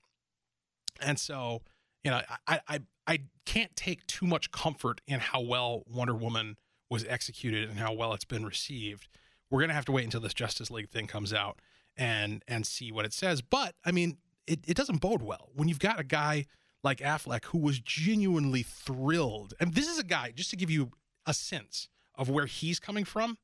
And 1.00 1.18
so, 1.18 1.62
you 2.04 2.10
know, 2.10 2.20
I 2.46 2.60
I 2.68 2.80
I 3.06 3.18
can't 3.44 3.74
take 3.76 4.06
too 4.06 4.26
much 4.26 4.50
comfort 4.50 5.00
in 5.06 5.20
how 5.20 5.40
well 5.40 5.84
Wonder 5.86 6.14
Woman 6.14 6.56
was 6.90 7.04
executed 7.06 7.68
and 7.68 7.78
how 7.78 7.92
well 7.92 8.12
it's 8.12 8.24
been 8.24 8.44
received. 8.44 9.08
We're 9.50 9.60
gonna 9.60 9.74
have 9.74 9.84
to 9.86 9.92
wait 9.92 10.04
until 10.04 10.20
this 10.20 10.34
Justice 10.34 10.70
League 10.70 10.90
thing 10.90 11.06
comes 11.06 11.32
out 11.32 11.60
and 11.96 12.42
and 12.48 12.66
see 12.66 12.92
what 12.92 13.04
it 13.04 13.12
says. 13.12 13.42
But 13.42 13.74
I 13.84 13.92
mean, 13.92 14.18
it, 14.46 14.60
it 14.66 14.76
doesn't 14.76 15.00
bode 15.00 15.22
well 15.22 15.50
when 15.54 15.68
you've 15.68 15.78
got 15.78 16.00
a 16.00 16.04
guy 16.04 16.46
like 16.82 16.98
Affleck, 16.98 17.46
who 17.46 17.58
was 17.58 17.78
genuinely 17.80 18.62
thrilled. 18.62 19.54
And 19.60 19.74
this 19.74 19.88
is 19.88 19.98
a 19.98 20.04
guy, 20.04 20.32
just 20.34 20.50
to 20.50 20.56
give 20.56 20.70
you 20.70 20.90
a 21.26 21.34
sense 21.34 21.88
of 22.14 22.28
where 22.28 22.46
he's 22.46 22.80
coming 22.80 23.04
from, 23.04 23.38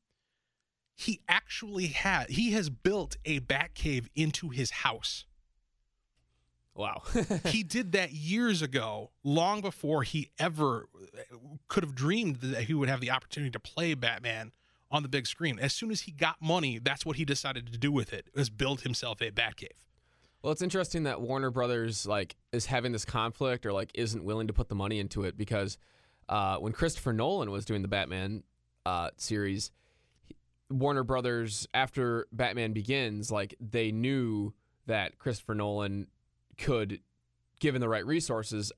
he 0.94 1.20
actually 1.28 1.86
had, 1.86 2.30
he 2.30 2.52
has 2.52 2.70
built 2.70 3.16
a 3.24 3.38
bat 3.38 3.74
cave 3.74 4.08
into 4.16 4.48
his 4.48 4.70
house. 4.70 5.24
Wow. 6.78 7.02
he 7.46 7.64
did 7.64 7.90
that 7.92 8.12
years 8.12 8.62
ago, 8.62 9.10
long 9.24 9.60
before 9.60 10.04
he 10.04 10.30
ever 10.38 10.88
could 11.66 11.82
have 11.82 11.96
dreamed 11.96 12.36
that 12.36 12.62
he 12.62 12.74
would 12.74 12.88
have 12.88 13.00
the 13.00 13.10
opportunity 13.10 13.50
to 13.50 13.58
play 13.58 13.94
Batman 13.94 14.52
on 14.88 15.02
the 15.02 15.08
big 15.08 15.26
screen. 15.26 15.58
As 15.58 15.72
soon 15.72 15.90
as 15.90 16.02
he 16.02 16.12
got 16.12 16.36
money, 16.40 16.78
that's 16.78 17.04
what 17.04 17.16
he 17.16 17.24
decided 17.24 17.72
to 17.72 17.78
do 17.78 17.90
with 17.90 18.12
it, 18.12 18.28
was 18.32 18.48
build 18.48 18.82
himself 18.82 19.20
a 19.20 19.32
Batcave. 19.32 19.72
Well, 20.40 20.52
it's 20.52 20.62
interesting 20.62 21.02
that 21.02 21.20
Warner 21.20 21.50
Brothers 21.50 22.06
like 22.06 22.36
is 22.52 22.66
having 22.66 22.92
this 22.92 23.04
conflict 23.04 23.66
or 23.66 23.72
like 23.72 23.90
isn't 23.94 24.22
willing 24.22 24.46
to 24.46 24.52
put 24.52 24.68
the 24.68 24.76
money 24.76 25.00
into 25.00 25.24
it 25.24 25.36
because 25.36 25.78
uh, 26.28 26.58
when 26.58 26.72
Christopher 26.72 27.12
Nolan 27.12 27.50
was 27.50 27.64
doing 27.64 27.82
the 27.82 27.88
Batman 27.88 28.44
uh, 28.86 29.10
series, 29.16 29.72
Warner 30.70 31.02
Brothers 31.02 31.66
after 31.74 32.28
Batman 32.30 32.72
Begins, 32.72 33.32
like 33.32 33.56
they 33.58 33.90
knew 33.90 34.54
that 34.86 35.18
Christopher 35.18 35.56
Nolan 35.56 36.06
could, 36.58 37.00
given 37.60 37.80
the 37.80 37.88
right 37.88 38.04
resources, 38.04 38.72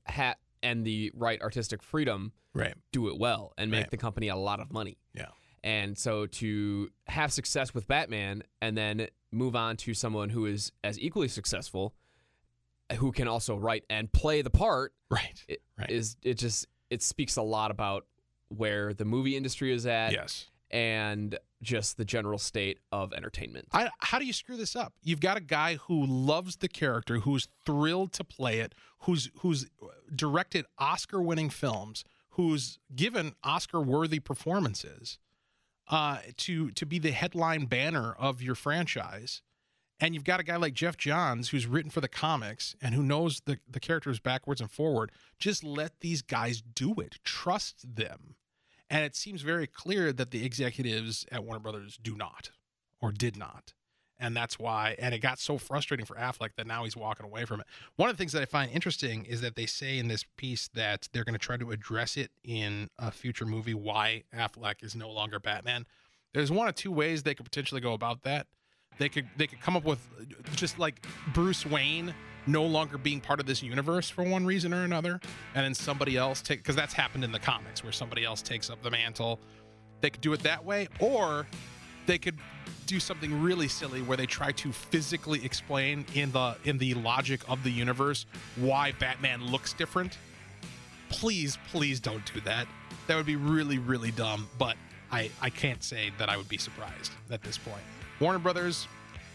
and 0.63 0.85
the 0.85 1.11
right 1.15 1.41
artistic 1.41 1.81
freedom, 1.81 2.31
right, 2.53 2.75
do 2.91 3.09
it 3.09 3.19
well 3.19 3.53
and 3.57 3.71
make 3.71 3.81
right. 3.81 3.91
the 3.91 3.97
company 3.97 4.27
a 4.27 4.35
lot 4.35 4.59
of 4.59 4.71
money. 4.71 4.97
Yeah. 5.13 5.27
And 5.63 5.97
so 5.97 6.25
to 6.25 6.89
have 7.07 7.31
success 7.31 7.73
with 7.73 7.87
Batman 7.87 8.43
and 8.61 8.77
then 8.77 9.07
move 9.31 9.55
on 9.55 9.77
to 9.77 9.93
someone 9.93 10.29
who 10.29 10.45
is 10.45 10.71
as 10.83 10.99
equally 10.99 11.27
successful, 11.27 11.93
who 12.97 13.11
can 13.11 13.27
also 13.27 13.55
write 13.55 13.83
and 13.89 14.11
play 14.11 14.41
the 14.41 14.49
part, 14.49 14.93
right? 15.09 15.43
It, 15.47 15.61
right. 15.77 15.89
Is 15.89 16.17
it 16.23 16.35
just 16.35 16.67
it 16.89 17.01
speaks 17.01 17.37
a 17.37 17.41
lot 17.41 17.71
about 17.71 18.05
where 18.49 18.93
the 18.93 19.05
movie 19.05 19.37
industry 19.37 19.71
is 19.71 19.85
at, 19.85 20.11
yes, 20.11 20.47
and 20.71 21.37
just 21.61 21.97
the 21.97 22.05
general 22.05 22.37
state 22.37 22.79
of 22.91 23.13
entertainment. 23.13 23.67
I, 23.71 23.89
how 23.99 24.19
do 24.19 24.25
you 24.25 24.33
screw 24.33 24.57
this 24.57 24.75
up? 24.75 24.93
You've 25.03 25.19
got 25.19 25.37
a 25.37 25.41
guy 25.41 25.75
who 25.75 26.05
loves 26.05 26.57
the 26.57 26.67
character, 26.67 27.19
who's 27.19 27.47
thrilled 27.65 28.13
to 28.13 28.23
play 28.23 28.59
it, 28.59 28.73
who's 29.01 29.29
who's 29.39 29.67
directed 30.13 30.65
Oscar-winning 30.77 31.49
films, 31.49 32.03
who's 32.31 32.79
given 32.95 33.35
Oscar-worthy 33.43 34.19
performances, 34.19 35.19
uh, 35.89 36.19
to 36.37 36.71
to 36.71 36.85
be 36.85 36.99
the 36.99 37.11
headline 37.11 37.65
banner 37.65 38.13
of 38.13 38.41
your 38.41 38.55
franchise. 38.55 39.41
And 39.99 40.15
you've 40.15 40.23
got 40.23 40.39
a 40.39 40.43
guy 40.43 40.55
like 40.55 40.73
Geoff 40.73 40.97
Johns 40.97 41.49
who's 41.49 41.67
written 41.67 41.91
for 41.91 42.01
the 42.01 42.07
comics 42.07 42.75
and 42.81 42.95
who 42.95 43.03
knows 43.03 43.41
the, 43.45 43.59
the 43.69 43.79
characters 43.79 44.19
backwards 44.19 44.59
and 44.59 44.71
forward. 44.71 45.11
Just 45.37 45.63
let 45.63 45.99
these 45.99 46.23
guys 46.23 46.63
do 46.63 46.95
it. 46.95 47.19
Trust 47.23 47.95
them. 47.95 48.33
And 48.91 49.05
it 49.05 49.15
seems 49.15 49.41
very 49.41 49.67
clear 49.67 50.11
that 50.11 50.31
the 50.31 50.45
executives 50.45 51.25
at 51.31 51.45
Warner 51.45 51.61
Brothers 51.61 51.97
do 52.03 52.13
not 52.13 52.51
or 52.99 53.13
did 53.13 53.37
not. 53.37 53.73
And 54.19 54.35
that's 54.35 54.59
why, 54.59 54.95
and 54.99 55.15
it 55.15 55.19
got 55.19 55.39
so 55.39 55.57
frustrating 55.57 56.05
for 56.05 56.15
Affleck 56.15 56.49
that 56.57 56.67
now 56.67 56.83
he's 56.83 56.95
walking 56.95 57.25
away 57.25 57.45
from 57.45 57.61
it. 57.61 57.67
One 57.95 58.09
of 58.09 58.15
the 58.15 58.21
things 58.21 58.33
that 58.33 58.41
I 58.41 58.45
find 58.45 58.69
interesting 58.69 59.23
is 59.23 59.39
that 59.41 59.55
they 59.55 59.65
say 59.65 59.97
in 59.97 60.09
this 60.09 60.25
piece 60.35 60.67
that 60.75 61.07
they're 61.13 61.23
going 61.23 61.33
to 61.33 61.39
try 61.39 61.55
to 61.55 61.71
address 61.71 62.17
it 62.17 62.31
in 62.43 62.89
a 62.99 63.11
future 63.11 63.45
movie 63.45 63.73
why 63.73 64.23
Affleck 64.35 64.83
is 64.83 64.93
no 64.93 65.09
longer 65.09 65.39
Batman. 65.39 65.87
There's 66.33 66.51
one 66.51 66.67
of 66.67 66.75
two 66.75 66.91
ways 66.91 67.23
they 67.23 67.33
could 67.33 67.45
potentially 67.45 67.81
go 67.81 67.93
about 67.93 68.23
that. 68.23 68.47
They 68.99 69.07
could 69.07 69.27
they 69.37 69.47
could 69.47 69.61
come 69.61 69.77
up 69.77 69.85
with 69.85 70.05
just 70.55 70.77
like 70.77 71.07
Bruce 71.33 71.65
Wayne 71.65 72.13
no 72.47 72.63
longer 72.63 72.97
being 72.97 73.21
part 73.21 73.39
of 73.39 73.45
this 73.45 73.61
universe 73.61 74.09
for 74.09 74.23
one 74.23 74.45
reason 74.45 74.73
or 74.73 74.83
another, 74.83 75.19
and 75.55 75.63
then 75.65 75.73
somebody 75.73 76.17
else 76.17 76.41
take 76.41 76.59
because 76.59 76.75
that's 76.75 76.93
happened 76.93 77.23
in 77.23 77.31
the 77.31 77.39
comics 77.39 77.83
where 77.83 77.93
somebody 77.93 78.25
else 78.25 78.41
takes 78.41 78.69
up 78.69 78.81
the 78.81 78.91
mantle. 78.91 79.39
They 80.01 80.09
could 80.09 80.21
do 80.21 80.33
it 80.33 80.41
that 80.43 80.63
way, 80.65 80.87
or 80.99 81.47
they 82.05 82.17
could 82.17 82.37
do 82.87 82.99
something 82.99 83.41
really 83.41 83.67
silly 83.67 84.01
where 84.01 84.17
they 84.17 84.25
try 84.25 84.51
to 84.51 84.71
physically 84.71 85.43
explain 85.45 86.05
in 86.13 86.31
the 86.31 86.55
in 86.65 86.77
the 86.77 86.93
logic 86.95 87.41
of 87.47 87.63
the 87.63 87.69
universe 87.69 88.25
why 88.57 88.91
Batman 88.99 89.45
looks 89.45 89.73
different. 89.73 90.17
Please, 91.09 91.57
please 91.71 91.99
don't 91.99 92.25
do 92.33 92.41
that. 92.41 92.67
That 93.07 93.15
would 93.17 93.25
be 93.25 93.35
really, 93.35 93.77
really 93.77 94.11
dumb. 94.11 94.47
But 94.57 94.77
I 95.11 95.29
I 95.41 95.49
can't 95.49 95.83
say 95.83 96.11
that 96.17 96.29
I 96.29 96.37
would 96.37 96.49
be 96.49 96.57
surprised 96.57 97.11
at 97.29 97.43
this 97.43 97.57
point. 97.57 97.83
Warner 98.19 98.39
Brothers, 98.39 98.87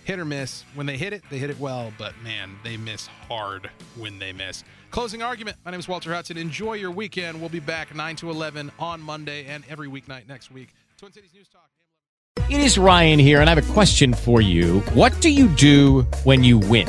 hit 0.07 0.21
or 0.21 0.25
miss. 0.25 0.65
When 0.75 0.87
they 0.87 0.97
hit 0.97 1.13
it, 1.13 1.23
they 1.31 1.39
hit 1.39 1.51
it 1.51 1.59
well, 1.59 1.93
but 1.99 2.15
man, 2.23 2.57
they 2.63 2.77
miss 2.77 3.09
hard 3.29 3.69
when 3.97 4.19
they 4.21 4.33
miss. 4.33 4.63
Closing 4.93 5.21
argument. 5.21 5.57
My 5.65 5.73
name 5.73 5.81
is 5.81 5.89
Walter 5.89 6.15
Hudson. 6.15 6.39
Enjoy 6.39 6.75
your 6.75 6.93
weekend. 6.93 7.41
We'll 7.41 7.51
be 7.51 7.61
back 7.61 7.95
9 7.95 8.17
to 8.17 8.31
11 8.31 8.71
on 8.79 9.01
Monday 9.03 9.45
and 9.47 9.65
every 9.69 9.89
weeknight 9.89 10.29
next 10.29 10.53
week. 10.53 10.69
Twin 10.97 11.13
Cities 11.13 11.35
News 11.35 11.49
Talk. 11.49 11.69
It 12.49 12.61
is 12.61 12.79
Ryan 12.79 13.19
here, 13.19 13.41
and 13.41 13.51
I 13.51 13.55
have 13.55 13.69
a 13.71 13.73
question 13.73 14.15
for 14.15 14.41
you. 14.41 14.81
What 14.95 15.21
do 15.21 15.29
you 15.29 15.49
do 15.49 16.03
when 16.23 16.45
you 16.45 16.59
win? 16.59 16.89